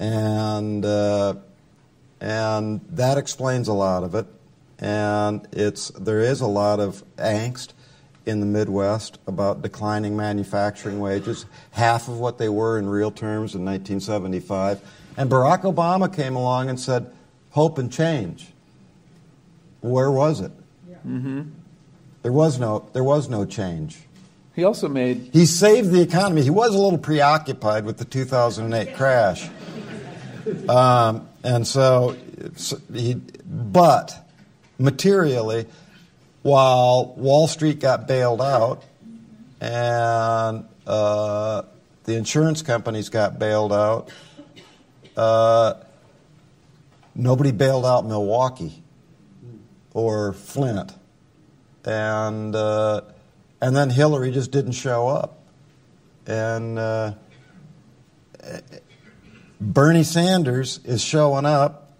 And, 0.00 0.84
uh, 0.84 1.36
and 2.20 2.80
that 2.90 3.16
explains 3.16 3.68
a 3.68 3.72
lot 3.72 4.02
of 4.02 4.16
it. 4.16 4.26
And 4.80 5.46
it's, 5.52 5.90
there 5.90 6.18
is 6.18 6.40
a 6.40 6.48
lot 6.48 6.80
of 6.80 7.04
angst 7.16 7.68
in 8.26 8.40
the 8.40 8.46
Midwest 8.46 9.20
about 9.28 9.62
declining 9.62 10.16
manufacturing 10.16 10.98
wages, 10.98 11.46
half 11.70 12.08
of 12.08 12.18
what 12.18 12.38
they 12.38 12.48
were 12.48 12.76
in 12.76 12.88
real 12.88 13.12
terms 13.12 13.54
in 13.54 13.64
1975. 13.64 14.80
And 15.16 15.30
Barack 15.30 15.62
Obama 15.62 16.12
came 16.12 16.34
along 16.34 16.68
and 16.68 16.80
said, 16.80 17.12
hope 17.50 17.78
and 17.78 17.92
change 17.92 18.49
where 19.80 20.10
was 20.10 20.40
it? 20.40 20.52
Mm-hmm. 21.06 21.42
There 22.22 22.32
was 22.32 22.58
no 22.58 22.88
there 22.92 23.04
was 23.04 23.28
no 23.28 23.44
change. 23.44 23.98
He 24.54 24.64
also 24.64 24.88
made 24.88 25.30
he 25.32 25.46
saved 25.46 25.90
the 25.90 26.02
economy. 26.02 26.42
He 26.42 26.50
was 26.50 26.74
a 26.74 26.78
little 26.78 26.98
preoccupied 26.98 27.84
with 27.84 27.98
the 27.98 28.04
2008 28.04 28.94
crash, 28.94 29.48
um, 30.68 31.28
and 31.42 31.66
so, 31.66 32.16
so 32.56 32.78
he. 32.92 33.14
But 33.14 34.14
materially, 34.78 35.66
while 36.42 37.14
Wall 37.16 37.48
Street 37.48 37.80
got 37.80 38.06
bailed 38.06 38.42
out 38.42 38.84
and 39.60 40.66
uh, 40.86 41.62
the 42.04 42.14
insurance 42.16 42.62
companies 42.62 43.08
got 43.08 43.38
bailed 43.38 43.72
out, 43.72 44.10
uh, 45.16 45.74
nobody 47.14 47.52
bailed 47.52 47.86
out 47.86 48.04
Milwaukee 48.04 48.82
or 49.94 50.32
Flint. 50.32 50.92
And, 51.84 52.54
uh, 52.54 53.02
and 53.60 53.74
then 53.74 53.90
Hillary 53.90 54.30
just 54.30 54.50
didn't 54.50 54.72
show 54.72 55.08
up. 55.08 55.38
And 56.26 56.78
uh, 56.78 57.14
Bernie 59.60 60.04
Sanders 60.04 60.80
is 60.84 61.02
showing 61.02 61.44
up, 61.44 61.92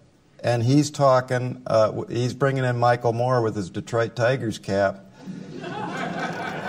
and 0.43 0.63
he's 0.63 0.89
talking, 0.89 1.61
uh, 1.67 2.03
he's 2.03 2.33
bringing 2.33 2.63
in 2.63 2.77
Michael 2.77 3.13
Moore 3.13 3.41
with 3.41 3.55
his 3.55 3.69
Detroit 3.69 4.15
Tigers 4.15 4.57
cap. 4.57 5.05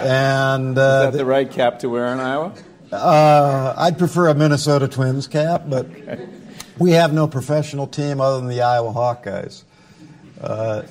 and 0.01 0.77
uh, 0.79 1.07
Is 1.07 1.13
that 1.13 1.13
the 1.13 1.25
right 1.25 1.51
cap 1.51 1.79
to 1.81 1.89
wear 1.89 2.07
in 2.13 2.21
Iowa? 2.21 2.53
Uh, 2.91 3.75
I'd 3.77 3.97
prefer 3.97 4.29
a 4.29 4.35
Minnesota 4.35 4.87
Twins 4.87 5.27
cap, 5.27 5.63
but 5.67 5.87
okay. 5.87 6.29
we 6.79 6.91
have 6.91 7.15
no 7.15 7.27
professional 7.27 7.87
team 7.87 8.21
other 8.21 8.39
than 8.39 8.49
the 8.49 8.61
Iowa 8.61 8.93
Hawkeyes. 8.93 9.65
Uh, 10.43 10.83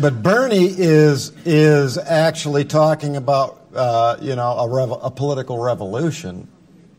but 0.00 0.22
Bernie 0.22 0.66
is 0.66 1.32
is 1.44 1.96
actually 1.96 2.64
talking 2.64 3.16
about 3.16 3.60
uh, 3.74 4.16
you 4.20 4.34
know 4.34 4.50
a, 4.50 4.92
a 5.06 5.10
political 5.10 5.58
revolution 5.58 6.48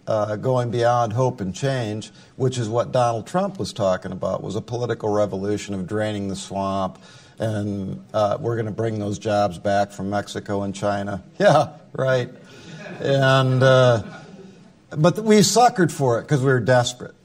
uh, 0.07 0.35
going 0.35 0.71
beyond 0.71 1.13
hope 1.13 1.41
and 1.41 1.53
change, 1.53 2.11
which 2.35 2.57
is 2.57 2.69
what 2.69 2.91
Donald 2.91 3.27
Trump 3.27 3.59
was 3.59 3.73
talking 3.73 4.11
about 4.11 4.43
was 4.43 4.55
a 4.55 4.61
political 4.61 5.09
revolution 5.09 5.73
of 5.73 5.87
draining 5.87 6.27
the 6.27 6.35
swamp, 6.35 6.99
and 7.39 8.03
uh, 8.13 8.37
we're 8.39 8.55
going 8.55 8.67
to 8.67 8.71
bring 8.71 8.99
those 8.99 9.19
jobs 9.19 9.57
back 9.57 9.91
from 9.91 10.09
Mexico 10.09 10.63
and 10.63 10.73
China. 10.73 11.23
Yeah, 11.39 11.73
right. 11.91 12.29
And 13.01 13.61
uh, 13.61 14.03
but 14.91 15.19
we 15.19 15.39
suckered 15.39 15.91
for 15.91 16.19
it 16.19 16.23
because 16.23 16.39
we 16.39 16.47
were 16.47 16.59
desperate. 16.59 17.15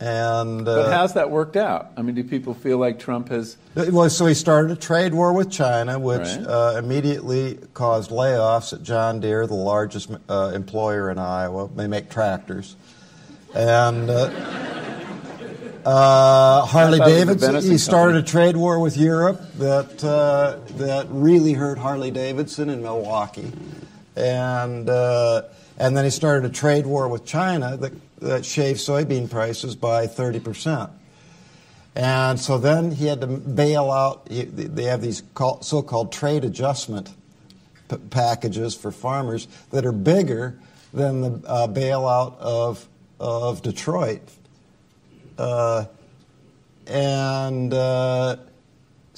And 0.00 0.64
But 0.64 0.78
uh, 0.86 0.90
how's 0.92 1.14
that 1.14 1.30
worked 1.30 1.56
out? 1.56 1.90
I 1.96 2.02
mean, 2.02 2.14
do 2.14 2.22
people 2.22 2.54
feel 2.54 2.78
like 2.78 3.00
Trump 3.00 3.30
has? 3.30 3.56
well, 3.74 4.08
so 4.08 4.26
he 4.26 4.34
started 4.34 4.70
a 4.70 4.76
trade 4.76 5.12
war 5.12 5.32
with 5.32 5.50
China, 5.50 5.98
which 5.98 6.20
Right. 6.20 6.46
uh, 6.46 6.74
immediately 6.78 7.58
caused 7.74 8.10
layoffs 8.12 8.72
at 8.72 8.84
John 8.84 9.18
Deere, 9.18 9.46
the 9.48 9.54
largest 9.54 10.10
uh, 10.28 10.52
employer 10.54 11.10
in 11.10 11.18
Iowa. 11.18 11.68
They 11.74 11.88
make 11.88 12.10
tractors, 12.10 12.76
and 13.56 14.08
uh, 14.08 14.30
uh, 15.84 16.64
Harley 16.66 17.00
I 17.00 17.04
thought 17.04 17.08
it 17.10 17.26
was 17.26 17.40
the 17.40 17.46
Davidson. 17.48 17.70
He 17.72 17.78
started 17.78 18.12
company. 18.24 18.40
a 18.40 18.44
trade 18.44 18.56
war 18.56 18.78
with 18.78 18.96
Europe 18.96 19.40
that 19.54 20.04
uh, 20.04 20.58
that 20.76 21.06
really 21.10 21.54
hurt 21.54 21.78
Harley 21.78 22.10
Davidson 22.12 22.70
in 22.70 22.82
Milwaukee, 22.82 23.50
and 24.14 24.88
uh, 24.88 25.42
and 25.76 25.96
then 25.96 26.04
he 26.04 26.10
started 26.10 26.48
a 26.48 26.52
trade 26.54 26.86
war 26.86 27.08
with 27.08 27.24
China 27.24 27.76
that 27.78 27.92
that 28.20 28.44
shaved 28.44 28.80
soybean 28.80 29.30
prices 29.30 29.76
by 29.76 30.06
thirty 30.06 30.40
percent. 30.40 30.90
And 31.94 32.38
so 32.38 32.58
then 32.58 32.92
he 32.92 33.06
had 33.06 33.20
to 33.22 33.26
bail 33.26 33.90
out. 33.90 34.26
They 34.26 34.84
have 34.84 35.02
these 35.02 35.22
so-called 35.60 36.12
trade 36.12 36.44
adjustment 36.44 37.10
packages 38.10 38.76
for 38.76 38.92
farmers 38.92 39.48
that 39.70 39.84
are 39.84 39.92
bigger 39.92 40.58
than 40.92 41.20
the 41.20 41.48
uh, 41.48 41.66
bailout 41.66 42.38
of 42.38 42.86
of 43.18 43.62
Detroit. 43.62 44.22
Uh, 45.36 45.86
and 46.86 47.74
uh, 47.74 48.36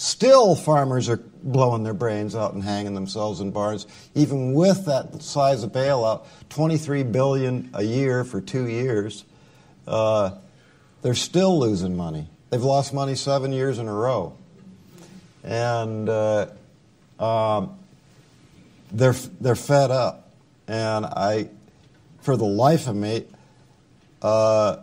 still, 0.00 0.54
farmers 0.54 1.10
are 1.10 1.18
blowing 1.42 1.82
their 1.82 1.94
brains 1.94 2.34
out 2.34 2.54
and 2.54 2.64
hanging 2.64 2.94
themselves 2.94 3.40
in 3.40 3.50
barns, 3.50 3.86
even 4.14 4.54
with 4.54 4.86
that 4.86 5.22
size 5.22 5.62
of 5.62 5.72
bailout, 5.72 6.24
23 6.48 7.02
billion 7.02 7.70
a 7.74 7.82
year 7.82 8.24
for 8.24 8.40
two 8.40 8.66
years. 8.66 9.24
Uh, 9.86 10.30
they're 11.02 11.14
still 11.14 11.58
losing 11.58 11.96
money. 11.96 12.28
They've 12.48 12.62
lost 12.62 12.94
money 12.94 13.14
seven 13.14 13.52
years 13.52 13.78
in 13.78 13.88
a 13.88 13.92
row, 13.92 14.36
and 15.44 16.08
uh, 16.08 16.46
um, 17.18 17.78
they're 18.90 19.14
they're 19.40 19.54
fed 19.54 19.90
up. 19.90 20.30
And 20.66 21.04
I, 21.04 21.48
for 22.22 22.36
the 22.36 22.44
life 22.44 22.86
of 22.86 22.96
me, 22.96 23.24
uh, 24.22 24.78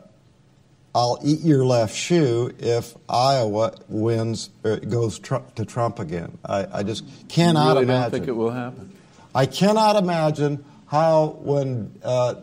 I'll 0.98 1.20
eat 1.24 1.42
your 1.42 1.64
left 1.64 1.96
shoe 1.96 2.52
if 2.58 2.96
Iowa 3.08 3.76
wins 3.88 4.50
or 4.64 4.78
goes 4.78 5.20
Trump, 5.20 5.54
to 5.54 5.64
Trump 5.64 6.00
again. 6.00 6.40
I, 6.44 6.80
I 6.80 6.82
just 6.82 7.04
cannot 7.30 7.74
really 7.74 7.84
imagine. 7.84 8.02
don't 8.02 8.12
think 8.12 8.28
it 8.28 8.36
will 8.36 8.50
happen. 8.50 8.92
I 9.36 9.46
cannot 9.46 9.96
imagine 9.96 10.66
how 10.88 11.38
when 11.42 11.94
uh, 12.04 12.34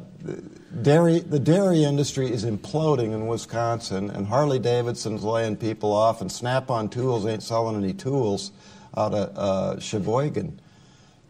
dairy 0.83 1.19
the 1.19 1.41
dairy 1.41 1.83
industry 1.83 2.31
is 2.31 2.45
imploding 2.45 3.13
in 3.13 3.27
Wisconsin 3.27 4.09
and 4.09 4.29
Harley 4.29 4.61
Davidson's 4.61 5.25
laying 5.25 5.57
people 5.57 5.93
off 5.93 6.21
and 6.21 6.31
Snap-on 6.31 6.91
Tools 6.91 7.27
ain't 7.27 7.43
selling 7.43 7.83
any 7.83 7.93
tools 7.93 8.53
out 8.97 9.15
of 9.15 9.37
uh, 9.37 9.81
Sheboygan. 9.81 10.61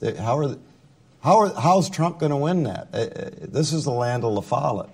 They, 0.01 0.15
how 0.15 0.37
are 0.41 0.57
how 1.23 1.39
are, 1.41 1.55
how's 1.59 1.89
Trump 1.89 2.19
going 2.19 2.33
to 2.33 2.37
win 2.37 2.65
that? 2.65 2.89
Uh, 2.93 2.99
uh, 2.99 3.31
this 3.41 3.73
is 3.73 3.85
the 3.85 3.93
land 3.93 4.25
of 4.25 4.33
La 4.35 4.43
Follette, 4.43 4.91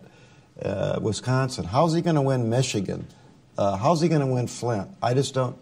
uh, 0.64 0.98
Wisconsin. 1.00 1.64
How's 1.64 1.94
he 1.94 2.02
going 2.02 2.16
to 2.16 2.22
win 2.22 2.48
Michigan? 2.50 3.06
Uh, 3.56 3.76
how's 3.76 4.00
he 4.00 4.08
going 4.08 4.20
to 4.20 4.26
win 4.26 4.46
Flint? 4.46 4.88
I 5.02 5.14
just 5.14 5.34
don't. 5.34 5.56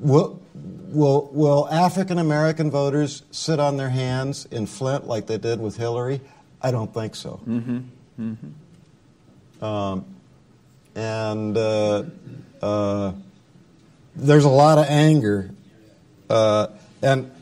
Will, 0.00 0.40
will, 0.54 1.28
will 1.32 1.68
African 1.68 2.18
American 2.18 2.70
voters 2.70 3.22
sit 3.30 3.60
on 3.60 3.76
their 3.76 3.90
hands 3.90 4.46
in 4.46 4.66
Flint 4.66 5.06
like 5.06 5.26
they 5.26 5.38
did 5.38 5.60
with 5.60 5.76
Hillary? 5.76 6.20
I 6.62 6.70
don't 6.70 6.92
think 6.92 7.14
so. 7.14 7.40
Um, 9.60 10.04
and 10.94 11.56
uh, 11.56 12.04
uh, 12.62 13.12
there's 14.14 14.44
a 14.44 14.48
lot 14.48 14.78
of 14.78 14.86
anger. 14.86 15.50
Uh, 16.30 16.68
and, 17.02 17.30
uh, 17.30 17.35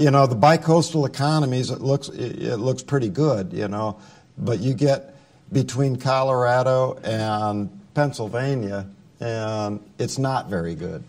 you 0.00 0.10
know, 0.10 0.26
the 0.26 0.34
bicoastal 0.34 1.06
economies, 1.06 1.70
it 1.70 1.82
looks, 1.82 2.08
it, 2.08 2.56
looks 2.56 2.82
pretty 2.82 3.10
good, 3.10 3.52
you 3.52 3.68
know, 3.68 3.98
but 4.38 4.58
you 4.58 4.72
get 4.72 5.14
between 5.52 5.96
Colorado 5.96 6.98
and 7.04 7.68
Pennsylvania, 7.92 8.86
and 9.20 9.78
it's 9.98 10.16
not 10.16 10.48
very 10.48 10.74
good. 10.74 11.04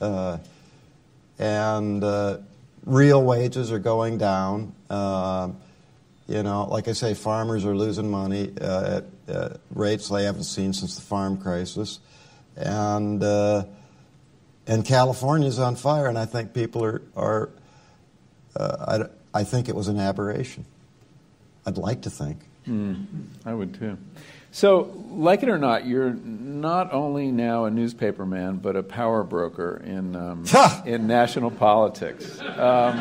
Uh, 0.00 0.38
and 1.38 2.02
uh, 2.02 2.38
real 2.84 3.22
wages 3.22 3.70
are 3.70 3.78
going 3.78 4.18
down. 4.18 4.74
Um, 4.90 5.58
you 6.26 6.42
know, 6.42 6.64
like 6.64 6.88
I 6.88 6.94
say, 6.94 7.14
farmers 7.14 7.64
are 7.64 7.76
losing 7.76 8.10
money 8.10 8.52
uh, 8.60 8.98
at 9.28 9.32
uh, 9.32 9.48
rates 9.72 10.08
they 10.08 10.24
haven't 10.24 10.44
seen 10.44 10.72
since 10.72 10.96
the 10.96 11.02
farm 11.02 11.36
crisis, 11.36 12.00
and 12.56 13.22
uh, 13.22 13.66
and 14.66 14.84
California's 14.84 15.60
on 15.60 15.76
fire. 15.76 16.06
And 16.06 16.18
I 16.18 16.24
think 16.24 16.54
people 16.54 16.84
are 16.84 17.02
are. 17.14 17.50
Uh, 18.56 19.06
I, 19.34 19.40
I 19.40 19.44
think 19.44 19.68
it 19.68 19.74
was 19.74 19.88
an 19.88 19.98
aberration. 19.98 20.64
I'd 21.66 21.78
like 21.78 22.02
to 22.02 22.10
think. 22.10 22.38
I 23.44 23.52
would 23.54 23.74
too. 23.74 23.98
So, 24.52 24.92
like 25.10 25.42
it 25.42 25.48
or 25.48 25.58
not, 25.58 25.86
you're 25.86 26.12
not 26.12 26.92
only 26.92 27.32
now 27.32 27.64
a 27.64 27.70
newspaper 27.70 28.24
man, 28.26 28.58
but 28.58 28.76
a 28.76 28.82
power 28.82 29.24
broker 29.24 29.82
in 29.84 30.14
um, 30.14 30.44
in 30.86 31.06
national 31.06 31.50
politics. 31.50 32.38
Um, 32.40 32.98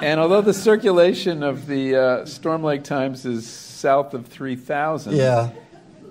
and 0.00 0.20
although 0.20 0.40
the 0.40 0.54
circulation 0.54 1.42
of 1.42 1.66
the 1.66 1.96
uh, 1.96 2.24
Storm 2.26 2.62
Lake 2.62 2.84
Times 2.84 3.26
is 3.26 3.46
south 3.46 4.14
of 4.14 4.26
three 4.26 4.56
thousand, 4.56 5.16
Yeah. 5.16 5.50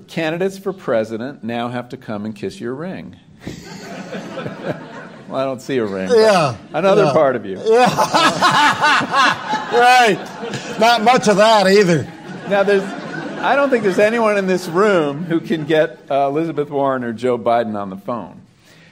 candidates 0.07 0.57
for 0.57 0.73
president 0.73 1.43
now 1.43 1.69
have 1.69 1.89
to 1.89 1.97
come 1.97 2.25
and 2.25 2.35
kiss 2.35 2.59
your 2.59 2.75
ring. 2.75 3.15
well, 5.27 5.39
I 5.39 5.43
don't 5.45 5.61
see 5.61 5.77
a 5.77 5.85
ring. 5.85 6.09
Yeah. 6.09 6.55
Another 6.73 7.05
Yeah. 7.05 7.13
part 7.13 7.35
of 7.35 7.45
you. 7.45 7.59
Yeah. 7.63 7.87
Right. 9.67 10.17
Not 10.79 11.03
much 11.03 11.27
of 11.27 11.37
that 11.37 11.67
either. 11.67 12.03
Now, 12.49 12.63
there's, 12.63 12.83
I 12.83 13.55
don't 13.55 13.69
think 13.69 13.83
there's 13.83 13.99
anyone 13.99 14.37
in 14.37 14.47
this 14.47 14.67
room 14.67 15.23
who 15.25 15.39
can 15.41 15.65
get 15.65 15.99
uh, 16.09 16.27
Elizabeth 16.29 16.69
Warren 16.69 17.03
or 17.03 17.11
Joe 17.13 17.37
Biden 17.37 17.75
on 17.75 17.89
the 17.89 17.97
phone. 17.97 18.41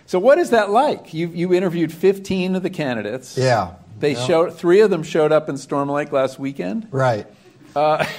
So, 0.06 0.20
what 0.20 0.38
is 0.38 0.50
that 0.52 0.70
like? 0.70 1.14
You, 1.14 1.28
you 1.30 1.54
interviewed 1.54 1.94
15 1.94 2.56
of 2.56 2.64
the 2.64 2.70
candidates. 2.70 3.38
Yeah. 3.38 3.76
They 4.00 4.14
Yeah. 4.14 4.26
showed 4.28 4.54
three 4.58 4.82
of 4.82 4.90
them 4.90 5.02
showed 5.04 5.32
up 5.32 5.48
in 5.50 5.58
Storm 5.58 5.90
Lake 5.90 6.12
last 6.12 6.38
weekend. 6.40 6.88
Right. 6.92 7.26
Uh, 7.76 8.06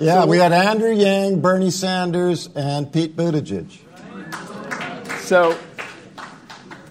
Yeah, 0.00 0.22
so- 0.22 0.28
we 0.28 0.38
had 0.38 0.52
Andrew 0.52 0.92
Yang, 0.94 1.40
Bernie 1.40 1.70
Sanders, 1.72 2.48
and 2.54 2.90
Pete 2.92 3.16
Buttigieg. 3.16 3.66
So, 5.20 5.58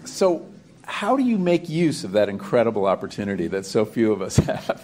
so 0.06 0.46
how 0.88 1.18
do 1.18 1.24
you 1.24 1.38
make 1.38 1.68
use 1.68 2.06
of 2.06 2.14
that 2.14 2.30
incredible 2.30 2.86
opportunity 2.86 3.48
that 3.48 3.66
so 3.66 3.84
few 3.86 4.14
of 4.14 4.22
us 4.22 4.38
have? 4.38 4.82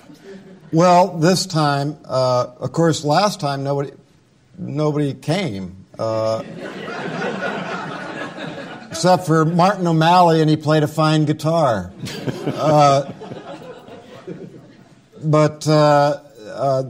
Well, 0.71 1.17
this 1.17 1.45
time, 1.45 1.97
uh, 2.03 2.47
of 2.59 2.73
course, 2.73 3.05
last 3.05 3.39
time 3.39 3.63
nobody 3.63 3.91
nobody 4.57 5.13
came, 5.13 5.85
uh, 5.97 6.43
except 8.89 9.25
for 9.25 9.45
Martin 9.45 9.87
O'Malley, 9.87 10.41
and 10.41 10.49
he 10.49 10.57
played 10.57 10.83
a 10.83 10.87
fine 10.87 11.25
guitar. 11.25 11.93
Uh, 12.47 13.11
but 15.23 15.67
uh, 15.67 16.19
uh, 16.47 16.83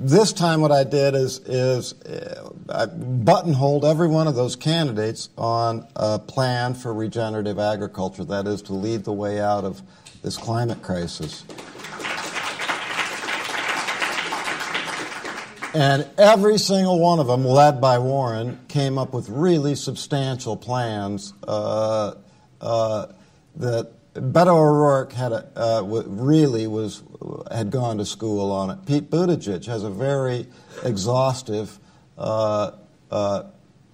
this 0.00 0.32
time, 0.32 0.62
what 0.62 0.72
I 0.72 0.84
did 0.84 1.14
is 1.14 1.40
is 1.40 1.92
uh, 2.04 2.50
I 2.70 2.86
buttonholed 2.86 3.84
every 3.84 4.08
one 4.08 4.26
of 4.26 4.34
those 4.34 4.56
candidates 4.56 5.28
on 5.36 5.86
a 5.94 6.18
plan 6.18 6.74
for 6.74 6.94
regenerative 6.94 7.58
agriculture. 7.58 8.24
That 8.24 8.46
is 8.46 8.62
to 8.62 8.72
lead 8.72 9.04
the 9.04 9.12
way 9.12 9.40
out 9.40 9.64
of 9.64 9.82
this 10.22 10.38
climate 10.38 10.82
crisis. 10.82 11.44
And 15.72 16.08
every 16.18 16.58
single 16.58 16.98
one 16.98 17.20
of 17.20 17.26
them, 17.26 17.44
led 17.44 17.80
by 17.80 17.98
Warren, 17.98 18.58
came 18.68 18.98
up 18.98 19.12
with 19.12 19.28
really 19.28 19.74
substantial 19.74 20.56
plans 20.56 21.32
uh, 21.46 22.14
uh, 22.60 23.06
that 23.56 23.92
Beto 24.20 24.48
O'Rourke 24.54 25.12
had 25.12 25.32
a, 25.32 25.48
uh, 25.56 25.82
really 25.82 26.66
was 26.66 27.02
had 27.50 27.70
gone 27.70 27.98
to 27.98 28.04
school 28.04 28.50
on 28.52 28.70
it. 28.70 28.84
Pete 28.86 29.10
Buttigieg 29.10 29.64
has 29.66 29.82
a 29.82 29.90
very 29.90 30.46
exhaustive 30.84 31.78
uh, 32.18 32.72
uh, 33.10 33.44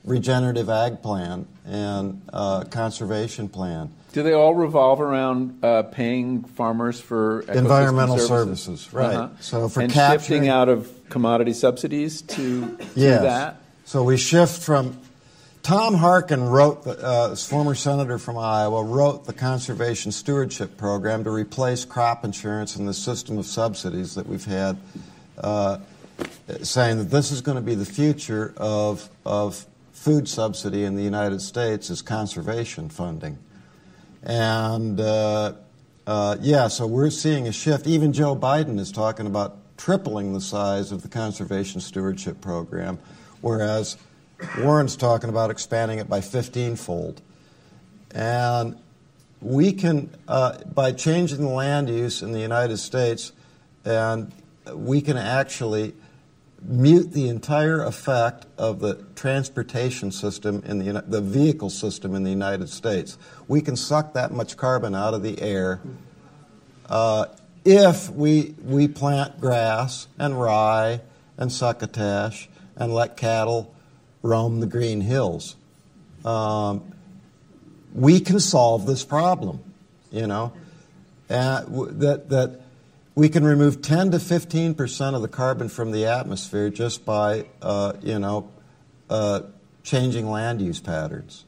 regenerative 0.05 0.69
ag 0.69 1.03
plan 1.03 1.47
and 1.65 2.23
uh, 2.33 2.65
conservation 2.65 3.49
plan. 3.49 3.93
Do 4.13 4.23
they 4.23 4.33
all 4.33 4.55
revolve 4.55 5.01
around 5.01 5.63
uh, 5.63 5.83
paying 5.83 6.43
farmers 6.45 7.01
for 7.01 7.41
Environmental 7.43 8.19
services? 8.19 8.81
services, 8.81 8.93
right. 8.93 9.31
So 9.41 9.69
for 9.69 9.81
and 9.83 9.93
capturing- 9.93 10.21
shifting 10.43 10.49
out 10.49 10.69
of 10.69 10.91
commodity 11.11 11.53
subsidies 11.53 12.23
to, 12.23 12.77
to 12.77 12.87
Yes. 12.95 13.23
that. 13.23 13.61
So 13.85 14.03
we 14.03 14.17
shift 14.17 14.63
from. 14.63 14.99
Tom 15.67 15.95
Harkin 15.95 16.49
wrote, 16.49 16.85
the, 16.85 16.97
uh, 17.05 17.35
former 17.35 17.75
senator 17.75 18.19
from 18.19 18.39
Iowa, 18.39 18.85
wrote 18.85 19.25
the 19.25 19.33
conservation 19.33 20.13
stewardship 20.13 20.77
program 20.77 21.25
to 21.25 21.31
replace 21.33 21.85
crop 21.85 22.25
insurance 22.25 22.77
and 22.77 22.87
the 22.87 22.95
system 22.95 23.37
of 23.37 23.47
subsidies 23.47 24.15
that 24.15 24.29
we've 24.29 24.45
had. 24.45 24.77
Uh, 25.37 25.79
saying 26.63 26.99
that 26.99 27.11
this 27.11 27.33
is 27.33 27.41
going 27.41 27.57
to 27.57 27.63
be 27.63 27.75
the 27.75 27.85
future 27.85 28.55
of, 28.57 29.11
of 29.25 29.67
food 29.93 30.29
subsidy 30.29 30.85
in 30.85 30.95
the 30.95 31.03
United 31.03 31.43
States 31.43 31.91
is 31.91 32.01
conservation 32.01 32.89
funding. 32.89 33.37
And 34.23 35.01
uh, 35.01 35.55
uh, 36.07 36.37
yeah, 36.43 36.69
so 36.69 36.87
we're 36.87 37.11
seeing 37.11 37.49
a 37.49 37.53
shift. 37.53 37.89
Even 37.89 38.13
Joe 38.13 38.37
Biden 38.37 38.79
is 38.79 38.93
talking 38.93 39.27
about 39.27 39.57
tripling 39.77 40.33
the 40.33 40.41
size 40.41 40.93
of 40.93 41.03
the 41.03 41.09
conservation 41.09 41.81
stewardship 41.81 42.41
program, 42.41 43.01
whereas 43.41 43.97
Warren's 44.59 44.97
talking 44.97 45.31
about 45.31 45.51
expanding 45.51 45.99
it 45.99 46.09
by 46.09 46.21
15 46.21 46.77
fold. 46.77 47.23
And 48.13 48.79
we 49.41 49.73
can, 49.73 50.11
uh, 50.29 50.59
by 50.65 50.93
changing 50.93 51.39
the 51.39 51.49
land 51.49 51.89
use 51.89 52.23
in 52.23 52.33
the 52.33 52.41
United 52.41 52.79
States, 52.79 53.33
and 53.85 54.33
we 54.73 55.01
can 55.01 55.17
actually 55.17 55.95
mute 56.63 57.13
the 57.13 57.29
entire 57.29 57.83
effect 57.83 58.47
of 58.59 58.81
the 58.81 58.95
transportation 59.15 60.11
system 60.11 60.63
in 60.67 60.79
the, 60.79 61.03
the 61.07 61.21
vehicle 61.21 61.71
system 61.71 62.15
in 62.15 62.25
the 62.25 62.31
United 62.31 62.69
States. 62.69 63.19
We 63.47 63.61
can 63.61 63.77
suck 63.77 64.15
that 64.15 64.33
much 64.33 64.57
carbon 64.57 64.95
out 64.95 65.15
of 65.15 65.23
the 65.23 65.41
air 65.41 65.81
uh, 66.89 67.27
if 67.65 68.11
we, 68.11 68.55
we 68.65 68.87
plant 68.87 69.41
grass 69.41 70.07
and 70.19 70.41
rye 70.41 71.01
and 71.37 71.51
succotash 71.53 72.49
and 72.77 72.95
let 72.95 73.17
cattle 73.17 73.75
roam 74.27 74.61
the 74.61 74.67
green 74.67 75.01
hills. 75.01 75.57
Um, 76.25 76.93
we 77.95 78.21
can 78.21 78.41
solve 78.41 78.87
this 78.87 79.05
problem, 79.05 79.61
you 80.11 80.27
know, 80.27 80.53
uh, 81.31 81.63
that, 81.69 82.29
that 82.29 82.61
we 83.15 83.29
can 83.29 83.45
remove 83.45 83.81
10 83.81 84.11
to 84.11 84.19
15 84.19 84.75
percent 84.75 85.17
of 85.17 85.23
the 85.23 85.29
carbon 85.29 85.69
from 85.69 85.91
the 85.91 86.05
atmosphere 86.05 86.69
just 86.69 87.05
by, 87.05 87.47
uh, 87.63 87.95
you 88.03 88.19
know, 88.19 88.51
uh, 89.09 89.41
changing 89.83 90.29
land 90.31 90.61
use 90.61 90.81
patterns. 90.81 91.45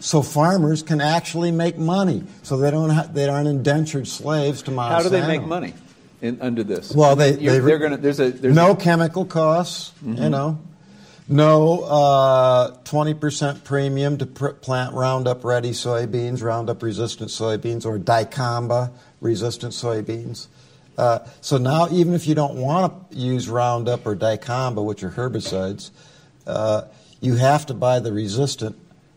So 0.00 0.20
farmers 0.20 0.82
can 0.82 1.00
actually 1.00 1.50
make 1.50 1.78
money, 1.78 2.24
so 2.42 2.58
they 2.58 2.70
don't 2.70 2.90
ha- 2.90 3.08
they 3.10 3.26
aren't 3.26 3.48
indentured 3.48 4.06
slaves 4.06 4.60
to 4.62 4.70
Monsanto. 4.70 4.88
How 4.90 5.02
do 5.02 5.08
they 5.08 5.26
make 5.26 5.42
money 5.42 5.72
in, 6.20 6.42
under 6.42 6.62
this? 6.62 6.94
Well, 6.94 7.16
they, 7.16 7.32
they 7.32 7.58
they're 7.58 7.78
going 7.78 7.92
to 7.92 7.96
there's 7.96 8.20
a 8.20 8.30
there's 8.30 8.54
no 8.54 8.72
a, 8.72 8.76
chemical 8.76 9.24
costs, 9.24 9.92
you 10.04 10.28
know, 10.28 10.58
no 11.28 11.82
uh, 11.82 12.76
twenty 12.84 13.14
percent 13.14 13.64
premium 13.64 14.18
to 14.18 14.26
pr- 14.26 14.48
plant 14.48 14.94
Roundup 14.94 15.44
Ready 15.44 15.70
soybeans, 15.70 16.42
Roundup 16.42 16.82
resistant 16.82 17.30
soybeans, 17.30 17.86
or 17.86 17.98
dicamba 17.98 18.90
resistant 19.20 19.72
soybeans. 19.72 20.48
Uh, 20.96 21.20
so 21.40 21.58
now, 21.58 21.88
even 21.90 22.14
if 22.14 22.26
you 22.26 22.34
don't 22.34 22.56
want 22.56 23.10
to 23.10 23.16
use 23.16 23.48
Roundup 23.48 24.06
or 24.06 24.14
dicamba, 24.14 24.84
which 24.84 25.02
are 25.02 25.10
herbicides, 25.10 25.90
uh, 26.46 26.82
you 27.20 27.34
have 27.36 27.66
to 27.66 27.74
buy 27.74 27.98
the 27.98 28.12
resistant, 28.12 28.76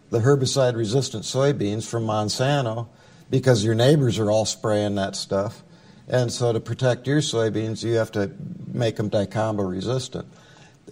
the 0.09 0.19
herbicide 0.19 0.75
resistant 0.75 1.23
soybeans 1.23 1.87
from 1.87 2.05
Monsanto 2.05 2.87
because 3.29 3.63
your 3.63 3.75
neighbors 3.75 4.17
are 4.17 4.31
all 4.31 4.45
spraying 4.45 4.95
that 4.95 5.15
stuff. 5.15 5.61
And 6.07 6.31
so 6.31 6.53
to 6.53 6.59
protect 6.59 7.05
your 7.05 7.19
soybeans, 7.19 7.83
you 7.83 7.95
have 7.95 8.11
to 8.13 8.31
make 8.71 8.95
them 8.95 9.09
dicamba 9.09 9.69
resistant. 9.69 10.25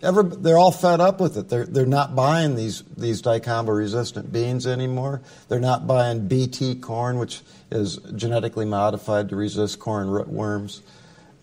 Ever, 0.02 0.24
they're 0.24 0.58
all 0.58 0.72
fed 0.72 1.00
up 1.00 1.22
with 1.22 1.38
it. 1.38 1.50
They're, 1.50 1.66
they're 1.66 1.86
not 1.86 2.16
buying 2.16 2.56
these, 2.56 2.84
these 2.98 3.22
dicamba 3.22 3.76
resistant 3.76 4.32
beans 4.32 4.68
anymore. 4.68 5.22
They're 5.48 5.60
not 5.60 5.88
buying 5.88 6.28
BT 6.28 6.76
corn, 6.76 7.18
which 7.18 7.42
is 7.72 7.98
genetically 8.16 8.66
modified 8.66 9.30
to 9.30 9.36
resist 9.36 9.80
corn 9.80 10.08
rootworms, 10.08 10.82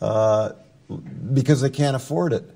uh, 0.00 0.52
because 1.32 1.62
they 1.62 1.70
can't 1.70 1.96
afford 1.96 2.34
it. 2.34 2.50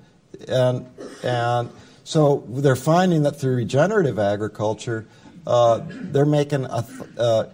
And, 0.47 0.87
and 1.23 1.69
so 2.03 2.45
they're 2.47 2.75
finding 2.75 3.23
that 3.23 3.39
through 3.39 3.55
regenerative 3.55 4.19
agriculture, 4.19 5.07
uh, 5.47 5.81
they're 5.89 6.25
making 6.25 6.65
a, 6.65 6.83
th- 6.83 7.09
uh, 7.17 7.45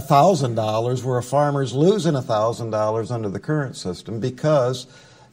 thousand 0.00 0.54
dollars 0.54 1.02
where 1.02 1.18
a 1.18 1.22
farmer's 1.22 1.72
losing 1.72 2.14
a 2.14 2.22
thousand 2.22 2.70
dollars 2.70 3.10
under 3.10 3.28
the 3.28 3.40
current 3.40 3.76
system 3.76 4.20
because 4.20 4.86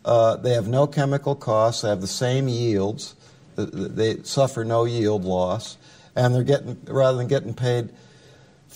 uh, 0.06 0.36
they 0.38 0.54
have 0.54 0.68
no 0.68 0.88
chemical 0.88 1.36
costs, 1.36 1.82
they 1.82 1.90
have 1.90 2.02
the 2.02 2.08
same 2.08 2.48
yields, 2.48 3.16
th- 3.56 3.72
th- 3.72 3.90
they 3.90 4.24
suffer 4.24 4.64
no 4.64 4.86
yield 4.86 5.26
loss, 5.26 5.78
and 6.16 6.34
they're 6.34 6.44
getting 6.44 6.78
rather 6.88 7.18
than 7.18 7.28
getting 7.28 7.54
paid 7.54 7.90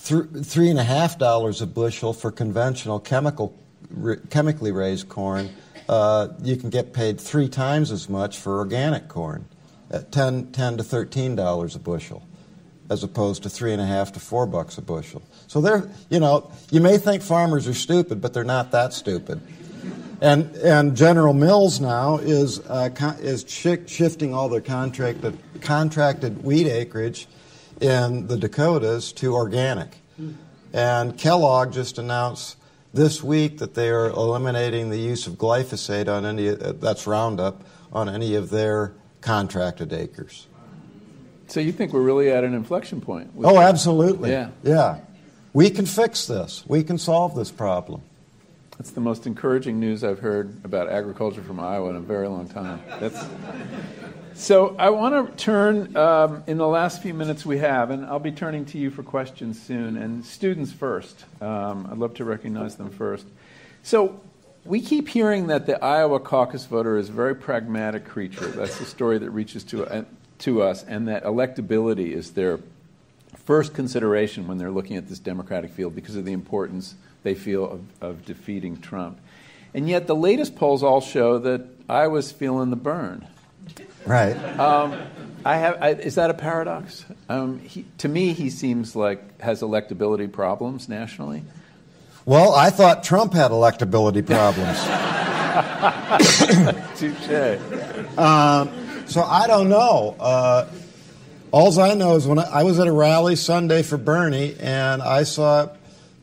th- 0.04 0.26
three 0.44 0.70
and 0.70 0.80
a 0.80 0.84
half 0.84 1.18
dollars 1.18 1.62
a 1.62 1.68
bushel 1.68 2.14
for 2.14 2.32
conventional 2.32 3.00
chemical 3.00 3.58
chemically 4.30 4.72
raised 4.72 5.08
corn, 5.08 5.50
uh, 5.88 6.30
you 6.42 6.56
can 6.56 6.70
get 6.70 6.94
paid 6.94 7.20
three 7.20 7.48
times 7.48 7.92
as 7.92 8.10
much 8.10 8.40
for 8.40 8.58
organic 8.58 9.08
corn, 9.08 9.46
at 9.92 10.12
10, 10.12 10.52
10 10.52 10.78
to 10.78 10.84
thirteen 10.84 11.36
dollars 11.36 11.76
a 11.76 11.80
bushel 11.80 12.24
as 12.90 13.04
opposed 13.04 13.44
to 13.44 13.50
three 13.50 13.72
and 13.72 13.82
a 13.82 13.86
half 13.86 14.12
to 14.12 14.20
four 14.20 14.46
bucks 14.46 14.78
a 14.78 14.82
bushel. 14.82 15.22
So 15.48 15.62
they're, 15.62 15.90
you 16.10 16.20
know, 16.20 16.52
you 16.70 16.82
may 16.82 16.98
think 16.98 17.24
farmers 17.24 17.68
are 17.68 17.74
stupid, 17.74 18.22
but 18.22 18.34
they're 18.34 18.44
not 18.44 18.72
that 18.72 18.94
stupid. 18.94 19.42
And 20.24 20.56
and 20.56 20.96
General 20.96 21.34
Mills 21.34 21.82
now 21.82 22.18
is 22.18 22.62
uh, 22.62 22.90
is 23.20 23.44
shi- 23.46 23.86
shifting 23.88 24.34
all 24.34 24.48
their 24.48 24.62
contracted 24.62 25.38
contracted 25.60 26.46
wheat 26.46 26.66
acreage 26.66 27.28
in 27.82 28.28
the 28.28 28.38
Dakotas 28.38 29.12
to 29.16 29.36
organic. 29.36 29.98
And 30.72 31.18
Kellogg 31.18 31.74
just 31.74 31.98
announced 31.98 32.56
this 32.94 33.22
week 33.22 33.58
that 33.58 33.74
they 33.74 33.90
are 33.90 34.08
eliminating 34.08 34.90
the 34.92 34.98
use 34.98 35.28
of 35.28 35.34
glyphosate 35.34 36.08
on 36.08 36.26
any 36.26 36.48
uh, 36.48 36.72
that's 36.80 37.06
Roundup 37.06 37.62
on 37.92 38.08
any 38.08 38.36
of 38.36 38.50
their 38.50 38.94
contracted 39.20 39.92
acres. 39.92 40.48
so 41.48 41.60
you 41.60 41.74
think 41.74 41.92
we're 41.92 42.02
really 42.02 42.32
at 42.32 42.46
an 42.46 42.54
inflection 42.54 43.02
point? 43.02 43.30
Oh, 43.44 43.60
absolutely. 43.60 44.32
Yeah. 44.32 44.52
Yeah. 44.64 45.00
We 45.52 45.70
can 45.70 45.86
fix 45.86 46.28
this. 46.28 46.64
We 46.66 46.82
can 46.84 46.98
solve 46.98 47.36
this 47.36 47.52
problem. 47.52 48.04
That's 48.78 48.92
the 48.92 49.02
most 49.02 49.28
encouraging 49.28 49.80
news 49.80 50.04
I've 50.04 50.20
heard 50.20 50.56
about 50.64 50.90
agriculture 50.90 51.44
from 51.44 51.60
Iowa 51.60 51.92
in 51.92 51.96
a 51.96 52.00
very 52.00 52.28
long 52.28 52.48
time. 52.48 52.82
That's 53.00 53.24
so. 54.34 54.76
I 54.80 54.90
want 54.90 55.38
to 55.38 55.44
turn 55.44 55.96
um, 55.96 56.44
in 56.48 56.58
the 56.58 56.68
last 56.68 57.02
few 57.02 57.14
minutes 57.14 57.46
we 57.46 57.60
have, 57.60 57.92
and 57.92 58.06
I'll 58.06 58.20
be 58.20 58.32
turning 58.32 58.66
to 58.66 58.80
you 58.80 58.90
for 58.90 59.04
questions 59.04 59.62
soon. 59.62 59.98
And 59.98 60.26
students 60.26 60.72
first. 60.72 61.26
Um, 61.40 61.88
I'd 61.92 61.98
love 61.98 62.16
to 62.16 62.26
recognize 62.26 62.76
them 62.76 62.90
first. 62.90 63.26
So. 63.84 64.22
We 64.66 64.80
keep 64.80 65.10
hearing 65.10 65.48
that 65.48 65.66
the 65.66 65.84
Iowa 65.84 66.22
caucus 66.22 66.66
voter 66.66 66.98
is 66.98 67.10
a 67.10 67.12
very 67.12 67.36
pragmatic 67.36 68.06
creature. 68.06 68.48
That's 68.48 68.80
the 68.80 68.86
story 68.86 69.18
that 69.18 69.30
reaches 69.30 69.66
to, 69.66 69.84
uh, 69.86 70.06
to 70.40 70.62
us, 70.62 70.86
and 70.86 71.10
that 71.10 71.26
electability 71.26 72.14
is 72.14 72.32
their 72.32 72.62
first 73.44 73.74
consideration 73.74 74.48
when 74.48 74.58
they're 74.58 74.72
looking 74.72 74.96
at 74.96 75.10
this 75.10 75.20
Democratic 75.20 75.72
field 75.72 75.96
because 75.96 76.16
of 76.16 76.24
the 76.24 76.32
importance 76.32 76.96
they 77.24 77.36
feel 77.36 77.70
of, 77.70 77.82
of 78.02 78.26
defeating 78.26 78.80
Trump. 78.80 79.20
And 79.74 79.90
yet, 79.90 80.08
the 80.08 80.16
latest 80.16 80.56
polls 80.56 80.84
all 80.84 81.02
show 81.02 81.40
that 81.40 81.66
Iowa's 81.90 82.32
feeling 82.32 82.70
the 82.70 82.76
Bern. 82.76 83.28
Right. 84.06 84.36
I 85.46 85.58
have, 85.58 85.78
I, 85.82 85.90
is 85.92 86.16
that 86.16 86.30
a 86.30 86.34
paradox? 86.34 87.06
Um, 87.30 87.60
he, 87.60 87.86
to 88.00 88.08
me, 88.08 88.34
he 88.34 88.50
seems 88.50 88.96
like 88.96 89.42
has 89.42 89.62
electability 89.62 90.32
problems 90.32 90.88
nationally. 90.88 91.44
Well, 92.26 92.54
I 92.54 92.70
thought 92.70 93.04
Trump 93.04 93.34
had 93.34 93.52
electability 93.52 94.26
problems. 94.26 94.80
Touche. 96.98 97.60
so 99.08 99.24
I 99.24 99.46
don't 99.48 99.70
know. 99.70 100.16
Uh, 100.20 100.68
All 101.52 101.80
I 101.80 101.94
know 101.94 102.16
is 102.16 102.26
when 102.26 102.40
I, 102.40 102.44
I 102.44 102.64
was 102.64 102.80
at 102.80 102.88
a 102.88 102.92
rally 102.92 103.36
Sunday 103.36 103.84
for 103.84 103.98
Bernie, 103.98 104.56
and 104.60 105.02
I 105.02 105.24
saw 105.24 105.70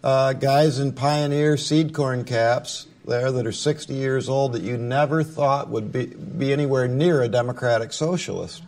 uh, 0.02 0.32
guys 0.34 0.78
in 0.78 0.92
Pioneer 0.92 1.56
seed 1.56 1.92
corn 1.92 2.24
caps 2.24 2.86
there 3.06 3.32
that 3.32 3.46
are 3.46 3.52
60 3.52 3.94
years 3.94 4.28
old 4.28 4.52
that 4.52 4.62
you 4.62 4.76
never 4.76 5.22
thought 5.22 5.68
would 5.68 5.92
be, 5.92 6.06
be 6.06 6.52
anywhere 6.52 6.86
near 6.86 7.22
a 7.22 7.28
democratic 7.28 7.92
socialist. 7.92 8.62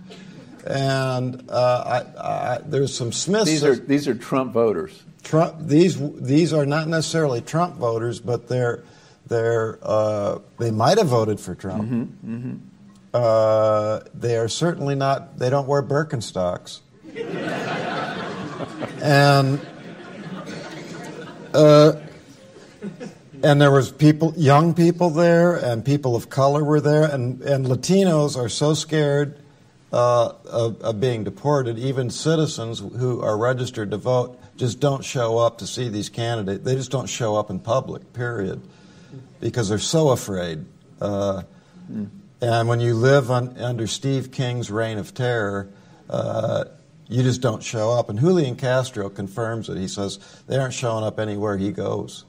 And 0.67 1.49
uh, 1.51 2.05
I, 2.19 2.21
I, 2.21 2.59
there's 2.65 2.95
some 2.97 3.13
Smiths. 3.13 3.47
These 3.47 3.65
are 3.65 3.75
these 3.75 4.07
are 4.07 4.15
Trump 4.15 4.53
voters. 4.53 5.03
Trump. 5.25 5.57
These 5.59 5.99
these 6.21 6.53
are 6.53 6.67
not 6.67 6.87
necessarily 6.87 7.41
Trump 7.41 7.77
voters, 7.77 8.21
but 8.21 8.47
they're 8.47 8.85
they're 9.27 9.79
uh, 9.83 10.39
they 10.59 10.71
might 10.71 10.99
have 10.99 11.09
voted 11.09 11.41
for 11.41 11.57
Trump. 11.57 12.13
Uh, 13.13 14.01
they 14.15 14.37
are 14.37 14.49
certainly 14.49 14.95
not. 14.95 15.37
They 15.39 15.51
don't 15.51 15.67
wear 15.67 15.83
Birkenstocks. 15.83 16.81
and 19.03 19.61
uh, 21.55 22.01
and 23.43 23.61
there 23.61 23.71
was 23.71 23.91
people, 23.93 24.35
young 24.37 24.75
people 24.75 25.11
there, 25.11 25.57
and 25.57 25.85
people 25.85 26.15
of 26.17 26.29
color 26.29 26.65
were 26.65 26.81
there, 26.81 27.05
and 27.05 27.41
and 27.43 27.67
Latinos 27.67 28.37
are 28.37 28.49
so 28.49 28.75
scared 28.75 29.39
uh, 29.93 30.33
of, 30.45 30.81
of 30.83 31.01
being 31.01 31.25
deported. 31.25 31.79
Even 31.79 32.11
citizens 32.11 32.79
who 32.79 33.21
are 33.21 33.37
registered 33.37 33.91
to 33.91 33.97
vote 33.97 34.39
just 34.57 34.81
don't 34.81 35.05
show 35.05 35.39
up 35.39 35.59
to 35.59 35.67
see 35.67 35.89
these 35.89 36.09
candidates. 36.09 36.65
They 36.65 36.75
just 36.75 36.91
don't 36.91 37.09
show 37.09 37.37
up 37.37 37.51
in 37.51 37.59
public. 37.59 38.13
Period, 38.13 38.61
because 39.41 39.69
they're 39.69 39.79
so 39.79 40.11
afraid. 40.11 40.65
Uh, 41.01 41.43
And 42.43 42.67
when 42.67 42.81
you 42.81 42.95
live 42.95 43.31
on, 43.31 43.57
under 43.59 43.87
Steve 43.87 44.33
King's 44.33 44.69
reign 44.69 44.99
of 44.99 45.15
terror, 45.15 45.69
uh, 46.11 46.65
you 47.13 47.23
just 47.23 47.41
don't 47.41 47.63
show 47.63 47.91
up. 47.91 48.09
And 48.09 48.19
Julian 48.19 48.57
Castro 48.57 49.09
confirms 49.09 49.69
it. 49.69 49.77
He 49.79 49.89
says 49.89 50.19
they 50.47 50.57
aren't 50.59 50.75
showing 50.75 51.05
up 51.05 51.19
anywhere 51.21 51.57
he 51.57 51.71
goes. 51.73 52.25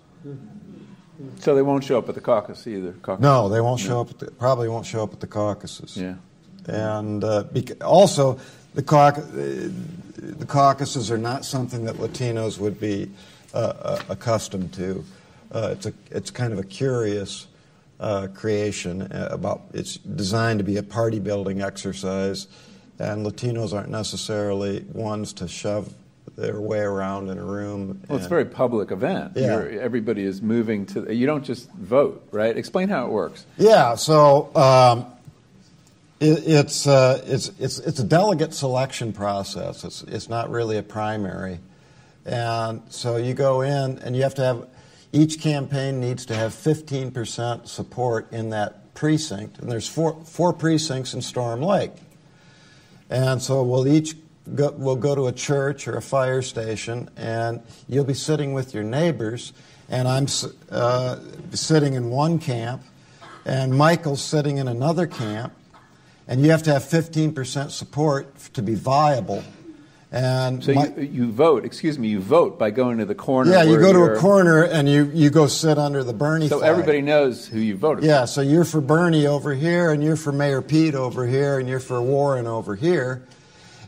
So 1.39 1.55
they 1.55 1.61
won't 1.61 1.83
show 1.83 1.97
up 1.97 2.09
at 2.09 2.15
the 2.15 2.21
caucus 2.21 2.67
either. 2.67 2.93
Caucus. 3.01 3.21
No, 3.21 3.47
they 3.49 3.61
won't 3.61 3.79
show 3.79 4.01
up. 4.01 4.09
At 4.11 4.19
the, 4.19 4.31
probably 4.31 4.67
won't 4.67 4.85
show 4.85 5.03
up 5.03 5.13
at 5.13 5.19
the 5.19 5.27
caucuses. 5.27 5.95
Yeah. 5.95 6.15
And 6.65 7.23
uh, 7.23 7.43
also, 7.81 8.39
the, 8.73 8.81
cauc- 8.83 9.17
uh, 9.19 9.71
the 10.17 10.45
caucuses 10.45 11.11
are 11.11 11.17
not 11.17 11.45
something 11.45 11.85
that 11.85 11.95
Latinos 11.95 12.57
would 12.57 12.79
be 12.79 13.11
uh, 13.53 13.57
uh, 13.57 14.01
accustomed 14.09 14.73
to. 14.73 15.03
Uh, 15.51 15.69
it's 15.73 15.85
a 15.85 15.93
it's 16.09 16.31
kind 16.31 16.51
of 16.51 16.57
a 16.59 16.63
curious 16.63 17.47
uh, 17.99 18.27
creation. 18.33 19.03
uh, 19.03 19.27
About 19.31 19.61
it's 19.73 19.97
designed 19.97 20.59
to 20.59 20.63
be 20.65 20.77
a 20.77 20.83
party 20.83 21.19
building 21.19 21.61
exercise, 21.61 22.47
and 23.03 23.25
Latinos 23.25 23.73
aren't 23.73 23.89
necessarily 23.89 24.85
ones 24.93 25.33
to 25.33 25.47
shove 25.47 25.93
their 26.37 26.59
way 26.59 26.79
around 26.79 27.29
in 27.29 27.37
a 27.37 27.43
room. 27.43 28.01
Well, 28.07 28.17
it's 28.17 28.25
a 28.25 28.29
very 28.29 28.45
public 28.45 28.91
event. 28.91 29.33
Yeah. 29.35 29.59
You're, 29.59 29.81
everybody 29.81 30.23
is 30.23 30.41
moving 30.41 30.85
to. 30.87 31.13
You 31.13 31.27
don't 31.27 31.43
just 31.43 31.69
vote, 31.71 32.27
right? 32.31 32.55
Explain 32.55 32.89
how 32.89 33.05
it 33.05 33.11
works. 33.11 33.45
Yeah, 33.57 33.95
so 33.95 34.55
um, 34.55 35.05
it, 36.19 36.47
it's, 36.47 36.87
uh, 36.87 37.21
it's, 37.27 37.51
it's, 37.59 37.79
it's 37.79 37.99
a 37.99 38.03
delegate 38.03 38.53
selection 38.53 39.13
process. 39.13 39.83
It's, 39.83 40.01
it's 40.03 40.29
not 40.29 40.49
really 40.49 40.77
a 40.77 40.83
primary. 40.83 41.59
And 42.25 42.81
so 42.89 43.17
you 43.17 43.33
go 43.33 43.61
in 43.61 43.99
and 43.99 44.15
you 44.15 44.23
have 44.23 44.35
to 44.35 44.43
have, 44.43 44.67
each 45.11 45.41
campaign 45.41 45.99
needs 45.99 46.25
to 46.27 46.35
have 46.35 46.53
15% 46.53 47.67
support 47.67 48.31
in 48.31 48.49
that 48.51 48.95
precinct. 48.95 49.59
And 49.59 49.69
there's 49.69 49.87
four, 49.87 50.23
four 50.23 50.53
precincts 50.53 51.13
in 51.13 51.21
Storm 51.21 51.61
Lake. 51.61 51.91
And 53.13 53.39
so 53.39 53.61
we'll 53.61 53.87
each 53.87 54.15
go, 54.55 54.71
we'll 54.71 54.95
go 54.95 55.13
to 55.13 55.27
a 55.27 55.31
church 55.31 55.87
or 55.87 55.97
a 55.97 56.01
fire 56.01 56.41
station, 56.41 57.11
and 57.15 57.61
you'll 57.87 58.05
be 58.05 58.15
sitting 58.15 58.53
with 58.53 58.73
your 58.73 58.83
neighbors. 58.83 59.53
And 59.87 60.07
I'm 60.07 60.25
uh, 60.71 61.19
sitting 61.51 61.93
in 61.93 62.09
one 62.09 62.39
camp, 62.39 62.81
and 63.45 63.77
Michael's 63.77 64.23
sitting 64.23 64.57
in 64.57 64.67
another 64.67 65.05
camp, 65.05 65.53
and 66.27 66.41
you 66.41 66.49
have 66.49 66.63
to 66.63 66.73
have 66.73 66.81
15% 66.81 67.69
support 67.69 68.35
to 68.55 68.63
be 68.63 68.73
viable. 68.73 69.43
And 70.13 70.63
So 70.63 70.73
Mi- 70.73 70.81
you, 70.97 71.03
you 71.25 71.31
vote. 71.31 71.65
Excuse 71.65 71.97
me. 71.97 72.07
You 72.07 72.19
vote 72.19 72.59
by 72.59 72.69
going 72.69 72.99
to 72.99 73.05
the 73.05 73.15
corner. 73.15 73.51
yeah, 73.51 73.63
you 73.63 73.79
go 73.79 73.91
to 73.91 74.03
a 74.13 74.19
corner 74.19 74.63
and 74.63 74.87
you, 74.87 75.09
you 75.11 75.31
go 75.31 75.47
sit 75.47 75.79
under 75.79 76.03
the 76.03 76.13
Bernie 76.13 76.47
So 76.47 76.59
flag. 76.59 76.69
everybody 76.69 77.01
knows 77.01 77.47
who 77.47 77.59
you 77.59 77.75
voted. 77.75 78.03
For. 78.03 78.07
Yeah, 78.07 78.25
so 78.25 78.41
you're 78.41 78.63
for 78.63 78.79
Bernie 78.79 79.25
over 79.25 79.55
here, 79.55 79.89
and 79.91 80.03
you're 80.03 80.15
for 80.15 80.31
Mayor 80.31 80.61
Pete 80.61 80.93
over 80.93 81.25
here, 81.25 81.57
and 81.57 81.67
you're 81.67 81.79
for 81.79 81.99
Warren 81.99 82.45
over 82.45 82.75
here. 82.75 83.23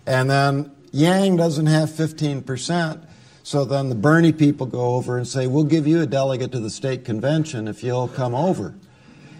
And 0.08 0.28
then 0.28 0.72
Yang 0.92 1.36
doesn't 1.38 1.68
have 1.68 1.90
15%. 1.92 3.02
So 3.44 3.64
then 3.64 3.90
the 3.90 3.96
Bernie 3.96 4.34
people 4.34 4.66
go 4.66 4.96
over 4.96 5.18
and 5.18 5.28
say, 5.28 5.46
We'll 5.46 5.64
give 5.66 5.86
you 5.86 6.02
a 6.02 6.08
delegate 6.08 6.52
to 6.54 6.60
the 6.60 6.72
state 6.72 7.06
convention 7.06 7.68
if 7.68 7.84
you'll 7.84 8.08
come 8.08 8.34
over. 8.34 8.74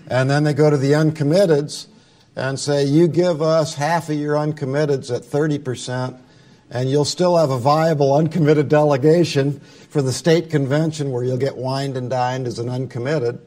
And 0.08 0.30
then 0.30 0.44
they 0.44 0.54
go 0.54 0.70
to 0.70 0.78
the 0.78 0.92
uncommitteds 0.92 1.88
and 2.36 2.60
say, 2.60 2.84
You 2.86 3.08
give 3.08 3.42
us 3.42 3.74
half 3.74 4.10
of 4.10 4.16
your 4.18 4.36
uncommitteds 4.36 5.12
at 5.12 5.24
30%, 5.24 6.20
and 6.70 6.90
you'll 6.90 7.06
still 7.06 7.38
have 7.38 7.50
a 7.50 7.60
viable 7.60 8.16
uncommitted 8.16 8.70
delegation 8.70 9.60
for 9.90 10.02
the 10.02 10.12
state 10.12 10.50
convention 10.50 11.12
where 11.12 11.24
you'll 11.24 11.38
get 11.38 11.58
wined 11.58 11.96
and 11.98 12.10
dined 12.10 12.48
as 12.48 12.60
an 12.60 12.70
uncommitted. 12.70 13.40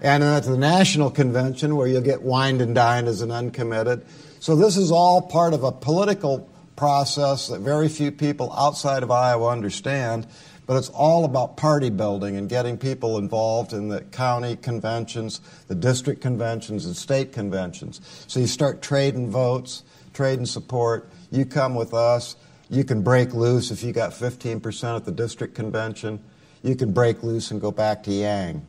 And 0.00 0.24
at 0.24 0.44
the 0.44 0.56
national 0.56 1.10
convention 1.10 1.76
where 1.76 1.86
you'll 1.86 2.02
get 2.02 2.22
wined 2.22 2.60
and 2.60 2.74
dined 2.74 3.06
as 3.06 3.20
an 3.20 3.30
uncommitted. 3.30 4.04
So 4.40 4.56
this 4.56 4.76
is 4.76 4.90
all 4.90 5.22
part 5.22 5.54
of 5.54 5.62
a 5.62 5.70
political 5.70 6.48
process 6.74 7.46
that 7.46 7.60
very 7.60 7.88
few 7.88 8.10
people 8.10 8.52
outside 8.52 9.04
of 9.04 9.10
Iowa 9.12 9.50
understand, 9.50 10.26
but 10.66 10.76
it's 10.76 10.88
all 10.88 11.24
about 11.24 11.56
party 11.56 11.90
building 11.90 12.36
and 12.36 12.48
getting 12.48 12.76
people 12.76 13.18
involved 13.18 13.72
in 13.72 13.86
the 13.86 14.00
county 14.00 14.56
conventions, 14.56 15.40
the 15.68 15.76
district 15.76 16.20
conventions, 16.20 16.86
and 16.86 16.96
state 16.96 17.32
conventions. 17.32 18.00
So 18.26 18.40
you 18.40 18.48
start 18.48 18.82
trading 18.82 19.30
votes, 19.30 19.84
trading 20.12 20.46
support. 20.46 21.08
You 21.32 21.46
come 21.46 21.74
with 21.74 21.94
us. 21.94 22.36
You 22.68 22.84
can 22.84 23.02
break 23.02 23.34
loose 23.34 23.70
if 23.70 23.82
you 23.82 23.92
got 23.92 24.12
15% 24.12 24.96
at 24.96 25.04
the 25.04 25.10
district 25.10 25.54
convention. 25.54 26.20
You 26.62 26.76
can 26.76 26.92
break 26.92 27.22
loose 27.22 27.50
and 27.50 27.60
go 27.60 27.72
back 27.72 28.02
to 28.04 28.12
Yang. 28.12 28.66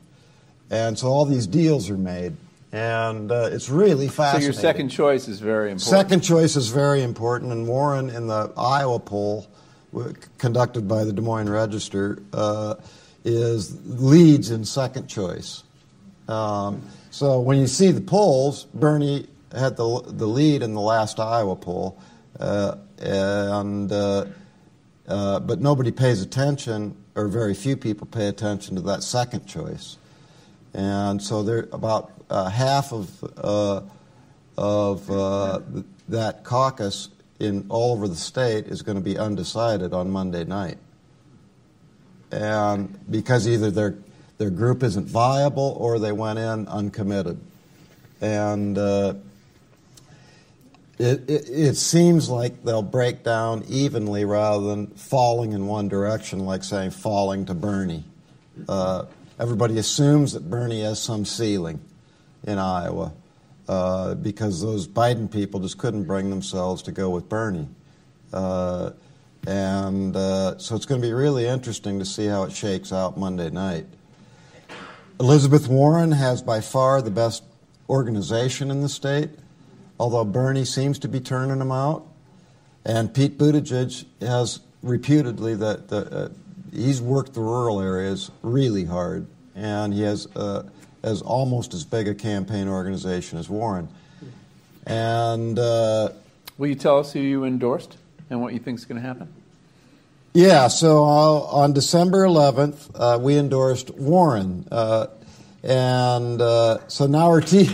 And 0.71 0.97
so 0.97 1.07
all 1.07 1.25
these 1.25 1.45
deals 1.45 1.89
are 1.89 1.97
made. 1.97 2.35
And 2.71 3.31
uh, 3.31 3.49
it's 3.51 3.69
really 3.69 4.07
fascinating. 4.07 4.53
So 4.53 4.61
your 4.61 4.73
second 4.73 4.89
choice 4.89 5.27
is 5.27 5.39
very 5.39 5.71
important. 5.71 5.81
Second 5.81 6.21
choice 6.21 6.55
is 6.55 6.69
very 6.69 7.03
important, 7.03 7.51
and 7.51 7.67
Warren 7.67 8.09
in 8.09 8.25
the 8.25 8.51
Iowa 8.57 8.99
poll 8.99 9.47
w- 9.93 10.15
conducted 10.39 10.87
by 10.87 11.03
the 11.03 11.13
Des 11.13 11.21
Moines 11.21 11.49
Register 11.49 12.17
uh, 12.33 12.75
is 13.23 13.77
leads 13.85 14.49
in 14.49 14.65
second 14.65 15.07
choice. 15.07 15.63
Um, 16.27 16.81
so 17.11 17.39
when 17.39 17.59
you 17.59 17.67
see 17.67 17.91
the 17.91 18.01
polls, 18.01 18.63
Bernie 18.73 19.27
had 19.51 19.77
the 19.77 20.01
the 20.07 20.27
lead 20.27 20.63
in 20.63 20.73
the 20.73 20.81
last 20.81 21.19
Iowa 21.19 21.55
poll, 21.55 21.95
uh, 21.99 22.12
and 22.39 23.91
uh, 23.91 24.25
uh, 25.07 25.39
but 25.39 25.59
nobody 25.59 25.91
pays 25.91 26.21
attention, 26.21 26.95
or 27.15 27.27
very 27.27 27.53
few 27.53 27.75
people 27.75 28.07
pay 28.07 28.27
attention 28.27 28.75
to 28.75 28.81
that 28.81 29.03
second 29.03 29.45
choice. 29.45 29.97
And 30.73 31.21
so 31.21 31.43
there 31.43 31.67
about 31.71 32.11
uh, 32.29 32.49
half 32.49 32.91
of 32.93 33.23
uh, 33.37 33.81
of 34.57 35.11
uh, 35.11 35.59
th- 35.71 35.85
that 36.09 36.43
caucus 36.43 37.09
in 37.39 37.65
all 37.69 37.93
over 37.93 38.07
the 38.07 38.15
state 38.15 38.67
is 38.67 38.81
going 38.81 38.97
to 38.97 39.03
be 39.03 39.17
undecided 39.17 39.93
on 39.93 40.09
Monday 40.09 40.43
night, 40.45 40.77
and 42.31 42.97
because 43.11 43.47
either 43.47 43.69
their 43.69 43.95
their 44.37 44.49
group 44.49 44.83
isn't 44.83 45.05
viable 45.07 45.75
or 45.79 45.99
they 45.99 46.11
went 46.11 46.39
in 46.39 46.67
uncommitted, 46.67 47.39
and 48.21 48.77
uh, 48.77 49.13
it, 50.99 51.29
it, 51.29 51.49
it 51.49 51.75
seems 51.75 52.29
like 52.29 52.63
they'll 52.63 52.81
break 52.81 53.23
down 53.23 53.63
evenly 53.67 54.25
rather 54.25 54.67
than 54.67 54.87
falling 54.87 55.53
in 55.53 55.67
one 55.67 55.89
direction, 55.89 56.39
like 56.39 56.63
saying 56.63 56.91
falling 56.91 57.45
to 57.45 57.53
Bernie. 57.53 58.03
Uh, 58.69 59.05
everybody 59.39 59.77
assumes 59.79 60.33
that 60.33 60.49
Bernie 60.49 60.81
has 60.81 61.01
some 61.01 61.25
ceiling 61.25 61.79
in 62.43 62.59
Iowa 62.59 63.13
uh, 63.67 64.15
because 64.15 64.61
those 64.61 64.87
Biden 64.87 65.31
people 65.31 65.59
just 65.59 65.77
couldn't 65.77 66.03
bring 66.03 66.29
themselves 66.29 66.83
to 66.83 66.91
go 66.91 67.09
with 67.09 67.27
Bernie. 67.29 67.67
Uh, 68.31 68.91
and 69.47 70.15
uh, 70.15 70.57
so 70.57 70.75
it's 70.75 70.85
going 70.85 71.01
to 71.01 71.07
be 71.07 71.13
really 71.13 71.47
interesting 71.47 71.99
to 71.99 72.05
see 72.05 72.27
how 72.27 72.43
it 72.43 72.51
shakes 72.51 72.93
out 72.93 73.17
Monday 73.17 73.49
night. 73.49 73.85
Elizabeth 75.19 75.67
Warren 75.67 76.11
has 76.11 76.41
by 76.41 76.61
far 76.61 77.01
the 77.01 77.11
best 77.11 77.43
organization 77.89 78.71
in 78.71 78.81
the 78.81 78.89
state, 78.89 79.29
although 79.99 80.25
Bernie 80.25 80.65
seems 80.65 80.99
to 80.99 81.07
be 81.07 81.19
turning 81.19 81.59
them 81.59 81.71
out. 81.71 82.05
And 82.85 83.13
Pete 83.13 83.37
Buttigieg 83.37 84.05
has 84.21 84.59
reputedly 84.81 85.55
that 85.55 85.87
the, 85.87 85.97
uh, 85.97 86.29
he's 86.73 87.01
worked 87.01 87.33
the 87.33 87.41
rural 87.41 87.79
areas 87.79 88.29
really 88.41 88.85
hard, 88.85 89.25
and 89.55 89.93
he 89.93 90.01
has 90.01 90.27
uh, 90.35 90.63
has 91.03 91.21
almost 91.21 91.73
as 91.73 91.83
big 91.83 92.07
a 92.07 92.15
campaign 92.15 92.67
organization 92.67 93.37
as 93.37 93.49
Warren. 93.49 93.87
And 94.85 95.57
uh, 95.59 96.09
Will 96.57 96.67
you 96.67 96.75
tell 96.75 96.99
us 96.99 97.13
who 97.13 97.19
you 97.19 97.45
endorsed 97.45 97.97
and 98.29 98.41
what 98.41 98.53
you 98.53 98.59
think 98.59 98.79
is 98.79 98.85
going 98.85 99.01
to 99.01 99.07
happen? 99.07 99.31
yeah, 100.33 100.67
so 100.67 101.03
uh, 101.03 101.39
on 101.41 101.73
December 101.73 102.25
11th, 102.25 102.89
uh, 102.95 103.17
we 103.19 103.37
endorsed 103.37 103.91
Warren, 103.91 104.67
uh, 104.71 105.07
and 105.63 106.41
uh, 106.41 106.87
so 106.87 107.05
now 107.05 107.27
our 107.27 107.41
t- 107.41 107.69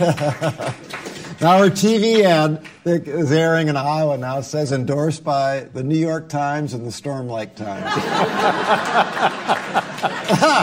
our 1.42 1.70
TV 1.70 2.22
ad 2.24 2.62
that 2.84 3.08
is 3.08 3.32
airing 3.32 3.68
in 3.68 3.76
Iowa 3.76 4.18
now 4.18 4.40
says 4.42 4.72
endorsed 4.72 5.24
by 5.24 5.60
the 5.72 5.82
New 5.82 5.96
York 5.96 6.28
Times 6.28 6.74
and 6.74 6.86
the 6.86 6.92
Storm 6.92 7.28
Lake 7.28 7.54
Times. 7.54 7.84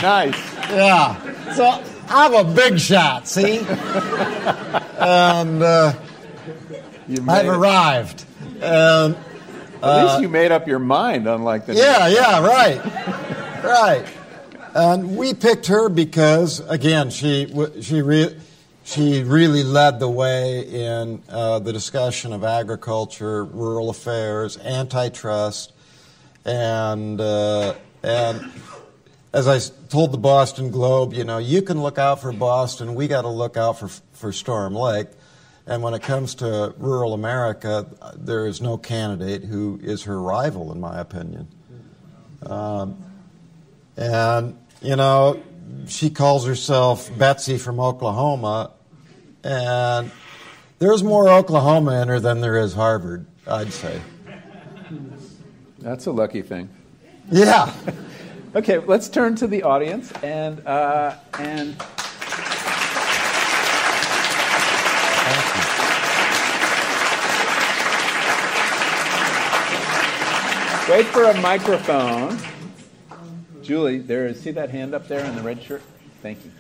nice. 0.04 0.56
Yeah. 0.70 1.54
So 1.54 1.84
I'm 2.10 2.34
a 2.34 2.44
big 2.44 2.80
shot, 2.80 3.28
see? 3.28 3.60
and 3.60 3.68
uh, 5.64 5.94
I've 7.28 7.46
it. 7.46 7.50
arrived. 7.50 8.26
Um, 8.62 9.16
At 9.84 10.04
least 10.06 10.22
you 10.22 10.30
made 10.30 10.52
up 10.52 10.68
your 10.68 10.80
mind, 10.80 11.28
unlike 11.28 11.66
the. 11.66 11.76
yeah, 11.76 12.08
yeah, 12.08 12.46
right. 12.46 12.84
Right. 13.64 14.06
And 14.74 15.18
we 15.18 15.34
picked 15.34 15.68
her 15.68 15.90
because, 15.90 16.60
again, 16.70 17.10
she, 17.10 17.48
she, 17.82 18.02
re- 18.02 18.36
she 18.88 19.22
really 19.22 19.64
led 19.64 20.00
the 20.00 20.08
way 20.08 20.62
in 20.62 21.22
uh, 21.28 21.60
the 21.60 21.74
discussion 21.74 22.32
of 22.32 22.46
agriculture, 22.46 23.44
rural 23.44 23.90
affairs, 23.90 24.58
antitrust, 24.58 25.74
and, 26.46 27.20
uh, 27.20 27.76
and 28.02 28.50
as 29.34 29.46
I 29.46 29.60
told 29.90 30.14
the 30.14 30.18
Boston 30.18 30.72
Globe, 30.72 31.14
you 31.14 31.26
know, 31.26 31.38
you 31.38 31.62
can 31.62 31.82
look 31.82 31.98
out 31.98 32.22
for 32.22 32.32
Boston. 32.32 32.96
We 32.96 33.10
got 33.10 33.24
to 33.24 33.30
look 33.30 33.58
out 33.58 33.78
for 33.78 33.90
for 34.14 34.32
Storm 34.32 34.74
Lake. 34.74 35.08
And 35.66 35.84
when 35.84 35.94
it 35.94 36.02
comes 36.02 36.36
to 36.36 36.74
rural 36.78 37.14
America, 37.14 37.86
there 38.16 38.48
is 38.48 38.62
no 38.62 38.78
candidate 38.78 39.44
who 39.44 39.82
is 39.84 40.04
her 40.04 40.20
rival, 40.20 40.72
in 40.72 40.80
my 40.80 40.98
opinion. 40.98 41.50
Um, 42.42 43.04
and 43.98 44.58
you 44.82 44.96
know, 44.96 45.44
she 45.88 46.10
calls 46.10 46.48
herself 46.48 47.16
Betsy 47.18 47.58
from 47.58 47.82
Oklahoma, 47.82 48.72
and 49.44 50.12
there's 50.80 51.04
more 51.04 51.30
Oklahoma 51.30 52.02
in 52.02 52.08
her 52.08 52.20
than 52.20 52.42
there 52.42 52.58
is 52.58 52.74
Harvard, 52.74 53.26
I'd 53.48 53.74
say. 53.74 54.02
That's 55.80 56.06
a 56.06 56.12
lucky 56.12 56.42
thing. 56.42 56.70
Yeah. 57.32 57.74
Okay, 58.56 58.80
let's 58.80 59.08
turn 59.10 59.36
to 59.36 59.46
the 59.46 59.62
audience 59.62 60.12
and 60.24 60.66
uh, 60.66 61.16
and 61.38 61.78
wait 70.90 71.06
for 71.08 71.26
a 71.26 71.40
microphone. 71.42 72.40
Julie, 73.62 74.00
there 74.00 74.26
is. 74.26 74.42
See 74.42 74.52
that 74.52 74.70
hand 74.72 74.96
up 74.96 75.08
there 75.08 75.24
in 75.24 75.36
the 75.36 75.42
red 75.42 75.62
shirt? 75.62 75.84
Thank 76.24 76.44
you. 76.44 76.52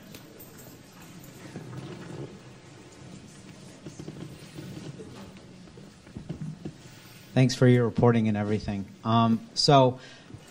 Thanks 7.37 7.53
for 7.53 7.67
your 7.67 7.85
reporting 7.85 8.27
and 8.29 8.35
everything. 8.35 8.83
Um, 9.03 9.39
so, 9.53 9.99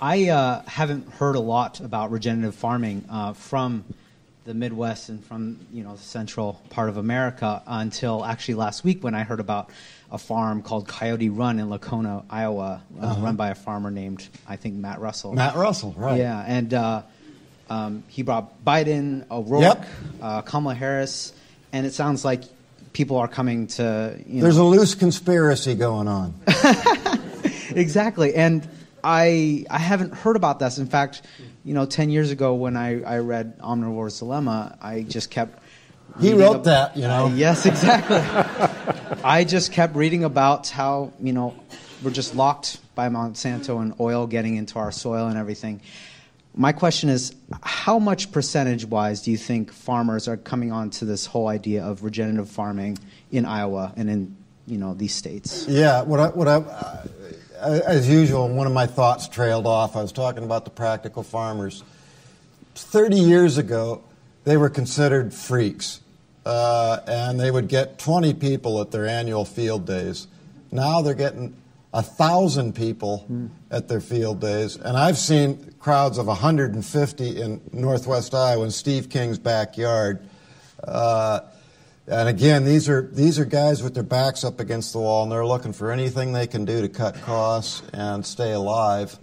I 0.00 0.28
uh, 0.28 0.62
haven't 0.66 1.10
heard 1.14 1.34
a 1.34 1.40
lot 1.40 1.80
about 1.80 2.12
regenerative 2.12 2.54
farming 2.54 3.04
uh, 3.10 3.32
from 3.32 3.84
the 4.44 4.54
Midwest 4.54 5.08
and 5.08 5.24
from 5.24 5.58
you 5.72 5.82
know 5.82 5.96
the 5.96 6.02
central 6.02 6.62
part 6.70 6.88
of 6.88 6.96
America 6.96 7.60
until 7.66 8.24
actually 8.24 8.54
last 8.54 8.84
week 8.84 9.02
when 9.02 9.16
I 9.16 9.24
heard 9.24 9.40
about 9.40 9.70
a 10.12 10.18
farm 10.18 10.62
called 10.62 10.86
Coyote 10.86 11.28
Run 11.28 11.58
in 11.58 11.70
Lacona, 11.70 12.24
Iowa, 12.30 12.80
uh, 13.02 13.16
run 13.18 13.34
by 13.34 13.48
a 13.48 13.56
farmer 13.56 13.90
named 13.90 14.28
I 14.46 14.54
think 14.54 14.76
Matt 14.76 15.00
Russell. 15.00 15.32
Matt 15.32 15.56
Russell, 15.56 15.92
right. 15.96 16.20
Yeah, 16.20 16.44
and 16.46 16.72
uh, 16.72 17.02
um, 17.68 18.04
he 18.06 18.22
brought 18.22 18.64
Biden, 18.64 19.28
O'Rourke, 19.28 19.62
Yep. 19.62 19.86
uh, 20.22 20.42
Kamala 20.42 20.76
Harris, 20.76 21.32
and 21.72 21.84
it 21.84 21.94
sounds 21.94 22.24
like 22.24 22.44
people 22.96 23.18
are 23.18 23.28
coming 23.28 23.66
to. 23.66 24.18
You 24.26 24.40
There's 24.40 24.56
a 24.56 24.64
loose 24.64 24.94
conspiracy 24.94 25.74
going 25.74 26.08
on. 26.08 26.34
exactly, 27.74 28.34
and 28.34 28.66
I 29.04 29.66
I 29.68 29.78
haven't 29.78 30.14
heard 30.14 30.34
about 30.34 30.58
this. 30.58 30.78
In 30.78 30.86
fact, 30.86 31.20
you 31.62 31.74
know, 31.74 31.84
ten 31.84 32.08
years 32.08 32.30
ago 32.30 32.54
when 32.54 32.74
I, 32.74 33.02
I 33.02 33.18
read 33.18 33.58
Omnivore's 33.58 34.18
Dilemma, 34.18 34.78
I 34.80 35.02
just 35.02 35.30
kept. 35.30 35.62
He 36.18 36.32
wrote 36.32 36.56
ab- 36.56 36.64
that, 36.64 36.96
you 36.96 37.02
know. 37.02 37.26
Uh, 37.26 37.34
yes, 37.34 37.66
exactly. 37.66 38.22
I 39.22 39.44
just 39.44 39.72
kept 39.72 39.94
reading 39.94 40.24
about 40.24 40.70
how 40.70 41.12
you 41.20 41.34
know 41.34 41.54
we're 42.02 42.12
just 42.12 42.34
locked 42.34 42.78
by 42.94 43.10
Monsanto 43.10 43.82
and 43.82 43.92
oil 44.00 44.26
getting 44.26 44.56
into 44.56 44.78
our 44.78 44.90
soil 44.90 45.26
and 45.28 45.36
everything. 45.36 45.82
My 46.58 46.72
question 46.72 47.10
is, 47.10 47.34
how 47.62 47.98
much 47.98 48.32
percentage-wise 48.32 49.20
do 49.20 49.30
you 49.30 49.36
think 49.36 49.70
farmers 49.70 50.26
are 50.26 50.38
coming 50.38 50.72
on 50.72 50.88
to 50.90 51.04
this 51.04 51.26
whole 51.26 51.48
idea 51.48 51.84
of 51.84 52.02
regenerative 52.02 52.48
farming 52.48 52.96
in 53.30 53.44
Iowa 53.44 53.92
and 53.94 54.08
in 54.08 54.36
you 54.66 54.78
know 54.78 54.94
these 54.94 55.14
states? 55.14 55.66
Yeah, 55.68 56.00
what 56.00 56.18
I, 56.18 56.28
what 56.28 56.48
I, 56.48 56.54
uh, 56.54 57.80
as 57.86 58.08
usual, 58.08 58.48
one 58.48 58.66
of 58.66 58.72
my 58.72 58.86
thoughts 58.86 59.28
trailed 59.28 59.66
off. 59.66 59.96
I 59.96 60.02
was 60.02 60.12
talking 60.12 60.44
about 60.44 60.64
the 60.64 60.70
practical 60.70 61.22
farmers. 61.22 61.84
30 62.74 63.16
years 63.16 63.58
ago, 63.58 64.02
they 64.44 64.56
were 64.56 64.70
considered 64.70 65.34
freaks, 65.34 66.00
uh, 66.46 67.00
and 67.06 67.38
they 67.38 67.50
would 67.50 67.68
get 67.68 67.98
20 67.98 68.32
people 68.32 68.80
at 68.80 68.92
their 68.92 69.06
annual 69.06 69.44
field 69.44 69.86
days. 69.86 70.26
Now 70.72 71.02
they're 71.02 71.14
getting 71.14 71.54
a 71.96 72.02
thousand 72.02 72.74
people 72.74 73.26
at 73.70 73.88
their 73.88 74.02
field 74.02 74.38
days, 74.38 74.76
and 74.76 74.98
I've 74.98 75.16
seen 75.16 75.72
crowds 75.80 76.18
of 76.18 76.26
150 76.26 77.40
in 77.40 77.60
Northwest 77.72 78.34
Iowa 78.34 78.64
in 78.66 78.70
Steve 78.70 79.08
King's 79.08 79.38
backyard. 79.38 80.20
Uh, 80.84 81.40
and 82.06 82.28
again, 82.28 82.66
these 82.66 82.90
are 82.90 83.08
these 83.12 83.38
are 83.38 83.46
guys 83.46 83.82
with 83.82 83.94
their 83.94 84.02
backs 84.02 84.44
up 84.44 84.60
against 84.60 84.92
the 84.92 84.98
wall, 85.00 85.22
and 85.22 85.32
they're 85.32 85.46
looking 85.46 85.72
for 85.72 85.90
anything 85.90 86.34
they 86.34 86.46
can 86.46 86.66
do 86.66 86.82
to 86.82 86.88
cut 86.90 87.18
costs 87.22 87.82
and 87.94 88.24
stay 88.26 88.52
alive. 88.52 89.18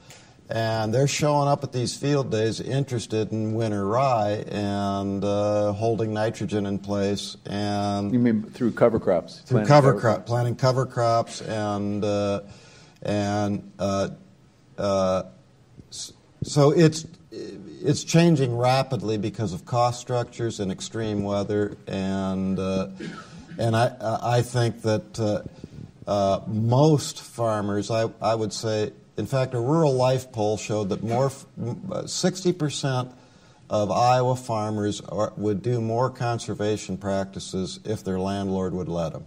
And 0.50 0.92
they're 0.94 1.08
showing 1.08 1.48
up 1.48 1.64
at 1.64 1.72
these 1.72 1.96
field 1.96 2.32
days 2.32 2.60
interested 2.60 3.32
in 3.32 3.54
winter 3.54 3.86
rye 3.88 4.44
and 4.50 5.24
uh, 5.24 5.72
holding 5.74 6.12
nitrogen 6.14 6.66
in 6.66 6.80
place 6.80 7.38
and 7.46 8.12
You 8.12 8.20
mean 8.20 8.44
through 8.44 8.72
cover 8.74 9.00
crops? 9.00 9.40
through 9.42 9.64
planting 9.64 9.68
cover 9.68 10.00
crop, 10.00 10.26
planting 10.26 10.56
cover 10.56 10.86
crops, 10.86 11.42
and 11.42 12.04
uh, 12.04 12.42
and 13.04 13.72
uh, 13.80 14.10
uh, 14.78 15.24
so 15.90 16.72
it's 16.72 17.06
it's 17.32 18.04
changing 18.04 18.58
rapidly 18.58 19.18
because 19.18 19.54
of 19.54 19.66
cost 19.66 20.00
structures 20.00 20.60
and 20.60 20.72
extreme 20.72 21.24
weather, 21.24 21.78
and 21.88 22.58
uh, 22.58 22.88
and 23.60 23.76
I 23.76 23.96
I 24.22 24.42
think 24.42 24.82
that 24.84 25.20
uh, 25.20 26.10
uh, 26.10 26.42
most 26.48 27.22
farmers, 27.22 27.92
I 27.92 28.10
I 28.22 28.36
would 28.36 28.54
say, 28.54 28.92
in 29.18 29.26
fact, 29.26 29.54
a 29.54 29.60
rural 29.60 29.94
life 29.94 30.32
poll 30.32 30.58
showed 30.58 30.90
that 30.90 31.04
more 31.04 31.32
sixty 32.06 32.54
percent 32.54 33.12
of 33.70 33.92
Iowa 33.92 34.36
farmers 34.36 35.02
are, 35.02 35.34
would 35.36 35.62
do 35.62 35.82
more 35.82 36.10
conservation 36.10 36.98
practices 36.98 37.80
if 37.84 38.04
their 38.04 38.20
landlord 38.20 38.74
would 38.74 38.90
let 38.90 39.14
them. 39.14 39.26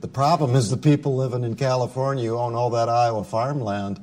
The 0.00 0.08
problem 0.08 0.54
is 0.54 0.70
the 0.70 0.76
people 0.76 1.16
living 1.16 1.44
in 1.44 1.56
California 1.56 2.28
who 2.28 2.36
own 2.36 2.54
all 2.54 2.70
that 2.70 2.88
Iowa 2.88 3.24
farmland, 3.24 3.98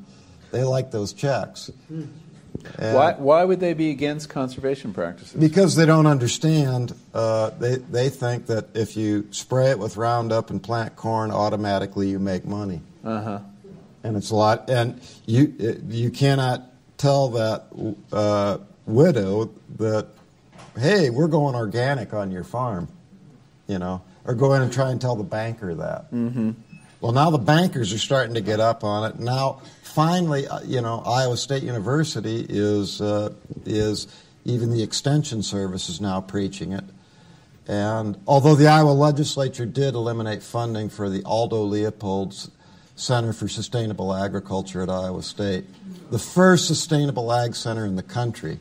they 0.52 0.64
like 0.64 0.91
those 0.91 1.14
checks. 1.14 1.72
And 1.89 2.96
Why, 2.96 3.14
why 3.14 3.43
would 3.43 3.60
they 3.60 3.74
be 3.74 3.91
against 3.91 4.30
conservation 4.30 4.93
practices? 4.93 5.39
Because 5.39 5.76
they 5.76 5.86
don't 5.86 6.08
understand, 6.08 6.93
uh, 7.14 7.52
they, 7.52 7.76
they 7.76 8.10
think 8.10 8.48
that 8.48 8.70
if 8.74 8.98
you 8.98 9.28
spray 9.32 9.72
it 9.72 9.80
with 9.80 9.98
Roundup 9.98 10.50
and 10.50 10.62
plant 10.64 10.96
corn, 10.96 11.32
automatically 11.32 12.10
you 12.10 12.18
make 12.20 12.46
money. 12.46 12.82
Uh 13.04 13.22
huh. 13.22 13.39
and 14.04 14.18
it's 14.18 14.32
a 14.32 14.36
lot. 14.36 14.70
And 14.70 15.00
you 15.28 15.84
you 15.89 16.10
cannot 16.10 16.64
tell 16.98 17.30
that 17.30 17.66
uh, 18.12 18.58
widow 18.88 19.52
that, 19.78 20.08
hey, 20.78 21.10
we're 21.12 21.28
going 21.28 21.56
organic 21.56 22.14
on 22.14 22.32
your 22.32 22.43
farm, 22.43 22.88
you 23.68 23.78
know, 23.78 24.02
or 24.26 24.34
go 24.34 24.54
in 24.54 24.62
and 24.62 24.72
try 24.72 24.92
and 24.92 25.00
tell 25.00 25.16
the 25.16 25.24
banker 25.24 25.74
that. 25.76 26.12
Mm-hmm. 26.12 26.52
Well, 27.02 27.12
now 27.12 27.30
the 27.30 27.38
bankers 27.38 27.94
are 27.94 28.00
starting 28.00 28.34
to 28.36 28.42
get 28.42 28.60
up 28.60 28.84
on 28.84 29.12
it. 29.12 29.20
Now, 29.20 29.62
finally, 29.84 30.48
uh, 30.48 30.62
you 30.62 30.82
know, 30.82 31.04
Iowa 31.06 31.38
State 31.38 31.64
University 31.64 32.46
is 32.48 33.02
uh, 33.02 33.34
is 33.66 34.08
even 34.44 34.72
the 34.72 34.84
extension 34.84 35.44
service 35.44 35.90
is 35.90 36.02
now 36.02 36.22
preaching 36.22 36.74
it. 36.74 36.84
And 37.68 38.18
although 38.28 38.56
the 38.56 38.68
Iowa 38.68 38.92
legislature 38.92 39.66
did 39.66 39.96
eliminate 39.96 40.44
funding 40.44 40.90
for 40.90 41.10
the 41.10 41.24
Aldo 41.24 41.64
Leopold's 41.64 42.52
Center 42.96 43.34
for 43.34 43.48
Sustainable 43.48 44.14
Agriculture 44.14 44.82
at 44.82 44.90
Iowa 44.90 45.24
State, 45.24 45.66
the 46.12 46.20
first 46.20 46.68
sustainable 46.68 47.34
ag 47.34 47.56
center 47.56 47.86
in 47.86 47.96
the 47.96 48.04
country, 48.04 48.60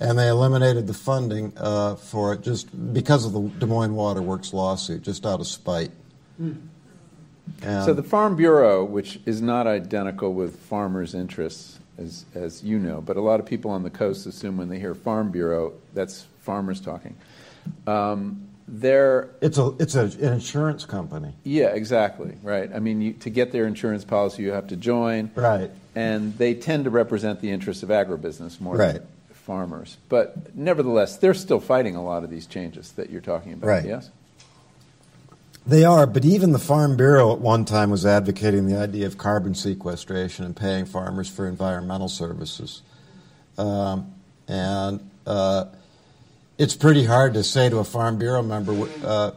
and 0.00 0.18
they 0.18 0.28
eliminated 0.28 0.86
the 0.86 0.94
funding 0.94 1.52
uh, 1.56 1.96
for 1.96 2.34
it 2.34 2.42
just 2.42 2.68
because 2.92 3.24
of 3.24 3.32
the 3.32 3.40
Des 3.58 3.66
Moines 3.66 3.94
Water 3.94 4.22
Works 4.22 4.52
lawsuit, 4.52 5.02
just 5.02 5.24
out 5.24 5.40
of 5.40 5.46
spite. 5.46 5.90
And 6.38 7.84
So 7.84 7.94
the 7.94 8.02
Farm 8.02 8.36
Bureau, 8.36 8.84
which 8.84 9.20
is 9.26 9.40
not 9.40 9.66
identical 9.66 10.32
with 10.32 10.58
farmers' 10.60 11.14
interests, 11.14 11.78
as, 11.98 12.24
as 12.34 12.64
you 12.64 12.78
know, 12.78 13.00
but 13.00 13.16
a 13.16 13.20
lot 13.20 13.38
of 13.40 13.46
people 13.46 13.70
on 13.70 13.82
the 13.82 13.90
coast 13.90 14.26
assume 14.26 14.56
when 14.56 14.68
they 14.68 14.78
hear 14.78 14.94
Farm 14.94 15.30
Bureau, 15.30 15.72
that's 15.92 16.26
farmers 16.40 16.80
talking. 16.80 17.16
Um, 17.86 18.48
they're 18.66 19.28
it's 19.42 19.58
a 19.58 19.74
it's 19.78 19.94
a, 19.94 20.04
an 20.04 20.32
insurance 20.32 20.86
company, 20.86 21.34
yeah, 21.44 21.66
exactly 21.66 22.34
right. 22.42 22.70
I 22.74 22.78
mean, 22.78 23.02
you, 23.02 23.12
to 23.12 23.28
get 23.28 23.52
their 23.52 23.66
insurance 23.66 24.04
policy, 24.04 24.42
you 24.42 24.52
have 24.52 24.68
to 24.68 24.76
join, 24.76 25.30
right? 25.34 25.70
and 25.94 26.36
they 26.38 26.54
tend 26.54 26.84
to 26.84 26.90
represent 26.90 27.42
the 27.42 27.50
interests 27.50 27.82
of 27.82 27.90
agribusiness 27.90 28.60
more 28.62 28.76
Right. 28.76 29.02
Farmers. 29.44 29.98
But 30.08 30.56
nevertheless, 30.56 31.18
they're 31.18 31.34
still 31.34 31.60
fighting 31.60 31.96
a 31.96 32.02
lot 32.02 32.24
of 32.24 32.30
these 32.30 32.46
changes 32.46 32.92
that 32.92 33.10
you're 33.10 33.20
talking 33.20 33.52
about. 33.52 33.66
Right. 33.66 33.84
Yes. 33.84 34.10
They 35.66 35.84
are, 35.84 36.06
but 36.06 36.24
even 36.24 36.52
the 36.52 36.58
Farm 36.58 36.96
Bureau 36.96 37.32
at 37.32 37.40
one 37.40 37.64
time 37.64 37.90
was 37.90 38.04
advocating 38.04 38.66
the 38.66 38.78
idea 38.78 39.06
of 39.06 39.16
carbon 39.16 39.54
sequestration 39.54 40.44
and 40.44 40.54
paying 40.54 40.84
farmers 40.84 41.28
for 41.28 41.48
environmental 41.48 42.08
services. 42.08 42.82
Um, 43.56 44.12
and 44.46 45.08
uh, 45.26 45.66
it's 46.58 46.74
pretty 46.74 47.04
hard 47.04 47.34
to 47.34 47.44
say 47.44 47.70
to 47.70 47.78
a 47.78 47.84
Farm 47.84 48.18
Bureau 48.18 48.42
member, 48.42 48.88
uh, 49.04 49.30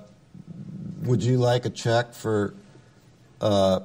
would 1.03 1.23
you 1.23 1.37
like 1.37 1.65
a 1.65 1.69
check 1.69 2.13
for 2.13 2.53
uh, 3.39 3.81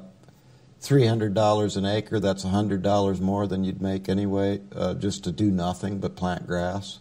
$300 0.82 1.76
an 1.76 1.86
acre, 1.86 2.18
that's 2.18 2.44
$100 2.44 3.20
more 3.20 3.46
than 3.46 3.64
you'd 3.64 3.80
make 3.80 4.08
anyway, 4.08 4.60
uh, 4.74 4.94
just 4.94 5.24
to 5.24 5.32
do 5.32 5.50
nothing 5.50 5.98
but 5.98 6.16
plant 6.16 6.46
grass. 6.46 6.98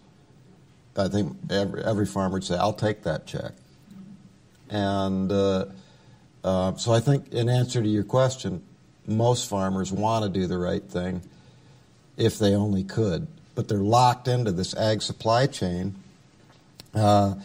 I 0.95 1.07
think 1.07 1.37
every, 1.49 1.83
every 1.83 2.05
farmer 2.05 2.33
would 2.33 2.43
say, 2.43 2.57
I'll 2.57 2.73
take 2.73 3.03
that 3.03 3.25
check. 3.25 3.53
And 4.69 5.31
uh, 5.31 5.65
uh, 6.43 6.75
so 6.75 6.93
I 6.93 6.99
think, 6.99 7.33
in 7.33 7.49
answer 7.49 7.81
to 7.81 7.87
your 7.87 8.03
question, 8.03 8.61
most 9.07 9.49
farmers 9.49 9.91
want 9.91 10.23
to 10.23 10.29
do 10.29 10.47
the 10.47 10.57
right 10.57 10.83
thing 10.83 11.21
if 12.17 12.37
they 12.37 12.53
only 12.53 12.83
could, 12.83 13.27
but 13.55 13.67
they're 13.67 13.79
locked 13.79 14.27
into 14.27 14.51
this 14.51 14.75
ag 14.75 15.01
supply 15.01 15.47
chain. 15.47 15.95
Uh, 16.93 17.35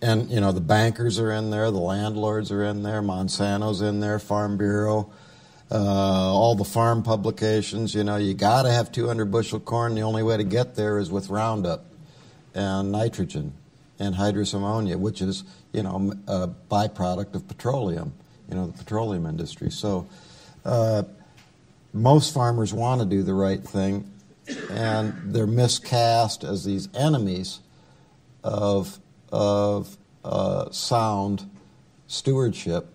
and 0.00 0.30
you 0.30 0.40
know 0.40 0.52
the 0.52 0.60
bankers 0.60 1.18
are 1.18 1.32
in 1.32 1.50
there, 1.50 1.70
the 1.70 1.78
landlords 1.78 2.52
are 2.52 2.62
in 2.62 2.82
there, 2.82 3.02
Monsanto's 3.02 3.80
in 3.80 4.00
there, 4.00 4.18
Farm 4.18 4.56
Bureau, 4.56 5.10
uh, 5.70 5.74
all 5.74 6.54
the 6.54 6.64
farm 6.64 7.02
publications. 7.02 7.94
You 7.94 8.04
know, 8.04 8.16
you 8.16 8.34
got 8.34 8.62
to 8.62 8.70
have 8.70 8.90
200 8.92 9.30
bushel 9.30 9.60
corn. 9.60 9.94
The 9.94 10.02
only 10.02 10.22
way 10.22 10.36
to 10.36 10.44
get 10.44 10.74
there 10.74 10.98
is 10.98 11.10
with 11.10 11.28
Roundup 11.28 11.84
and 12.54 12.90
nitrogen 12.92 13.52
and 13.98 14.14
hydrous 14.14 14.54
ammonia, 14.54 14.96
which 14.96 15.20
is 15.20 15.44
you 15.72 15.82
know 15.82 16.12
a 16.26 16.48
byproduct 16.70 17.34
of 17.34 17.46
petroleum. 17.48 18.12
You 18.48 18.56
know, 18.56 18.66
the 18.66 18.78
petroleum 18.78 19.26
industry. 19.26 19.70
So. 19.70 20.08
Uh, 20.64 21.04
most 21.92 22.34
farmers 22.34 22.72
want 22.72 23.00
to 23.00 23.06
do 23.06 23.22
the 23.22 23.34
right 23.34 23.62
thing, 23.62 24.10
and 24.70 25.14
they're 25.24 25.46
miscast 25.46 26.44
as 26.44 26.64
these 26.64 26.88
enemies 26.94 27.60
of 28.44 28.98
of 29.30 29.96
uh, 30.24 30.70
sound 30.70 31.48
stewardship. 32.06 32.86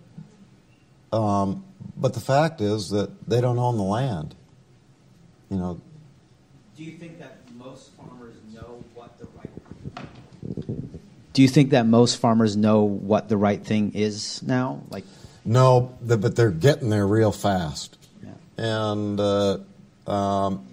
Um, 1.12 1.63
but 1.96 2.14
the 2.14 2.20
fact 2.20 2.60
is 2.60 2.90
that 2.90 3.28
they 3.28 3.40
don't 3.40 3.58
own 3.58 3.76
the 3.76 3.82
land. 3.82 4.34
You 5.50 5.56
know. 5.58 5.80
Do 6.76 6.84
you 6.84 6.92
think 6.98 7.18
that 7.18 7.38
most 7.56 7.92
farmers 7.92 8.34
know 8.52 8.82
what 8.94 9.18
the 9.18 9.26
right? 9.36 10.06
Do 11.32 11.42
you 11.42 11.48
think 11.48 11.70
that 11.70 11.86
most 11.86 12.18
farmers 12.18 12.56
know 12.56 12.82
what 12.82 13.28
the 13.28 13.36
right 13.36 13.64
thing 13.64 13.92
is 13.94 14.42
now? 14.42 14.82
Like. 14.90 15.04
No, 15.44 15.94
but 16.00 16.36
they're 16.36 16.50
getting 16.50 16.88
there 16.88 17.06
real 17.06 17.30
fast 17.30 17.98
yeah. 18.22 18.32
and 18.56 19.20
uh, 19.20 19.58
um, 20.06 20.66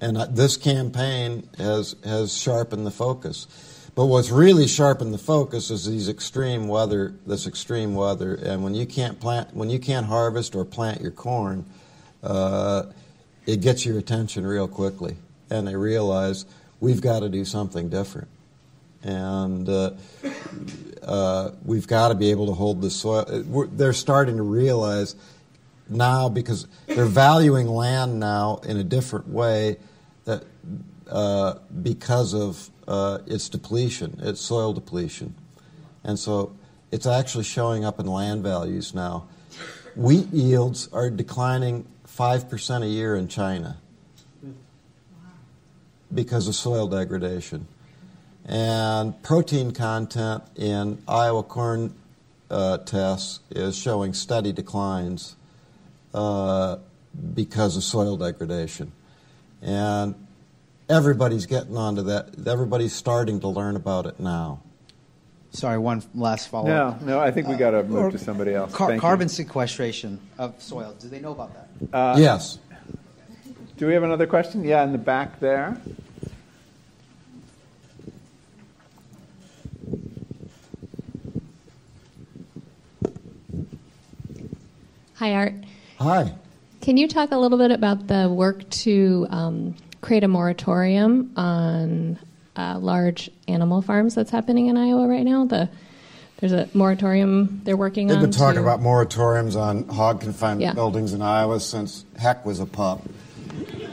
and 0.00 0.16
this 0.34 0.56
campaign 0.56 1.48
has 1.58 1.96
has 2.04 2.36
sharpened 2.36 2.86
the 2.86 2.90
focus. 2.90 3.46
But 3.94 4.06
what's 4.06 4.30
really 4.30 4.66
sharpened 4.66 5.12
the 5.12 5.18
focus 5.18 5.70
is 5.70 5.86
these 5.86 6.08
extreme 6.08 6.68
weather, 6.68 7.14
this 7.26 7.46
extreme 7.46 7.94
weather, 7.94 8.34
and 8.34 8.62
when 8.62 8.74
you 8.74 8.86
can't 8.86 9.18
plant, 9.18 9.54
when 9.54 9.68
you 9.68 9.78
can't 9.78 10.06
harvest 10.06 10.54
or 10.54 10.64
plant 10.64 11.00
your 11.00 11.10
corn, 11.10 11.64
uh, 12.22 12.84
it 13.46 13.60
gets 13.60 13.84
your 13.84 13.98
attention 13.98 14.46
real 14.46 14.68
quickly, 14.68 15.16
and 15.50 15.66
they 15.66 15.74
realize 15.74 16.46
we've 16.78 17.00
got 17.00 17.20
to 17.20 17.28
do 17.28 17.44
something 17.44 17.88
different, 17.88 18.28
and 19.02 19.68
uh, 19.68 19.90
uh, 21.02 21.50
we've 21.64 21.88
got 21.88 22.08
to 22.08 22.14
be 22.14 22.30
able 22.30 22.46
to 22.46 22.52
hold 22.52 22.82
the 22.82 22.90
soil. 22.90 23.24
they're 23.72 23.92
starting 23.92 24.36
to 24.36 24.42
realize 24.42 25.16
now 25.88 26.28
because 26.28 26.68
they're 26.86 27.04
valuing 27.06 27.66
land 27.66 28.20
now 28.20 28.60
in 28.64 28.76
a 28.76 28.84
different 28.84 29.28
way 29.28 29.76
that 30.24 30.44
uh, 31.10 31.54
because 31.82 32.34
of 32.34 32.70
uh, 32.90 33.18
its 33.26 33.48
depletion, 33.48 34.18
its 34.20 34.40
soil 34.40 34.72
depletion, 34.72 35.34
and 36.02 36.18
so 36.18 36.52
it's 36.90 37.06
actually 37.06 37.44
showing 37.44 37.84
up 37.84 38.00
in 38.00 38.06
land 38.06 38.42
values 38.42 38.92
now. 38.92 39.28
Wheat 39.94 40.26
yields 40.32 40.88
are 40.92 41.08
declining 41.08 41.86
five 42.04 42.50
percent 42.50 42.82
a 42.82 42.88
year 42.88 43.14
in 43.14 43.28
China 43.28 43.78
because 46.12 46.48
of 46.48 46.56
soil 46.56 46.88
degradation, 46.88 47.68
and 48.44 49.22
protein 49.22 49.70
content 49.70 50.42
in 50.56 51.00
Iowa 51.06 51.44
corn 51.44 51.94
uh, 52.50 52.78
tests 52.78 53.38
is 53.50 53.78
showing 53.78 54.12
steady 54.14 54.50
declines 54.50 55.36
uh, 56.12 56.78
because 57.34 57.76
of 57.76 57.84
soil 57.84 58.16
degradation. 58.16 58.90
And 59.62 60.14
everybody's 60.90 61.46
getting 61.46 61.76
onto 61.76 62.02
that. 62.02 62.46
Everybody's 62.46 62.92
starting 62.92 63.40
to 63.40 63.48
learn 63.48 63.76
about 63.76 64.06
it 64.06 64.20
now. 64.20 64.62
Sorry, 65.52 65.78
one 65.78 66.02
last 66.14 66.48
follow 66.48 66.70
up. 66.70 67.00
No, 67.02 67.14
no, 67.14 67.20
I 67.20 67.30
think 67.30 67.48
we 67.48 67.56
got 67.56 67.70
to 67.70 67.82
move 67.82 68.12
to 68.12 68.18
somebody 68.18 68.54
else. 68.54 68.72
Car- 68.72 68.96
carbon 68.98 69.26
you. 69.26 69.30
sequestration 69.30 70.20
of 70.38 70.60
soil. 70.62 70.94
Do 71.00 71.08
they 71.08 71.18
know 71.18 71.32
about 71.32 71.52
that? 71.54 71.96
Uh, 71.96 72.16
yes. 72.18 72.58
Do 73.76 73.86
we 73.86 73.94
have 73.94 74.02
another 74.02 74.26
question? 74.26 74.62
Yeah, 74.62 74.84
in 74.84 74.92
the 74.92 74.98
back 74.98 75.40
there. 75.40 75.80
Hi, 85.14 85.34
Art. 85.34 85.54
Hi. 85.98 86.34
Can 86.80 86.96
you 86.96 87.08
talk 87.08 87.32
a 87.32 87.36
little 87.36 87.58
bit 87.58 87.72
about 87.72 88.06
the 88.06 88.30
work 88.30 88.68
to 88.70 89.26
um, 89.30 89.74
create 90.00 90.24
a 90.24 90.28
moratorium 90.28 91.32
on 91.36 92.18
uh, 92.56 92.78
large 92.78 93.30
animal 93.48 93.82
farms 93.82 94.14
that's 94.14 94.30
happening 94.30 94.66
in 94.66 94.76
Iowa 94.76 95.06
right 95.06 95.24
now? 95.24 95.44
The 95.44 95.68
there's 96.38 96.52
a 96.52 96.68
moratorium 96.72 97.60
they're 97.64 97.76
working 97.76 98.06
They've 98.06 98.16
on. 98.16 98.22
They've 98.22 98.30
been 98.30 98.38
talking 98.38 98.62
to, 98.62 98.62
about 98.62 98.80
moratoriums 98.80 99.56
on 99.60 99.86
hog 99.88 100.22
confinement 100.22 100.62
yeah. 100.62 100.72
buildings 100.72 101.12
in 101.12 101.20
Iowa 101.20 101.60
since 101.60 102.06
Heck 102.18 102.46
was 102.46 102.60
a 102.60 102.66
pup, 102.66 103.02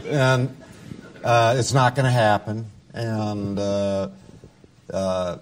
and 0.05 0.55
uh, 1.23 1.55
it's 1.57 1.73
not 1.73 1.95
going 1.95 2.05
to 2.05 2.11
happen. 2.11 2.71
And 2.93 3.59
uh, 3.59 4.09
uh, 4.91 5.37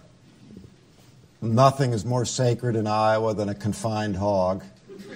nothing 1.42 1.94
is 1.94 2.04
more 2.04 2.26
sacred 2.26 2.76
in 2.76 2.88
Iowa 2.88 3.34
than 3.34 3.50
a 3.50 3.56
confined 3.56 4.16
hog. 4.16 4.64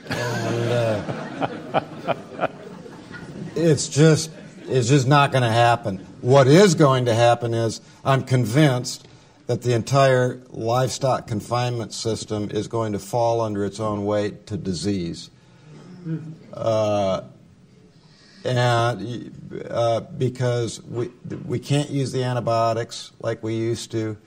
And 0.09 0.69
uh, 0.71 2.47
it's 3.55 3.89
just 3.89 4.31
it's 4.69 4.89
just 4.89 5.07
not 5.07 5.31
going 5.31 5.43
to 5.43 5.51
happen. 5.51 5.97
What 6.21 6.47
is 6.47 6.75
going 6.75 7.05
to 7.05 7.13
happen 7.13 7.53
is 7.53 7.81
I'm 8.03 8.23
convinced 8.23 9.07
that 9.47 9.63
the 9.63 9.73
entire 9.73 10.41
livestock 10.49 11.27
confinement 11.27 11.93
system 11.93 12.51
is 12.51 12.67
going 12.67 12.93
to 12.93 12.99
fall 12.99 13.41
under 13.41 13.65
its 13.65 13.79
own 13.79 14.05
weight 14.05 14.45
to 14.47 14.57
disease. 14.57 15.31
Uh, 16.53 17.21
and 18.45 19.33
uh, 19.69 20.01
because 20.01 20.81
we, 20.83 21.09
we 21.45 21.59
can't 21.59 21.89
use 21.89 22.11
the 22.11 22.23
antibiotics 22.23 23.11
like 23.21 23.43
we 23.43 23.55
used 23.55 23.91
to. 23.91 24.17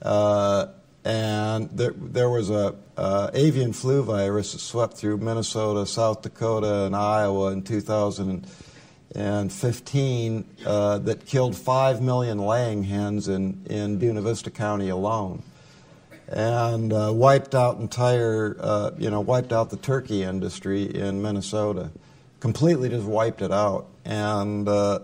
Uh, 0.00 0.66
and 1.04 1.70
there, 1.70 1.92
there 1.96 2.30
was 2.30 2.50
a 2.50 2.74
uh, 2.96 3.30
avian 3.34 3.72
flu 3.72 4.02
virus 4.02 4.52
that 4.52 4.58
swept 4.58 4.96
through 4.96 5.18
Minnesota, 5.18 5.86
South 5.86 6.22
Dakota, 6.22 6.84
and 6.84 6.96
Iowa 6.96 7.52
in 7.52 7.62
2015 9.14 10.44
uh, 10.66 10.98
that 10.98 11.26
killed 11.26 11.56
5 11.56 12.02
million 12.02 12.38
laying 12.38 12.84
hens 12.84 13.28
in, 13.28 13.62
in 13.68 13.98
Buena 13.98 14.20
Vista 14.20 14.50
County 14.50 14.88
alone 14.88 15.42
and 16.28 16.92
uh, 16.92 17.10
wiped 17.12 17.54
out 17.54 17.78
entire, 17.78 18.56
uh, 18.60 18.90
you 18.98 19.10
know, 19.10 19.20
wiped 19.20 19.52
out 19.52 19.70
the 19.70 19.76
turkey 19.76 20.22
industry 20.22 20.82
in 20.82 21.22
Minnesota. 21.22 21.90
Completely 22.40 22.90
just 22.90 23.06
wiped 23.06 23.40
it 23.40 23.50
out. 23.50 23.86
And 24.04 24.68
uh, 24.68 25.00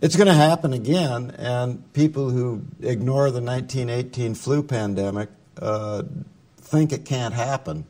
it's 0.00 0.16
going 0.16 0.28
to 0.28 0.34
happen 0.34 0.72
again, 0.72 1.34
and 1.38 1.92
people 1.92 2.30
who 2.30 2.62
ignore 2.80 3.30
the 3.30 3.40
1918 3.40 4.34
flu 4.34 4.62
pandemic 4.62 5.28
uh, 5.60 6.04
think 6.56 6.92
it 6.92 7.04
can't 7.04 7.34
happen. 7.34 7.84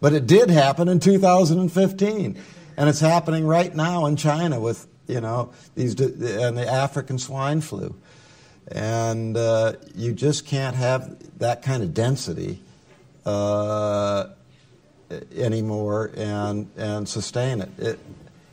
But 0.00 0.12
it 0.12 0.26
did 0.26 0.50
happen 0.50 0.88
in 0.88 1.00
2015, 1.00 2.38
and 2.76 2.88
it's 2.88 3.00
happening 3.00 3.46
right 3.46 3.74
now 3.74 4.06
in 4.06 4.16
China 4.16 4.60
with 4.60 4.86
you 5.06 5.20
know 5.20 5.52
these 5.74 5.98
and 6.00 6.56
the 6.56 6.68
African 6.68 7.18
swine 7.18 7.60
flu, 7.60 7.94
and 8.68 9.36
uh, 9.36 9.74
you 9.94 10.12
just 10.12 10.46
can't 10.46 10.76
have 10.76 11.16
that 11.38 11.62
kind 11.62 11.82
of 11.82 11.94
density 11.94 12.60
uh, 13.24 14.28
anymore 15.34 16.10
and 16.16 16.70
and 16.76 17.08
sustain 17.08 17.60
it. 17.60 17.70
it 17.78 17.98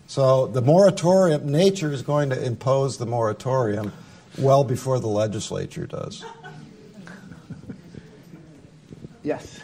so 0.07 0.47
the 0.47 0.61
moratorium, 0.61 1.51
nature 1.51 1.91
is 1.91 2.03
going 2.03 2.29
to 2.29 2.45
impose 2.45 2.97
the 2.97 3.05
moratorium 3.05 3.91
well 4.37 4.63
before 4.63 4.99
the 4.99 5.07
legislature 5.07 5.87
does. 5.87 6.23
Yes. 9.23 9.59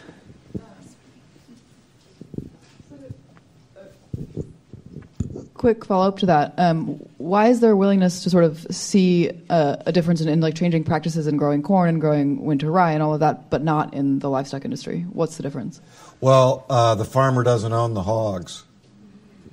Quick 5.60 5.84
follow 5.84 6.08
up 6.08 6.18
to 6.20 6.26
that. 6.26 6.54
Um, 6.56 6.86
why 7.18 7.48
is 7.48 7.60
there 7.60 7.72
a 7.72 7.76
willingness 7.76 8.22
to 8.24 8.30
sort 8.30 8.44
of 8.44 8.66
see 8.70 9.28
a, 9.50 9.82
a 9.86 9.92
difference 9.92 10.22
in, 10.22 10.28
in, 10.28 10.40
like 10.40 10.54
changing 10.54 10.84
practices 10.84 11.26
in 11.26 11.36
growing 11.36 11.62
corn 11.62 11.90
and 11.90 12.00
growing 12.00 12.44
winter 12.44 12.70
rye 12.70 12.92
and 12.92 13.02
all 13.02 13.12
of 13.12 13.20
that, 13.20 13.50
but 13.50 13.62
not 13.62 13.92
in 13.92 14.20
the 14.20 14.30
livestock 14.30 14.64
industry? 14.64 15.02
What's 15.12 15.36
the 15.36 15.42
difference? 15.42 15.80
Well, 16.20 16.64
uh, 16.70 16.94
the 16.94 17.04
farmer 17.04 17.42
doesn't 17.42 17.72
own 17.72 17.92
the 17.94 18.02
hogs 18.02 18.64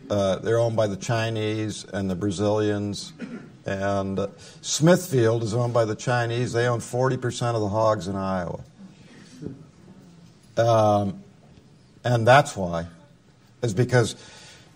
uh, 0.09 0.37
they're 0.37 0.59
owned 0.59 0.75
by 0.75 0.87
the 0.87 0.95
Chinese 0.95 1.85
and 1.85 2.09
the 2.09 2.15
Brazilians. 2.15 3.13
And 3.65 4.17
uh, 4.17 4.27
Smithfield 4.61 5.43
is 5.43 5.53
owned 5.53 5.73
by 5.73 5.85
the 5.85 5.95
Chinese. 5.95 6.53
They 6.53 6.67
own 6.67 6.79
40% 6.79 7.55
of 7.55 7.61
the 7.61 7.69
hogs 7.69 8.07
in 8.07 8.15
Iowa. 8.15 8.61
Um, 10.55 11.23
and 12.03 12.25
that's 12.25 12.55
why, 12.55 12.87
is 13.61 13.73
because 13.73 14.15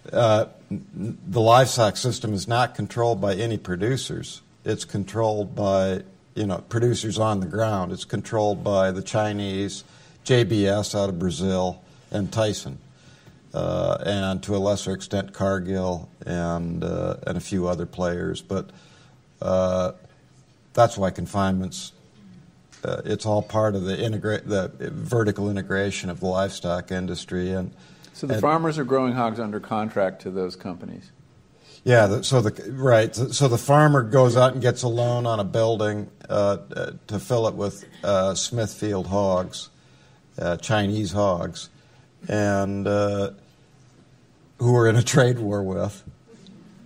the 0.03 1.41
livestock 1.41 1.97
system 1.97 2.33
is 2.33 2.47
not 2.47 2.75
controlled 2.75 3.21
by 3.21 3.35
any 3.35 3.57
producers. 3.57 4.41
It's 4.65 4.85
controlled 4.85 5.55
by 5.55 6.03
you 6.35 6.45
know 6.45 6.59
producers 6.69 7.19
on 7.19 7.39
the 7.39 7.45
ground. 7.45 7.91
It's 7.91 8.05
controlled 8.05 8.63
by 8.63 8.91
the 8.91 9.01
Chinese, 9.01 9.83
JBS 10.25 10.95
out 10.99 11.09
of 11.09 11.19
Brazil, 11.19 11.81
and 12.11 12.31
Tyson, 12.31 12.79
uh, 13.53 13.97
and 14.05 14.41
to 14.43 14.55
a 14.55 14.59
lesser 14.59 14.93
extent 14.93 15.33
Cargill 15.33 16.09
and 16.25 16.83
uh, 16.83 17.17
and 17.27 17.37
a 17.37 17.41
few 17.41 17.67
other 17.67 17.85
players. 17.85 18.41
But 18.41 18.69
uh, 19.41 19.93
that's 20.73 20.97
why 20.97 21.11
confinements. 21.11 21.93
Uh, 22.83 22.99
it's 23.05 23.27
all 23.27 23.43
part 23.43 23.75
of 23.75 23.83
the 23.83 23.95
the 23.95 24.89
vertical 24.89 25.51
integration 25.51 26.09
of 26.09 26.19
the 26.19 26.27
livestock 26.27 26.91
industry 26.91 27.51
and. 27.51 27.71
So 28.13 28.27
the 28.27 28.33
and, 28.33 28.41
farmers 28.41 28.77
are 28.77 28.83
growing 28.83 29.13
hogs 29.13 29.39
under 29.39 29.59
contract 29.59 30.21
to 30.23 30.31
those 30.31 30.55
companies. 30.55 31.11
Yeah, 31.83 32.21
so 32.21 32.41
the 32.41 32.71
right, 32.73 33.15
so 33.15 33.47
the 33.47 33.57
farmer 33.57 34.03
goes 34.03 34.37
out 34.37 34.53
and 34.53 34.61
gets 34.61 34.83
a 34.83 34.87
loan 34.87 35.25
on 35.25 35.39
a 35.39 35.43
building 35.43 36.11
uh, 36.29 36.57
uh, 36.75 36.91
to 37.07 37.19
fill 37.19 37.47
it 37.47 37.55
with 37.55 37.83
uh, 38.03 38.35
Smithfield 38.35 39.07
hogs, 39.07 39.69
uh, 40.37 40.57
Chinese 40.57 41.11
hogs, 41.11 41.69
and 42.27 42.85
uh, 42.85 43.31
who 44.59 44.75
are 44.75 44.87
in 44.87 44.95
a 44.95 45.01
trade 45.01 45.39
war 45.39 45.63
with, 45.63 46.03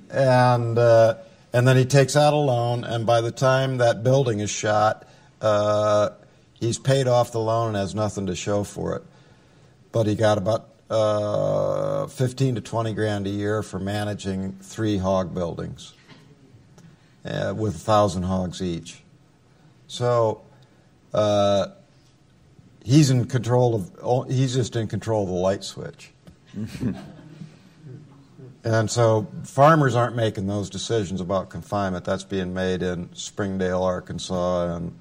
and 0.10 0.78
uh, 0.78 1.16
and 1.52 1.68
then 1.68 1.76
he 1.76 1.84
takes 1.84 2.16
out 2.16 2.32
a 2.32 2.38
loan, 2.38 2.86
and 2.86 3.06
by 3.06 3.20
the 3.20 3.32
time 3.32 3.80
that 3.80 4.02
building 4.02 4.40
is 4.40 4.50
shot, 4.50 5.06
he's 6.54 6.80
paid 6.80 7.10
off 7.10 7.34
the 7.34 7.40
loan 7.40 7.70
and 7.70 7.76
has 7.76 7.94
nothing 7.94 8.28
to 8.28 8.36
show 8.36 8.64
for 8.64 8.96
it, 8.96 9.04
but 9.92 10.08
he 10.08 10.16
got 10.16 10.38
about 10.38 10.70
uh, 10.90 12.08
15 12.08 12.56
to 12.56 12.62
20 12.62 12.94
grand 12.94 13.28
a 13.28 13.30
year 13.30 13.64
for 13.64 13.80
managing 13.80 14.54
three 14.62 14.98
hog 14.98 15.34
buildings 15.34 15.94
uh, 17.26 17.54
with 17.56 17.76
a 17.76 17.80
thousand 17.80 18.24
hogs 18.24 18.62
each. 18.62 19.02
So 19.88 20.42
uh, 21.14 21.68
he's 22.84 23.10
in 23.10 23.26
control 23.26 23.76
of. 23.76 23.92
Oh, 24.02 24.24
he's 24.24 24.56
just 24.56 24.76
in 24.76 24.88
control 24.88 25.24
of 25.24 25.30
the 25.30 25.36
light 25.36 25.64
switch. 25.64 26.12
and 28.64 28.90
so 28.90 29.28
farmers 29.44 29.96
aren't 29.96 30.16
making 30.16 30.48
those 30.48 30.70
decisions 30.70 31.22
about 31.22 31.50
confinement. 31.50 32.06
That's 32.06 32.24
being 32.24 32.54
made 32.54 32.82
in 32.82 33.14
Springdale, 33.14 33.84
Arkansas, 33.84 34.76
and 34.76 34.94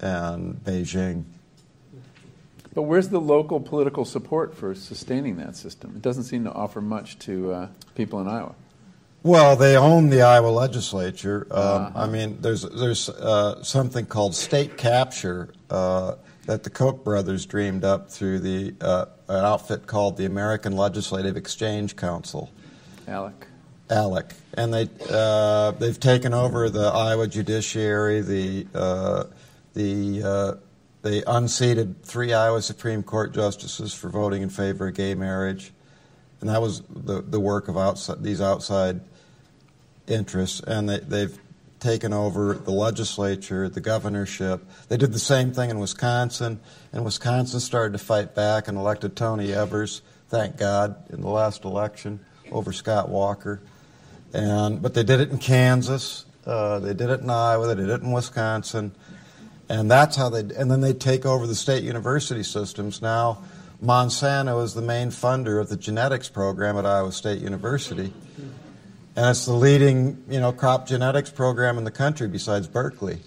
and 0.00 0.56
Beijing. 0.64 1.24
But 2.74 2.82
where's 2.82 3.08
the 3.08 3.20
local 3.20 3.60
political 3.60 4.04
support 4.04 4.54
for 4.56 4.74
sustaining 4.74 5.36
that 5.36 5.56
system? 5.56 5.92
It 5.96 6.02
doesn't 6.02 6.24
seem 6.24 6.44
to 6.44 6.52
offer 6.52 6.80
much 6.80 7.18
to 7.20 7.52
uh, 7.52 7.68
people 7.94 8.20
in 8.20 8.28
Iowa. 8.28 8.54
Well, 9.22 9.56
they 9.56 9.76
own 9.76 10.10
the 10.10 10.22
Iowa 10.22 10.48
legislature. 10.48 11.46
Um, 11.50 11.58
uh-huh. 11.58 11.90
I 11.94 12.06
mean, 12.06 12.38
there's 12.42 12.62
there's 12.62 13.08
uh, 13.08 13.62
something 13.62 14.04
called 14.04 14.34
state 14.34 14.76
capture 14.76 15.48
uh, 15.70 16.16
that 16.44 16.62
the 16.62 16.70
Koch 16.70 17.02
brothers 17.02 17.46
dreamed 17.46 17.84
up 17.84 18.10
through 18.10 18.40
the 18.40 18.74
uh, 18.82 19.06
an 19.28 19.44
outfit 19.44 19.86
called 19.86 20.18
the 20.18 20.26
American 20.26 20.76
Legislative 20.76 21.36
Exchange 21.38 21.96
Council. 21.96 22.50
ALEC. 23.06 23.32
ALEC, 23.88 24.32
and 24.54 24.74
they 24.74 24.88
uh, 25.10 25.70
they've 25.72 26.00
taken 26.00 26.34
over 26.34 26.68
the 26.68 26.86
Iowa 26.88 27.26
judiciary, 27.26 28.20
the 28.20 28.66
uh, 28.74 29.24
the 29.72 30.22
uh, 30.22 30.54
they 31.04 31.22
unseated 31.26 32.02
three 32.02 32.32
Iowa 32.32 32.62
Supreme 32.62 33.02
Court 33.02 33.34
justices 33.34 33.92
for 33.92 34.08
voting 34.08 34.40
in 34.40 34.48
favor 34.48 34.88
of 34.88 34.94
gay 34.94 35.14
marriage. 35.14 35.70
And 36.40 36.48
that 36.48 36.62
was 36.62 36.80
the, 36.88 37.20
the 37.20 37.38
work 37.38 37.68
of 37.68 37.76
outside, 37.76 38.22
these 38.22 38.40
outside 38.40 39.02
interests. 40.06 40.60
And 40.60 40.88
they, 40.88 41.00
they've 41.00 41.38
taken 41.78 42.14
over 42.14 42.54
the 42.54 42.70
legislature, 42.70 43.68
the 43.68 43.82
governorship. 43.82 44.64
They 44.88 44.96
did 44.96 45.12
the 45.12 45.18
same 45.18 45.52
thing 45.52 45.68
in 45.68 45.78
Wisconsin. 45.78 46.58
And 46.90 47.04
Wisconsin 47.04 47.60
started 47.60 47.92
to 47.92 48.02
fight 48.02 48.34
back 48.34 48.66
and 48.66 48.78
elected 48.78 49.14
Tony 49.14 49.52
Evers, 49.52 50.00
thank 50.30 50.56
God, 50.56 50.96
in 51.12 51.20
the 51.20 51.28
last 51.28 51.66
election 51.66 52.18
over 52.50 52.72
Scott 52.72 53.10
Walker. 53.10 53.60
And, 54.32 54.80
but 54.80 54.94
they 54.94 55.04
did 55.04 55.20
it 55.20 55.28
in 55.28 55.36
Kansas. 55.36 56.24
Uh, 56.46 56.78
they 56.78 56.94
did 56.94 57.10
it 57.10 57.20
in 57.20 57.28
Iowa. 57.28 57.66
They 57.66 57.74
did 57.74 57.90
it 57.90 58.00
in 58.00 58.10
Wisconsin 58.10 58.92
and 59.74 59.90
that's 59.90 60.16
how 60.16 60.28
they 60.28 60.40
and 60.40 60.70
then 60.70 60.80
they 60.80 60.92
take 60.92 61.26
over 61.26 61.46
the 61.46 61.54
state 61.54 61.82
university 61.82 62.42
systems. 62.42 63.02
Now 63.02 63.42
monsanto 63.82 64.62
is 64.62 64.74
the 64.74 64.82
main 64.82 65.08
funder 65.08 65.60
of 65.60 65.68
the 65.68 65.76
genetics 65.76 66.28
program 66.28 66.76
at 66.76 66.86
iowa 66.86 67.12
state 67.12 67.40
university. 67.40 68.12
And 69.16 69.30
it's 69.30 69.46
the 69.46 69.52
leading 69.52 70.22
you 70.28 70.40
know 70.40 70.52
crop 70.52 70.86
genetics 70.86 71.30
program 71.30 71.76
in 71.78 71.84
the 71.84 71.90
country 71.90 72.28
besides 72.28 72.68
berkeley. 72.68 73.18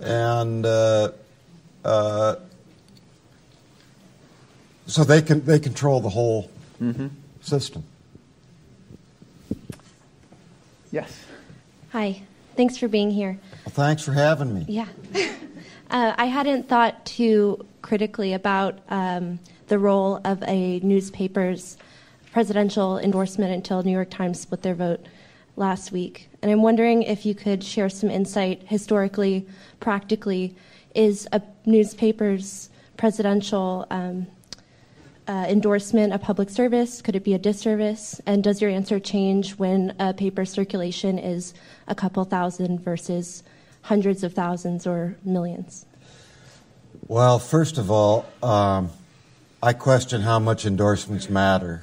And 0.00 0.66
uh, 0.66 1.12
uh, 1.84 2.36
so 4.86 5.04
they 5.04 5.22
can 5.22 5.44
they 5.44 5.58
control 5.58 6.00
the 6.00 6.10
whole 6.10 6.50
mm-hmm. 6.80 7.08
system. 7.40 7.82
Yes. 10.92 11.24
Hi. 11.92 12.22
Thanks 12.56 12.78
for 12.78 12.88
being 12.88 13.10
here 13.10 13.38
well, 13.66 13.74
thanks 13.74 14.04
for 14.04 14.12
having 14.12 14.54
me. 14.54 14.64
Yeah. 14.68 14.86
uh, 15.90 16.14
I 16.16 16.26
hadn't 16.26 16.68
thought 16.68 17.04
too 17.04 17.66
critically 17.82 18.32
about 18.32 18.78
um, 18.88 19.40
the 19.66 19.78
role 19.78 20.20
of 20.24 20.42
a 20.44 20.78
newspaper's 20.80 21.76
presidential 22.30 22.98
endorsement 22.98 23.52
until 23.52 23.82
New 23.82 23.90
York 23.90 24.10
Times 24.10 24.38
split 24.38 24.62
their 24.62 24.74
vote 24.74 25.04
last 25.56 25.90
week. 25.90 26.28
And 26.42 26.50
I'm 26.50 26.62
wondering 26.62 27.02
if 27.02 27.26
you 27.26 27.34
could 27.34 27.64
share 27.64 27.88
some 27.88 28.10
insight 28.10 28.62
historically, 28.66 29.46
practically. 29.80 30.54
Is 30.94 31.28
a 31.32 31.42
newspaper's 31.66 32.70
presidential 32.96 33.86
um, 33.90 34.28
uh, 35.26 35.46
endorsement 35.48 36.12
a 36.12 36.18
public 36.18 36.50
service? 36.50 37.02
Could 37.02 37.16
it 37.16 37.24
be 37.24 37.34
a 37.34 37.38
disservice? 37.38 38.20
And 38.26 38.44
does 38.44 38.62
your 38.62 38.70
answer 38.70 39.00
change 39.00 39.52
when 39.56 39.94
a 39.98 40.14
paper 40.14 40.44
circulation 40.44 41.18
is 41.18 41.52
a 41.88 41.94
couple 41.94 42.24
thousand 42.24 42.80
versus 42.80 43.42
hundreds 43.86 44.24
of 44.24 44.34
thousands 44.34 44.84
or 44.84 45.16
millions? 45.24 45.86
Well, 47.06 47.38
first 47.38 47.78
of 47.78 47.88
all, 47.88 48.26
um, 48.42 48.90
I 49.62 49.74
question 49.74 50.22
how 50.22 50.40
much 50.40 50.66
endorsements 50.66 51.30
matter. 51.30 51.82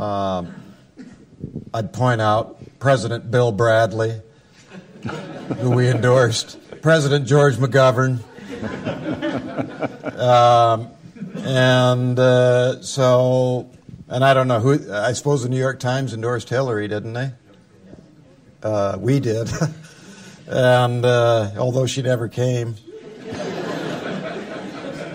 Um, 0.00 0.52
I'd 1.72 1.92
point 1.92 2.20
out 2.20 2.58
President 2.80 3.30
Bill 3.30 3.52
Bradley, 3.52 4.20
who 5.58 5.70
we 5.70 5.88
endorsed, 5.88 6.58
President 6.82 7.26
George 7.26 7.54
McGovern. 7.54 8.18
Um, 10.18 10.90
and 11.36 12.18
uh, 12.18 12.82
so, 12.82 13.70
and 14.08 14.24
I 14.24 14.34
don't 14.34 14.48
know 14.48 14.60
who, 14.60 14.92
I 14.92 15.12
suppose 15.12 15.44
the 15.44 15.48
New 15.48 15.58
York 15.58 15.78
Times 15.78 16.14
endorsed 16.14 16.48
Hillary, 16.48 16.88
didn't 16.88 17.12
they? 17.12 17.30
Uh, 18.62 18.96
we 18.98 19.20
did. 19.20 19.48
and 20.52 21.04
uh, 21.04 21.50
although 21.56 21.86
she 21.86 22.02
never 22.02 22.28
came. 22.28 22.76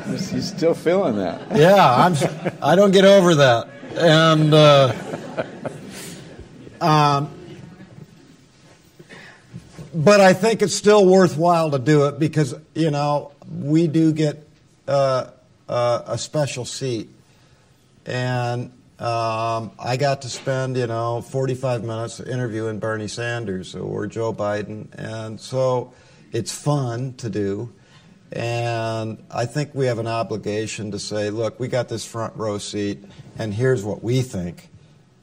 He's 0.07 0.47
still 0.47 0.73
feeling 0.73 1.17
that. 1.17 1.55
Yeah, 1.55 1.75
I'm. 1.75 2.15
I 2.61 2.75
don't 2.75 2.91
get 2.91 3.05
over 3.05 3.35
that, 3.35 3.69
and 3.95 4.53
uh, 4.53 4.93
um, 6.81 7.29
but 9.93 10.19
I 10.19 10.33
think 10.33 10.61
it's 10.61 10.73
still 10.73 11.05
worthwhile 11.05 11.71
to 11.71 11.79
do 11.79 12.07
it 12.07 12.19
because 12.19 12.55
you 12.73 12.89
know 12.89 13.31
we 13.47 13.87
do 13.87 14.11
get 14.11 14.47
uh, 14.87 15.29
uh, 15.69 16.01
a 16.07 16.17
special 16.17 16.65
seat, 16.65 17.09
and 18.05 18.71
um, 18.99 19.71
I 19.77 19.95
got 19.97 20.23
to 20.23 20.29
spend, 20.29 20.75
you 20.75 20.87
know, 20.87 21.21
45 21.21 21.83
minutes 21.83 22.19
interviewing 22.19 22.79
Bernie 22.79 23.07
Sanders 23.07 23.75
or 23.75 24.07
Joe 24.07 24.33
Biden, 24.33 24.87
and 24.93 25.39
so 25.39 25.93
it's 26.31 26.51
fun 26.51 27.13
to 27.15 27.29
do. 27.29 27.73
And 28.31 29.23
I 29.29 29.45
think 29.45 29.75
we 29.75 29.85
have 29.85 29.99
an 29.99 30.07
obligation 30.07 30.91
to 30.91 30.99
say, 30.99 31.29
look, 31.29 31.59
we 31.59 31.67
got 31.67 31.89
this 31.89 32.05
front 32.05 32.35
row 32.35 32.57
seat, 32.57 33.03
and 33.37 33.53
here's 33.53 33.83
what 33.85 34.03
we 34.03 34.23
think. 34.23 34.69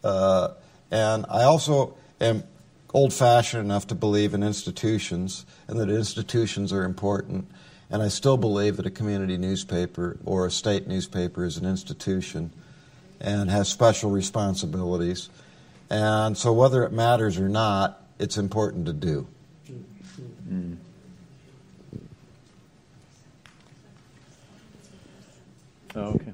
Uh, 0.05 0.51
and 0.91 1.27
I 1.29 1.43
also 1.43 1.97
am 2.21 2.45
old 2.93 3.13
fashioned 3.13 3.65
enough 3.65 3.89
to 3.89 3.95
believe 3.97 4.35
in 4.35 4.45
institutions 4.45 5.45
and 5.67 5.81
that 5.81 5.91
institutions 5.91 6.73
are 6.73 6.85
important. 6.85 7.51
And 7.91 8.03
I 8.03 8.09
still 8.09 8.37
believe 8.37 8.77
that 8.77 8.87
a 8.87 8.91
community 8.91 9.37
newspaper 9.37 10.17
or 10.25 10.47
a 10.47 10.51
state 10.51 10.87
newspaper 10.87 11.45
is 11.45 11.57
an 11.57 11.67
institution 11.67 12.53
and 13.25 13.51
has 13.51 13.69
special 13.69 14.11
responsibilities. 14.11 15.31
And 15.91 16.37
so, 16.37 16.53
whether 16.53 16.85
it 16.85 16.93
matters 16.93 17.39
or 17.39 17.49
not, 17.49 18.03
it's 18.19 18.37
important 18.37 18.87
to 18.87 18.93
do. 18.93 19.27
Mm. 20.49 20.77
Oh, 25.97 26.01
okay. 26.01 26.33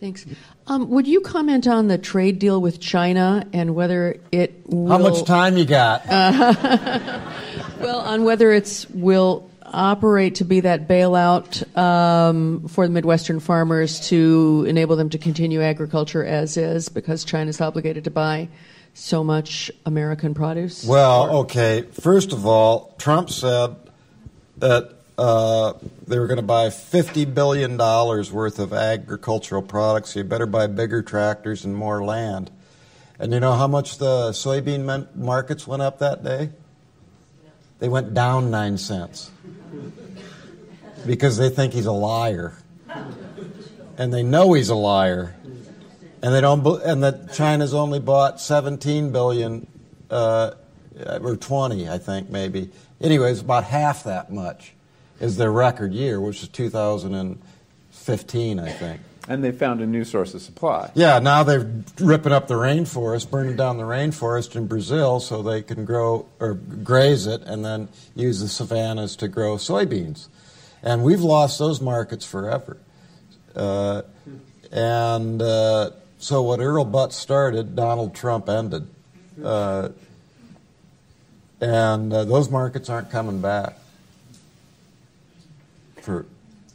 Thanks. 0.00 0.26
Um, 0.66 0.90
would 0.90 1.06
you 1.06 1.20
comment 1.20 1.68
on 1.68 1.86
the 1.86 1.98
trade 1.98 2.40
deal 2.40 2.60
with 2.60 2.80
China 2.80 3.46
and 3.52 3.76
whether 3.76 4.18
it 4.32 4.62
will, 4.66 4.88
How 4.88 4.98
much 4.98 5.24
time 5.24 5.56
you 5.56 5.64
got? 5.64 6.04
well, 7.80 8.00
on 8.00 8.24
whether 8.24 8.50
it's 8.50 8.88
will 8.90 9.48
operate 9.72 10.36
to 10.36 10.44
be 10.44 10.60
that 10.60 10.88
bailout 10.88 11.76
um, 11.76 12.68
for 12.68 12.86
the 12.86 12.92
Midwestern 12.92 13.40
farmers 13.40 14.08
to 14.08 14.64
enable 14.68 14.96
them 14.96 15.10
to 15.10 15.18
continue 15.18 15.62
agriculture 15.62 16.24
as 16.24 16.56
is 16.56 16.88
because 16.88 17.24
China's 17.24 17.60
obligated 17.60 18.04
to 18.04 18.10
buy 18.10 18.48
so 18.94 19.24
much 19.24 19.70
American 19.86 20.34
produce? 20.34 20.84
Well, 20.84 21.38
okay. 21.40 21.82
First 21.82 22.32
of 22.32 22.46
all, 22.46 22.94
Trump 22.98 23.30
said 23.30 23.76
that 24.58 24.94
uh, 25.18 25.74
they 26.06 26.18
were 26.18 26.26
going 26.26 26.36
to 26.36 26.42
buy 26.42 26.68
$50 26.68 27.34
billion 27.34 27.76
worth 27.76 28.58
of 28.58 28.72
agricultural 28.72 29.62
products. 29.62 30.10
So 30.10 30.20
you 30.20 30.24
better 30.24 30.46
buy 30.46 30.66
bigger 30.66 31.02
tractors 31.02 31.64
and 31.64 31.74
more 31.74 32.04
land. 32.04 32.50
And 33.18 33.32
you 33.32 33.40
know 33.40 33.54
how 33.54 33.68
much 33.68 33.98
the 33.98 34.30
soybean 34.30 35.14
markets 35.14 35.66
went 35.66 35.82
up 35.82 36.00
that 36.00 36.24
day? 36.24 36.50
They 37.78 37.88
went 37.88 38.14
down 38.14 38.50
nine 38.50 38.78
cents 38.78 39.30
because 41.06 41.36
they 41.36 41.48
think 41.48 41.72
he's 41.72 41.86
a 41.86 41.92
liar. 41.92 42.54
And 43.98 44.12
they 44.12 44.22
know 44.22 44.52
he's 44.52 44.68
a 44.68 44.74
liar. 44.74 45.34
And 46.22 46.34
they 46.34 46.40
don't 46.40 46.64
and 46.82 47.02
that 47.02 47.32
China's 47.32 47.74
only 47.74 47.98
bought 47.98 48.40
17 48.40 49.10
billion 49.10 49.66
uh, 50.10 50.52
or 51.20 51.36
20, 51.36 51.88
I 51.88 51.98
think 51.98 52.30
maybe. 52.30 52.70
Anyways, 53.00 53.40
about 53.40 53.64
half 53.64 54.04
that 54.04 54.32
much 54.32 54.72
is 55.20 55.36
their 55.36 55.50
record 55.50 55.92
year, 55.92 56.20
which 56.20 56.42
is 56.42 56.48
2015, 56.48 58.60
I 58.60 58.70
think. 58.70 59.00
And 59.28 59.44
they 59.44 59.52
found 59.52 59.80
a 59.80 59.86
new 59.86 60.04
source 60.04 60.34
of 60.34 60.42
supply. 60.42 60.90
Yeah, 60.94 61.20
now 61.20 61.44
they're 61.44 61.70
ripping 62.00 62.32
up 62.32 62.48
the 62.48 62.54
rainforest, 62.54 63.30
burning 63.30 63.56
down 63.56 63.76
the 63.76 63.84
rainforest 63.84 64.56
in 64.56 64.66
Brazil 64.66 65.20
so 65.20 65.42
they 65.42 65.62
can 65.62 65.84
grow 65.84 66.26
or 66.40 66.54
graze 66.54 67.26
it 67.26 67.42
and 67.42 67.64
then 67.64 67.88
use 68.16 68.40
the 68.40 68.48
savannas 68.48 69.14
to 69.16 69.28
grow 69.28 69.56
soybeans. 69.56 70.28
And 70.82 71.04
we've 71.04 71.20
lost 71.20 71.60
those 71.60 71.80
markets 71.80 72.24
forever. 72.24 72.78
Uh, 73.54 74.02
and 74.72 75.40
uh, 75.40 75.90
so 76.18 76.42
what 76.42 76.58
Earl 76.58 76.84
Butz 76.84 77.12
started, 77.12 77.76
Donald 77.76 78.14
Trump 78.14 78.48
ended. 78.48 78.88
Uh, 79.42 79.90
and 81.60 82.12
uh, 82.12 82.24
those 82.24 82.50
markets 82.50 82.90
aren't 82.90 83.10
coming 83.10 83.40
back 83.40 83.76
for, 86.00 86.26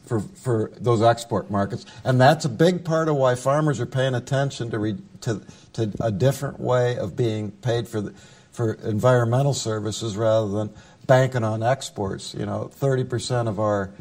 for, 0.08 0.22
for 0.22 0.72
those 0.78 1.02
export 1.02 1.52
markets. 1.52 1.86
And 2.04 2.20
that's 2.20 2.46
a 2.46 2.50
big 2.50 2.86
part 2.86 3.10
of 3.10 3.16
why 3.16 3.36
farmers 3.36 3.80
are 3.80 3.86
paying 3.86 4.16
attention 4.16 4.72
to, 4.72 4.80
re, 4.80 4.96
to, 5.22 5.42
to 5.74 5.92
a 6.00 6.12
different 6.12 6.60
way 6.60 6.98
of 6.98 7.16
being 7.16 7.52
paid 7.52 7.88
for, 7.88 8.02
the, 8.02 8.14
for 8.52 8.74
environmental 8.74 9.54
services 9.54 10.16
rather 10.16 10.48
than 10.50 10.70
banking 11.06 11.44
on 11.44 11.64
exports. 11.64 12.34
You 12.34 12.46
know, 12.46 12.72
30% 12.80 13.48
of 13.48 13.60
our 13.60 13.92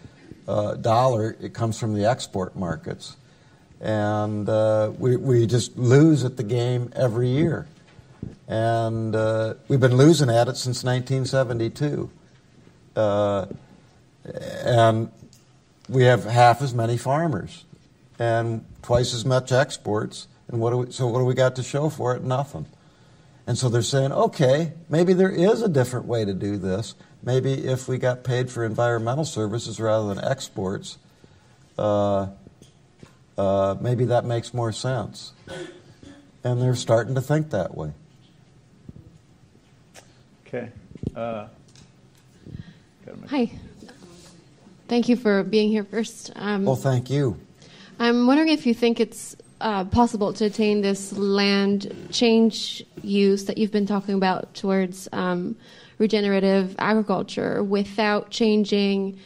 uh, 0.48 0.74
dollar 0.74 1.36
it 1.40 1.54
comes 1.54 1.78
from 1.78 1.94
the 1.94 2.06
export 2.06 2.56
markets. 2.56 3.16
And 3.80 4.48
uh, 4.48 4.92
we, 4.98 5.16
we 5.16 5.46
just 5.46 5.76
lose 5.76 6.24
at 6.24 6.36
the 6.36 6.42
game 6.42 6.92
every 6.94 7.28
year. 7.28 7.66
And 8.48 9.14
uh, 9.14 9.54
we've 9.68 9.80
been 9.80 9.96
losing 9.96 10.30
at 10.30 10.48
it 10.48 10.56
since 10.56 10.82
1972. 10.82 12.10
Uh, 12.94 13.46
and 14.64 15.10
we 15.88 16.04
have 16.04 16.24
half 16.24 16.62
as 16.62 16.74
many 16.74 16.96
farmers 16.96 17.64
and 18.18 18.64
twice 18.82 19.14
as 19.14 19.24
much 19.24 19.52
exports. 19.52 20.28
And 20.48 20.60
what 20.60 20.70
do 20.70 20.76
we, 20.78 20.92
so 20.92 21.06
what 21.06 21.18
do 21.18 21.24
we 21.24 21.34
got 21.34 21.56
to 21.56 21.62
show 21.62 21.88
for 21.88 22.14
it? 22.14 22.22
Nothing. 22.22 22.66
And 23.46 23.56
so 23.56 23.68
they're 23.68 23.82
saying, 23.82 24.12
okay, 24.12 24.72
maybe 24.88 25.12
there 25.12 25.30
is 25.30 25.62
a 25.62 25.68
different 25.68 26.06
way 26.06 26.24
to 26.24 26.34
do 26.34 26.56
this. 26.56 26.94
Maybe 27.22 27.52
if 27.52 27.88
we 27.88 27.98
got 27.98 28.24
paid 28.24 28.50
for 28.50 28.64
environmental 28.64 29.24
services 29.24 29.78
rather 29.80 30.12
than 30.12 30.24
exports, 30.24 30.98
uh, 31.78 32.28
uh, 33.38 33.76
maybe 33.80 34.06
that 34.06 34.24
makes 34.24 34.52
more 34.52 34.72
sense. 34.72 35.32
And 36.42 36.60
they're 36.60 36.74
starting 36.74 37.14
to 37.14 37.20
think 37.20 37.50
that 37.50 37.76
way. 37.76 37.92
Okay. 40.46 40.70
Uh, 41.14 41.46
Hi. 43.28 43.50
Thank 44.88 45.08
you 45.08 45.16
for 45.16 45.42
being 45.42 45.68
here 45.70 45.84
first. 45.84 46.30
Um, 46.36 46.64
well, 46.64 46.76
thank 46.76 47.10
you. 47.10 47.36
I'm 47.98 48.26
wondering 48.26 48.48
if 48.48 48.66
you 48.66 48.74
think 48.74 49.00
it's 49.00 49.34
uh, 49.60 49.84
possible 49.84 50.32
to 50.34 50.44
attain 50.44 50.80
this 50.80 51.12
land 51.12 51.92
change 52.12 52.84
use 53.02 53.46
that 53.46 53.58
you've 53.58 53.72
been 53.72 53.86
talking 53.86 54.14
about 54.14 54.54
towards 54.54 55.08
um, 55.12 55.56
regenerative 55.98 56.76
agriculture 56.78 57.64
without 57.64 58.30
changing 58.30 59.18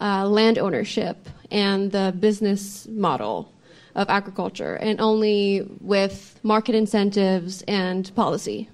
uh, 0.00 0.26
land 0.26 0.58
ownership 0.58 1.28
and 1.50 1.92
the 1.92 2.14
business 2.18 2.88
model 2.88 3.52
of 3.94 4.08
agriculture, 4.08 4.74
and 4.74 5.00
only 5.00 5.64
with 5.80 6.40
market 6.42 6.74
incentives 6.74 7.62
and 7.62 8.12
policy. 8.16 8.68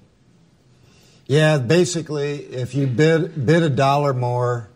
Yeah, 1.27 1.59
basically, 1.59 2.45
if 2.47 2.75
you 2.75 2.87
bid 2.87 3.45
bid 3.45 3.62
a 3.62 3.69
dollar 3.69 4.15
more 4.15 4.71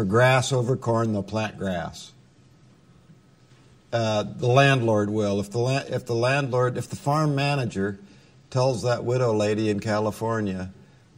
for 0.00 0.04
grass 0.06 0.50
over 0.50 0.78
corn, 0.78 1.12
they'll 1.12 1.22
plant 1.22 1.58
grass. 1.58 2.12
Uh, 3.92 4.22
the 4.22 4.46
landlord 4.46 5.10
will. 5.10 5.38
If 5.40 5.50
the, 5.50 5.58
la- 5.58 5.84
if 5.86 6.06
the 6.06 6.14
landlord, 6.14 6.78
if 6.78 6.88
the 6.88 6.96
farm 6.96 7.34
manager 7.34 8.00
tells 8.48 8.82
that 8.84 9.04
widow 9.04 9.34
lady 9.34 9.68
in 9.68 9.78
California 9.78 10.70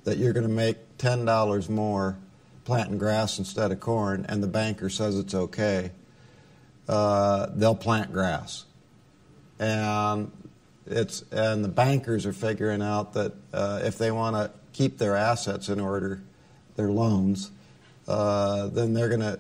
that 0.02 0.18
you're 0.18 0.32
going 0.32 0.48
to 0.48 0.52
make 0.52 0.98
$10 0.98 1.68
more 1.68 2.18
planting 2.64 2.98
grass 2.98 3.38
instead 3.38 3.70
of 3.70 3.78
corn, 3.78 4.26
and 4.28 4.42
the 4.42 4.48
banker 4.48 4.90
says 4.90 5.16
it's 5.16 5.32
okay, 5.32 5.92
uh, 6.88 7.46
they'll 7.54 7.76
plant 7.76 8.12
grass. 8.12 8.64
And, 9.60 10.32
it's, 10.86 11.22
and 11.30 11.64
the 11.64 11.68
bankers 11.68 12.26
are 12.26 12.32
figuring 12.32 12.82
out 12.82 13.12
that 13.12 13.32
uh, 13.52 13.78
if 13.84 13.96
they 13.96 14.10
want 14.10 14.34
to 14.34 14.50
keep 14.72 14.98
their 14.98 15.14
assets 15.14 15.68
in 15.68 15.78
order, 15.78 16.20
their 16.74 16.90
loans, 16.90 17.52
uh, 18.08 18.66
then 18.68 18.94
they're 18.94 19.08
going 19.08 19.20
to 19.20 19.38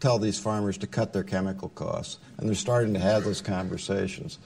tell 0.00 0.18
these 0.18 0.38
farmers 0.38 0.78
to 0.78 0.86
cut 0.86 1.12
their 1.12 1.24
chemical 1.24 1.68
costs. 1.70 2.18
And 2.36 2.48
they're 2.48 2.54
starting 2.54 2.94
to 2.94 3.00
have 3.00 3.24
those 3.24 3.40
conversations. 3.40 4.38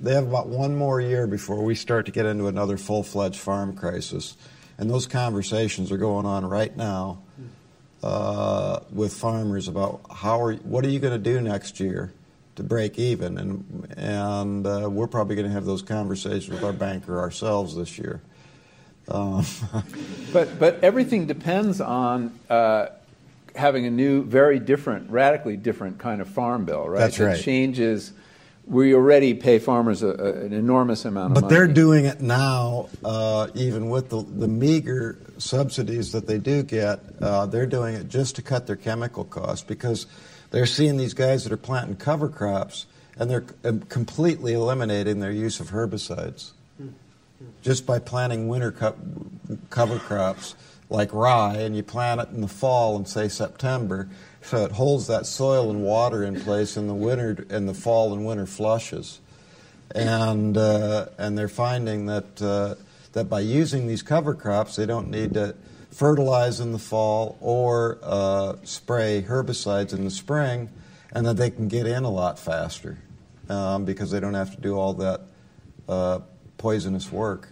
They 0.00 0.14
have 0.14 0.26
about 0.26 0.48
one 0.48 0.76
more 0.76 1.00
year 1.00 1.26
before 1.26 1.62
we 1.62 1.74
start 1.74 2.06
to 2.06 2.12
get 2.12 2.26
into 2.26 2.46
another 2.46 2.76
full 2.76 3.02
fledged 3.02 3.38
farm 3.38 3.76
crisis. 3.76 4.36
And 4.78 4.90
those 4.90 5.06
conversations 5.06 5.92
are 5.92 5.96
going 5.96 6.26
on 6.26 6.44
right 6.44 6.76
now 6.76 7.18
uh, 8.02 8.80
with 8.92 9.12
farmers 9.12 9.68
about 9.68 10.00
how 10.10 10.40
are, 10.40 10.54
what 10.54 10.84
are 10.84 10.88
you 10.88 10.98
going 10.98 11.12
to 11.12 11.18
do 11.18 11.40
next 11.40 11.80
year 11.80 12.12
to 12.56 12.62
break 12.62 12.98
even? 12.98 13.38
And, 13.38 13.94
and 13.96 14.66
uh, 14.66 14.88
we're 14.90 15.06
probably 15.06 15.36
going 15.36 15.48
to 15.48 15.52
have 15.52 15.64
those 15.64 15.82
conversations 15.82 16.48
with 16.48 16.64
our 16.64 16.72
banker 16.72 17.18
ourselves 17.18 17.76
this 17.76 17.98
year. 17.98 18.20
Um, 19.08 19.44
but 20.32 20.58
but 20.58 20.82
everything 20.82 21.26
depends 21.26 21.80
on 21.80 22.38
uh, 22.50 22.86
having 23.56 23.86
a 23.86 23.90
new, 23.90 24.22
very 24.24 24.58
different, 24.58 25.10
radically 25.10 25.56
different 25.56 25.98
kind 25.98 26.20
of 26.20 26.28
farm 26.28 26.64
bill, 26.64 26.88
right? 26.88 26.98
That's 26.98 27.18
right. 27.18 27.38
It 27.38 27.42
changes. 27.42 28.12
We 28.66 28.94
already 28.94 29.34
pay 29.34 29.60
farmers 29.60 30.02
a, 30.02 30.08
a, 30.08 30.32
an 30.44 30.52
enormous 30.52 31.04
amount 31.04 31.30
of 31.30 31.34
but 31.34 31.42
money. 31.42 31.54
they're 31.54 31.72
doing 31.72 32.04
it 32.04 32.20
now, 32.20 32.88
uh, 33.04 33.48
even 33.54 33.88
with 33.90 34.08
the, 34.08 34.22
the 34.22 34.48
meager 34.48 35.18
subsidies 35.38 36.12
that 36.12 36.26
they 36.26 36.38
do 36.38 36.64
get. 36.64 37.00
Uh, 37.20 37.46
they're 37.46 37.66
doing 37.66 37.94
it 37.94 38.08
just 38.08 38.36
to 38.36 38.42
cut 38.42 38.66
their 38.66 38.76
chemical 38.76 39.24
costs 39.24 39.62
because 39.62 40.06
they're 40.50 40.66
seeing 40.66 40.96
these 40.96 41.14
guys 41.14 41.44
that 41.44 41.52
are 41.52 41.56
planting 41.56 41.96
cover 41.96 42.28
crops 42.28 42.86
and 43.18 43.30
they're 43.30 43.44
completely 43.88 44.52
eliminating 44.52 45.20
their 45.20 45.30
use 45.30 45.60
of 45.60 45.70
herbicides 45.70 46.50
just 47.62 47.86
by 47.86 47.98
planting 47.98 48.48
winter 48.48 48.72
co- 48.72 48.96
cover 49.70 49.98
crops 49.98 50.54
like 50.88 51.12
rye, 51.12 51.56
and 51.56 51.76
you 51.76 51.82
plant 51.82 52.20
it 52.20 52.28
in 52.30 52.40
the 52.40 52.48
fall 52.48 52.96
and 52.96 53.08
say 53.08 53.28
September, 53.28 54.08
so 54.40 54.64
it 54.64 54.72
holds 54.72 55.08
that 55.08 55.26
soil 55.26 55.70
and 55.70 55.82
water 55.82 56.22
in 56.22 56.40
place 56.40 56.76
in 56.76 56.86
the 56.86 56.94
winter, 56.94 57.44
in 57.50 57.66
the 57.66 57.74
fall 57.74 58.12
and 58.12 58.24
winter 58.24 58.46
flushes, 58.46 59.20
and 59.94 60.56
uh, 60.56 61.06
and 61.18 61.36
they're 61.36 61.48
finding 61.48 62.06
that 62.06 62.40
uh, 62.40 62.76
that 63.12 63.28
by 63.28 63.40
using 63.40 63.86
these 63.86 64.02
cover 64.02 64.34
crops, 64.34 64.76
they 64.76 64.86
don't 64.86 65.10
need 65.10 65.34
to 65.34 65.56
fertilize 65.90 66.60
in 66.60 66.72
the 66.72 66.78
fall 66.78 67.36
or 67.40 67.98
uh, 68.02 68.54
spray 68.62 69.24
herbicides 69.26 69.92
in 69.92 70.04
the 70.04 70.10
spring, 70.10 70.68
and 71.12 71.26
that 71.26 71.36
they 71.36 71.50
can 71.50 71.66
get 71.66 71.86
in 71.86 72.04
a 72.04 72.10
lot 72.10 72.38
faster 72.38 72.98
um, 73.48 73.84
because 73.84 74.10
they 74.10 74.20
don't 74.20 74.34
have 74.34 74.54
to 74.54 74.60
do 74.60 74.78
all 74.78 74.92
that 74.94 75.22
uh, 75.88 76.20
poisonous 76.58 77.10
work. 77.12 77.48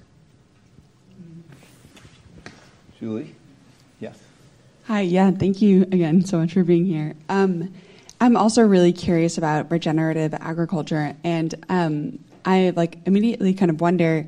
Julie? 2.98 3.34
Yes. 4.00 4.18
Hi, 4.86 5.00
yeah, 5.00 5.30
thank 5.30 5.62
you 5.62 5.82
again 5.82 6.24
so 6.24 6.38
much 6.38 6.52
for 6.52 6.64
being 6.64 6.84
here. 6.86 7.14
Um, 7.28 7.72
I'm 8.20 8.36
also 8.36 8.62
really 8.62 8.92
curious 8.92 9.38
about 9.38 9.70
regenerative 9.70 10.34
agriculture, 10.34 11.14
and 11.24 11.54
um, 11.68 12.18
I 12.44 12.72
like 12.76 12.98
immediately 13.06 13.54
kind 13.54 13.70
of 13.70 13.80
wonder 13.80 14.26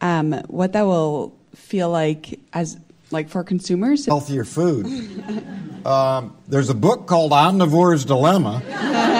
um, 0.00 0.32
what 0.48 0.72
that 0.72 0.82
will 0.82 1.36
feel 1.54 1.90
like 1.90 2.40
as 2.52 2.78
like 3.10 3.28
for 3.28 3.44
consumers. 3.44 4.06
Healthier 4.06 4.44
food. 4.44 4.86
um, 5.86 6.36
there's 6.48 6.70
a 6.70 6.74
book 6.74 7.06
called 7.06 7.32
Omnivore's 7.32 8.04
Dilemma 8.04 8.62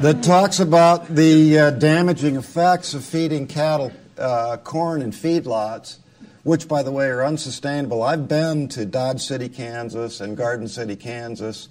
that 0.00 0.22
talks 0.22 0.60
about 0.60 1.08
the 1.08 1.58
uh, 1.58 1.70
damaging 1.72 2.36
effects 2.36 2.94
of 2.94 3.04
feeding 3.04 3.46
cattle 3.46 3.92
uh, 4.16 4.56
corn 4.56 5.02
in 5.02 5.10
feedlots, 5.10 5.98
which, 6.42 6.66
by 6.66 6.82
the 6.82 6.90
way, 6.90 7.06
are 7.08 7.22
unsustainable. 7.22 8.02
I've 8.02 8.26
been 8.26 8.68
to 8.68 8.86
Dodge 8.86 9.20
City, 9.20 9.50
Kansas, 9.50 10.22
and 10.22 10.38
Garden 10.38 10.68
City, 10.68 10.96
Kansas, 10.96 11.68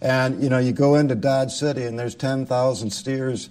and 0.00 0.42
you 0.42 0.48
know 0.48 0.58
you 0.58 0.72
go 0.72 0.94
into 0.94 1.14
Dodge 1.14 1.52
City 1.52 1.84
and 1.84 1.98
there's 1.98 2.14
10,000 2.14 2.90
steers 2.90 3.50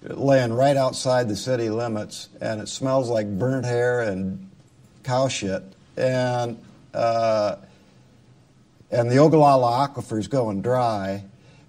laying 0.00 0.54
right 0.54 0.76
outside 0.76 1.28
the 1.28 1.36
city 1.36 1.68
limits, 1.68 2.30
and 2.40 2.62
it 2.62 2.68
smells 2.68 3.10
like 3.10 3.26
burnt 3.38 3.66
hair 3.66 4.00
and 4.00 4.48
cow 5.02 5.28
shit, 5.28 5.62
and 5.98 6.58
uh, 6.94 7.56
and 8.90 9.10
the 9.10 9.18
Ogallala 9.18 9.88
aquifer 9.88 10.18
is 10.18 10.26
going 10.26 10.62
dry, 10.62 11.22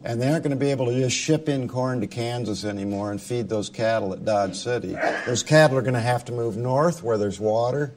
and 0.04 0.22
they 0.22 0.30
aren't 0.30 0.44
going 0.44 0.52
to 0.52 0.58
be 0.58 0.72
able 0.72 0.86
to 0.86 0.98
just 0.98 1.16
ship 1.16 1.50
in 1.50 1.68
corn 1.68 2.02
to 2.02 2.08
Kansas 2.08 2.64
anymore 2.64 3.12
and 3.12 3.22
feed 3.22 3.50
those 3.50 3.70
cattle 3.70 4.14
at 4.14 4.24
Dodge 4.24 4.56
City. 4.56 4.96
Those 5.26 5.44
cattle 5.44 5.78
are 5.78 5.82
going 5.82 5.94
to 5.94 6.00
have 6.00 6.26
to 6.26 6.32
move 6.32 6.58
north 6.58 7.04
where 7.04 7.18
there's 7.18 7.40
water, 7.40 7.94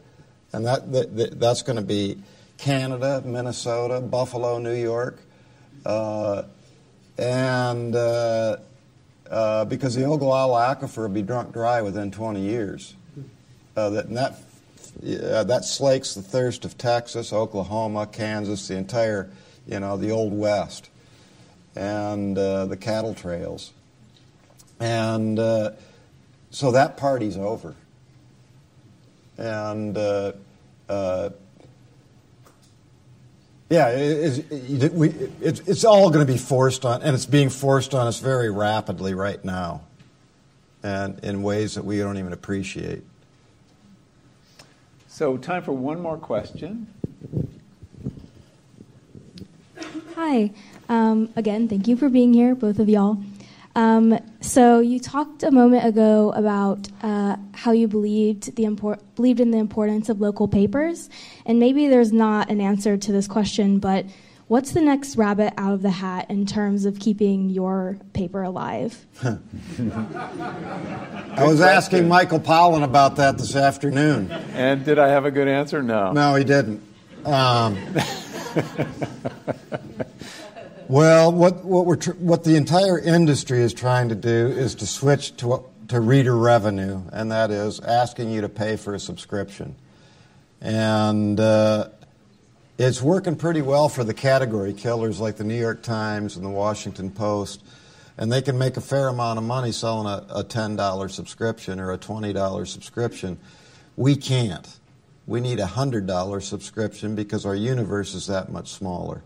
and 0.53 0.66
that, 0.66 0.93
that 0.93 1.39
that's 1.39 1.62
going 1.62 1.77
to 1.77 1.83
be 1.83 2.19
Canada, 2.59 3.23
Minnesota, 3.24 4.01
Buffalo, 4.01 4.59
New 4.59 4.74
York, 4.74 5.20
uh, 5.85 6.43
and. 7.19 7.95
Uh, 7.95 8.57
uh, 9.33 9.65
because 9.65 9.95
the 9.95 10.05
Ogallala 10.05 10.77
aquifer 10.77 10.99
will 10.99 11.09
be 11.09 11.23
drunk 11.23 11.55
dry 11.55 11.81
within 11.81 12.11
20 12.11 12.43
years. 12.43 12.95
Uh, 13.74 13.89
that, 13.89 14.11
that, 14.11 15.49
that 15.49 15.65
slakes 15.65 16.12
the 16.12 16.20
thirst 16.20 16.66
of 16.66 16.77
Texas, 16.77 17.33
Oklahoma, 17.33 18.07
Kansas, 18.07 18.69
the 18.69 18.77
entire, 18.77 19.31
you 19.66 19.81
know, 19.81 19.97
the 19.97 20.11
Old 20.11 20.35
West, 20.35 20.91
and 21.74 22.36
uh, 22.36 22.66
the 22.66 22.77
cattle 22.77 23.15
trails. 23.15 23.73
And 24.81 25.39
uh, 25.39 25.73
so 26.51 26.73
that 26.73 26.97
party's 26.97 27.36
over. 27.36 27.74
And 29.39 29.97
uh, 29.97 30.32
yeah, 33.73 33.89
it, 33.89 34.44
it, 34.53 34.93
we, 34.93 35.09
it, 35.09 35.66
it's 35.66 35.85
all 35.85 36.11
going 36.11 36.27
to 36.27 36.31
be 36.31 36.39
forced 36.39 36.85
on, 36.85 37.01
and 37.01 37.15
it's 37.15 37.24
being 37.24 37.49
forced 37.49 37.94
on 37.94 38.07
us 38.07 38.20
very 38.20 38.51
rapidly 38.51 39.15
right 39.15 39.43
now, 39.43 39.81
and 40.82 41.19
in 41.24 41.43
ways 41.43 41.77
that 41.77 41.85
we 41.86 41.97
don't 41.97 42.19
even 42.19 42.35
appreciate. 42.35 43.03
So, 45.09 45.39
time 45.39 45.62
for 45.62 45.73
one 45.73 46.03
more 46.03 46.19
question. 46.19 46.86
Hi. 50.16 50.51
Um, 50.88 51.30
again, 51.36 51.68
thank 51.68 51.88
you 51.88 51.96
for 51.96 52.09
being 52.09 52.34
here, 52.34 52.54
both 52.54 52.78
of 52.78 52.88
y'all. 52.88 53.18
Um, 53.74 54.18
so 54.40 54.80
you 54.80 55.00
talked 55.00 55.42
a 55.42 55.50
moment 55.50 55.86
ago 55.86 56.32
about 56.32 56.88
uh, 57.02 57.36
how 57.54 57.72
you 57.72 57.88
believed 57.88 58.54
the 58.56 58.64
import- 58.64 59.00
believed 59.14 59.40
in 59.40 59.50
the 59.50 59.59
importance 59.59 60.09
of 60.10 60.20
local 60.20 60.46
papers, 60.46 61.09
and 61.46 61.59
maybe 61.59 61.88
there's 61.88 62.12
not 62.12 62.50
an 62.50 62.60
answer 62.60 62.98
to 62.98 63.12
this 63.12 63.26
question, 63.26 63.78
but 63.78 64.04
what's 64.48 64.72
the 64.72 64.82
next 64.82 65.16
rabbit 65.16 65.54
out 65.56 65.72
of 65.72 65.80
the 65.80 65.90
hat 65.90 66.26
in 66.28 66.44
terms 66.44 66.84
of 66.84 66.98
keeping 66.98 67.48
your 67.48 67.96
paper 68.12 68.42
alive? 68.42 69.06
I 69.24 69.38
was 71.46 71.62
asking 71.62 72.09
Michael 72.09 72.40
Pollan 72.40 72.84
about 72.84 73.16
that 73.16 73.38
this 73.38 73.56
afternoon. 73.56 74.30
And 74.30 74.84
did 74.84 74.98
I 74.98 75.09
have 75.09 75.24
a 75.24 75.30
good 75.30 75.48
answer? 75.48 75.82
No. 75.82 76.12
No, 76.12 76.34
he 76.34 76.44
didn't. 76.44 76.82
Um, 77.24 77.78
well, 80.93 81.32
what 81.32 81.64
what 81.64 81.86
we're 81.86 81.97
tr- 81.97 82.12
what 82.12 82.44
the 82.44 82.55
entire 82.55 82.98
industry 82.98 83.62
is 83.62 83.73
trying 83.73 84.10
to 84.10 84.14
do 84.14 84.48
is 84.48 84.74
to 84.74 84.86
switch 84.86 85.35
to 85.39 85.64
to 85.89 85.98
reader 85.98 86.36
revenue, 86.36 87.01
and 87.14 87.32
that 87.32 87.51
is 87.51 87.81
asking 87.81 88.31
you 88.31 88.43
to 88.43 88.51
pay 88.51 88.77
for 88.77 88.94
a 88.94 89.01
subscription, 89.01 89.74
and 90.60 91.40
uh, 91.40 91.89
it's 92.77 93.01
working 93.01 93.36
pretty 93.36 93.62
well 93.62 93.89
for 93.89 94.05
the 94.05 94.12
category 94.12 94.74
killers 94.74 95.19
like 95.19 95.36
the 95.36 95.44
New 95.44 95.59
York 95.59 95.82
Times 95.82 96.36
and 96.36 96.44
the 96.44 96.51
Washington 96.51 97.10
Post, 97.10 97.64
and 98.19 98.31
they 98.31 98.43
can 98.43 98.59
make 98.59 98.77
a 98.77 98.82
fair 98.82 99.09
amount 99.09 99.39
of 99.39 99.44
money 99.47 99.73
selling 99.73 100.06
a, 100.06 100.27
a 100.40 100.44
ten 100.44 100.77
dollar 100.77 101.09
subscription 101.09 101.81
or 101.81 101.93
a 101.93 101.97
twenty 101.97 102.35
dollar 102.35 102.66
subscription. 102.66 103.39
We 103.97 104.14
can't. 104.14 104.69
We 105.27 105.40
need 105.40 105.59
a 105.59 105.69
hundred 105.69 106.06
dollar 106.06 106.43
subscription 106.43 107.14
because 107.14 107.47
our 107.47 107.55
universe 107.55 108.12
is 108.12 108.27
that 108.27 108.52
much 108.52 108.73
smaller 108.73 109.23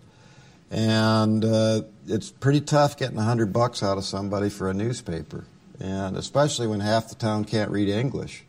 and 0.70 1.44
uh, 1.44 1.82
it's 2.06 2.30
pretty 2.30 2.60
tough 2.60 2.96
getting 2.96 3.18
a 3.18 3.22
hundred 3.22 3.52
bucks 3.52 3.82
out 3.82 3.98
of 3.98 4.04
somebody 4.04 4.50
for 4.50 4.68
a 4.68 4.74
newspaper, 4.74 5.44
and 5.80 6.16
especially 6.16 6.66
when 6.66 6.80
half 6.80 7.08
the 7.08 7.14
town 7.14 7.44
can't 7.44 7.70
read 7.70 7.88
English, 7.88 8.44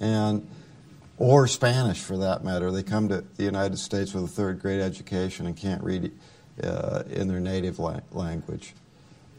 and 0.00 0.46
or 1.18 1.46
Spanish 1.46 2.00
for 2.00 2.16
that 2.18 2.42
matter. 2.42 2.70
They 2.70 2.82
come 2.82 3.08
to 3.08 3.24
the 3.36 3.44
United 3.44 3.78
States 3.78 4.14
with 4.14 4.24
a 4.24 4.28
third 4.28 4.60
grade 4.60 4.80
education 4.80 5.46
and 5.46 5.56
can't 5.56 5.82
read 5.82 6.10
uh, 6.62 7.02
in 7.10 7.28
their 7.28 7.40
native 7.40 7.78
la- 7.78 8.00
language, 8.12 8.74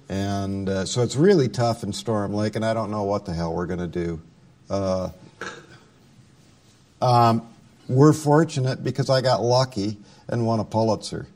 and 0.10 0.69
uh, 0.69 0.85
so 0.85 1.02
it's 1.02 1.15
really 1.15 1.49
tough 1.49 1.84
in 1.84 1.94
Storm 1.94 2.34
Lake, 2.34 2.56
and 2.56 2.64
I 2.64 2.73
don't 2.73 2.91
know 2.91 3.03
what 3.03 3.26
the 3.26 3.34
hell 3.34 3.53
we're 3.53 3.65
going 3.68 3.80
to 3.80 3.88
do. 3.88 4.22
Uh, 4.69 5.10
um, 7.02 7.48
we're 7.90 8.14
fortunate 8.14 8.84
because 8.84 9.10
I 9.10 9.22
got 9.22 9.41
lucky 9.41 9.98
and 10.27 10.48
won 10.48 10.60
a 10.60 10.64
Pulitzer. 10.64 11.27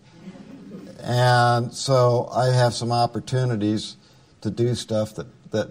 And 1.08 1.74
so 1.74 2.28
I 2.34 2.48
have 2.48 2.74
some 2.74 2.92
opportunities 2.92 3.96
to 4.42 4.50
do 4.50 4.76
stuff 4.76 5.16
that, 5.16 5.28
that 5.52 5.70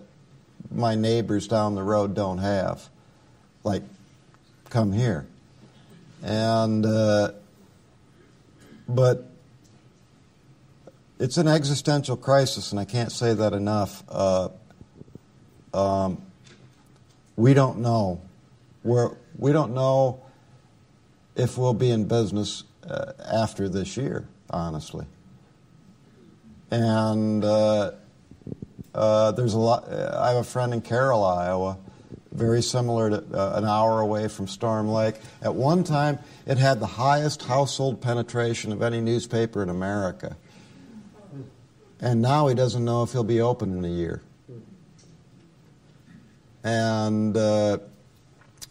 my 0.70 0.94
neighbors 0.94 1.46
down 1.46 1.74
the 1.74 1.82
road 1.82 2.14
don't 2.14 2.38
have, 2.38 2.88
like 3.62 3.82
come 4.70 4.94
here. 4.94 5.26
And, 6.22 6.86
uh, 6.86 7.32
but 8.88 9.30
it's 11.20 11.36
an 11.36 11.48
existential 11.48 12.16
crisis, 12.16 12.70
and 12.72 12.80
I 12.80 12.86
can't 12.86 13.12
say 13.12 13.34
that 13.34 13.52
enough. 13.52 14.04
Uh, 14.08 14.48
um, 15.74 16.22
we 17.36 17.52
don't 17.52 17.80
know. 17.80 18.22
We're, 18.82 19.14
we 19.36 19.52
don't 19.52 19.74
know 19.74 20.22
if 21.36 21.58
we'll 21.58 21.74
be 21.74 21.90
in 21.90 22.08
business 22.08 22.64
uh, 22.88 23.12
after 23.30 23.68
this 23.68 23.98
year, 23.98 24.26
honestly 24.48 25.04
and 26.70 27.44
uh, 27.44 27.92
uh, 28.94 29.32
there's 29.32 29.54
a 29.54 29.58
lot. 29.58 29.90
I 29.92 30.28
have 30.28 30.38
a 30.38 30.44
friend 30.44 30.72
in 30.72 30.80
Carroll, 30.80 31.24
Iowa, 31.24 31.78
very 32.32 32.62
similar 32.62 33.10
to 33.10 33.16
uh, 33.16 33.56
an 33.56 33.64
hour 33.64 34.00
away 34.00 34.28
from 34.28 34.48
Storm 34.48 34.88
Lake. 34.88 35.16
At 35.42 35.54
one 35.54 35.84
time, 35.84 36.18
it 36.46 36.58
had 36.58 36.80
the 36.80 36.86
highest 36.86 37.42
household 37.42 38.00
penetration 38.00 38.72
of 38.72 38.82
any 38.82 39.00
newspaper 39.00 39.62
in 39.62 39.68
America, 39.68 40.36
and 42.00 42.20
now 42.20 42.48
he 42.48 42.54
doesn't 42.54 42.84
know 42.84 43.02
if 43.02 43.12
he'll 43.12 43.24
be 43.24 43.40
open 43.40 43.76
in 43.76 43.84
a 43.84 43.94
year. 43.94 44.22
And 46.64 47.36
uh, 47.36 47.78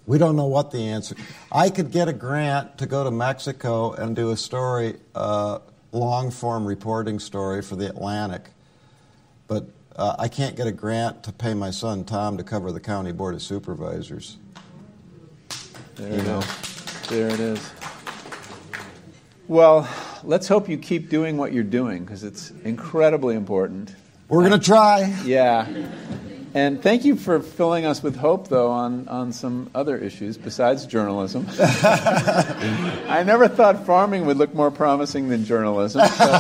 we 0.05 0.17
don't 0.17 0.35
know 0.35 0.45
what 0.45 0.71
the 0.71 0.89
answer. 0.89 1.15
I 1.51 1.69
could 1.69 1.91
get 1.91 2.09
a 2.09 2.13
grant 2.13 2.79
to 2.79 2.85
go 2.85 3.03
to 3.05 3.11
Mexico 3.11 3.93
and 3.93 4.15
do 4.15 4.31
a 4.31 4.37
story 4.37 4.97
uh, 5.15 5.59
long 5.95 6.31
form 6.31 6.65
reporting 6.65 7.19
story 7.19 7.61
for 7.61 7.75
the 7.75 7.87
Atlantic, 7.87 8.49
but 9.47 9.65
uh, 9.95 10.15
I 10.19 10.27
can't 10.27 10.55
get 10.55 10.67
a 10.67 10.71
grant 10.71 11.23
to 11.23 11.31
pay 11.31 11.53
my 11.53 11.71
son 11.71 12.03
Tom 12.03 12.37
to 12.37 12.43
cover 12.43 12.71
the 12.71 12.79
county 12.79 13.11
board 13.11 13.33
of 13.33 13.41
supervisors. 13.41 14.37
There 15.95 16.11
you 16.11 16.21
know. 16.23 16.43
There 17.09 17.27
it 17.29 17.39
is. 17.39 17.71
Well, 19.47 19.87
let's 20.23 20.47
hope 20.47 20.67
you 20.67 20.77
keep 20.77 21.09
doing 21.09 21.37
what 21.37 21.53
you're 21.53 21.63
doing 21.63 22.03
because 22.03 22.23
it's 22.23 22.51
incredibly 22.63 23.35
important. 23.35 23.95
We're 24.27 24.47
going 24.47 24.59
to 24.59 24.65
try. 24.65 25.15
Yeah. 25.23 25.67
And 26.55 26.81
thank 26.81 27.03
you 27.03 27.17
for 27.17 27.41
filling 27.41 27.85
us 27.85 28.01
with 28.01 28.15
hope, 28.15 28.47
though, 28.47 28.71
on, 28.71 29.09
on 29.09 29.33
some 29.33 29.69
other 29.75 29.97
issues 29.97 30.37
besides 30.37 30.85
journalism. 30.85 31.45
I 31.59 33.23
never 33.25 33.49
thought 33.49 33.85
farming 33.85 34.25
would 34.25 34.37
look 34.37 34.55
more 34.55 34.71
promising 34.71 35.27
than 35.27 35.43
journalism, 35.43 35.99
but, 36.17 36.39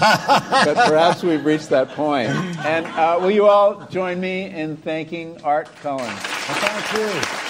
but 0.63 0.87
perhaps 0.87 1.21
we've 1.21 1.43
reached 1.43 1.69
that 1.71 1.89
point. 1.89 2.29
And 2.59 2.85
uh, 2.85 3.17
will 3.19 3.31
you 3.31 3.45
all 3.45 3.85
join 3.87 4.21
me 4.21 4.43
in 4.45 4.77
thanking 4.77 5.41
Art 5.41 5.67
Cullen? 5.81 6.09
thank 6.15 6.97
you. 6.97 7.45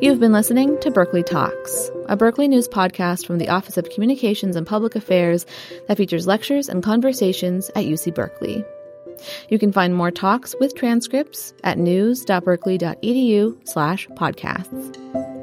You've 0.00 0.18
been 0.18 0.32
listening 0.32 0.80
to 0.80 0.90
Berkeley 0.90 1.22
Talks, 1.22 1.90
a 2.10 2.16
Berkeley 2.16 2.48
News 2.48 2.68
podcast 2.68 3.24
from 3.24 3.38
the 3.38 3.48
Office 3.48 3.76
of 3.76 3.88
Communications 3.88 4.56
and 4.56 4.66
Public 4.66 4.96
Affairs 4.96 5.46
that 5.86 5.96
features 5.96 6.26
lectures 6.26 6.68
and 6.68 6.82
conversations 6.82 7.70
at 7.76 7.84
UC 7.84 8.14
Berkeley. 8.14 8.64
You 9.48 9.60
can 9.60 9.70
find 9.70 9.94
more 9.94 10.10
talks 10.10 10.54
with 10.58 10.74
transcripts 10.74 11.54
at 11.62 11.78
news.berkeley.edu 11.78 13.68
slash 13.68 14.08
podcasts. 14.08 15.39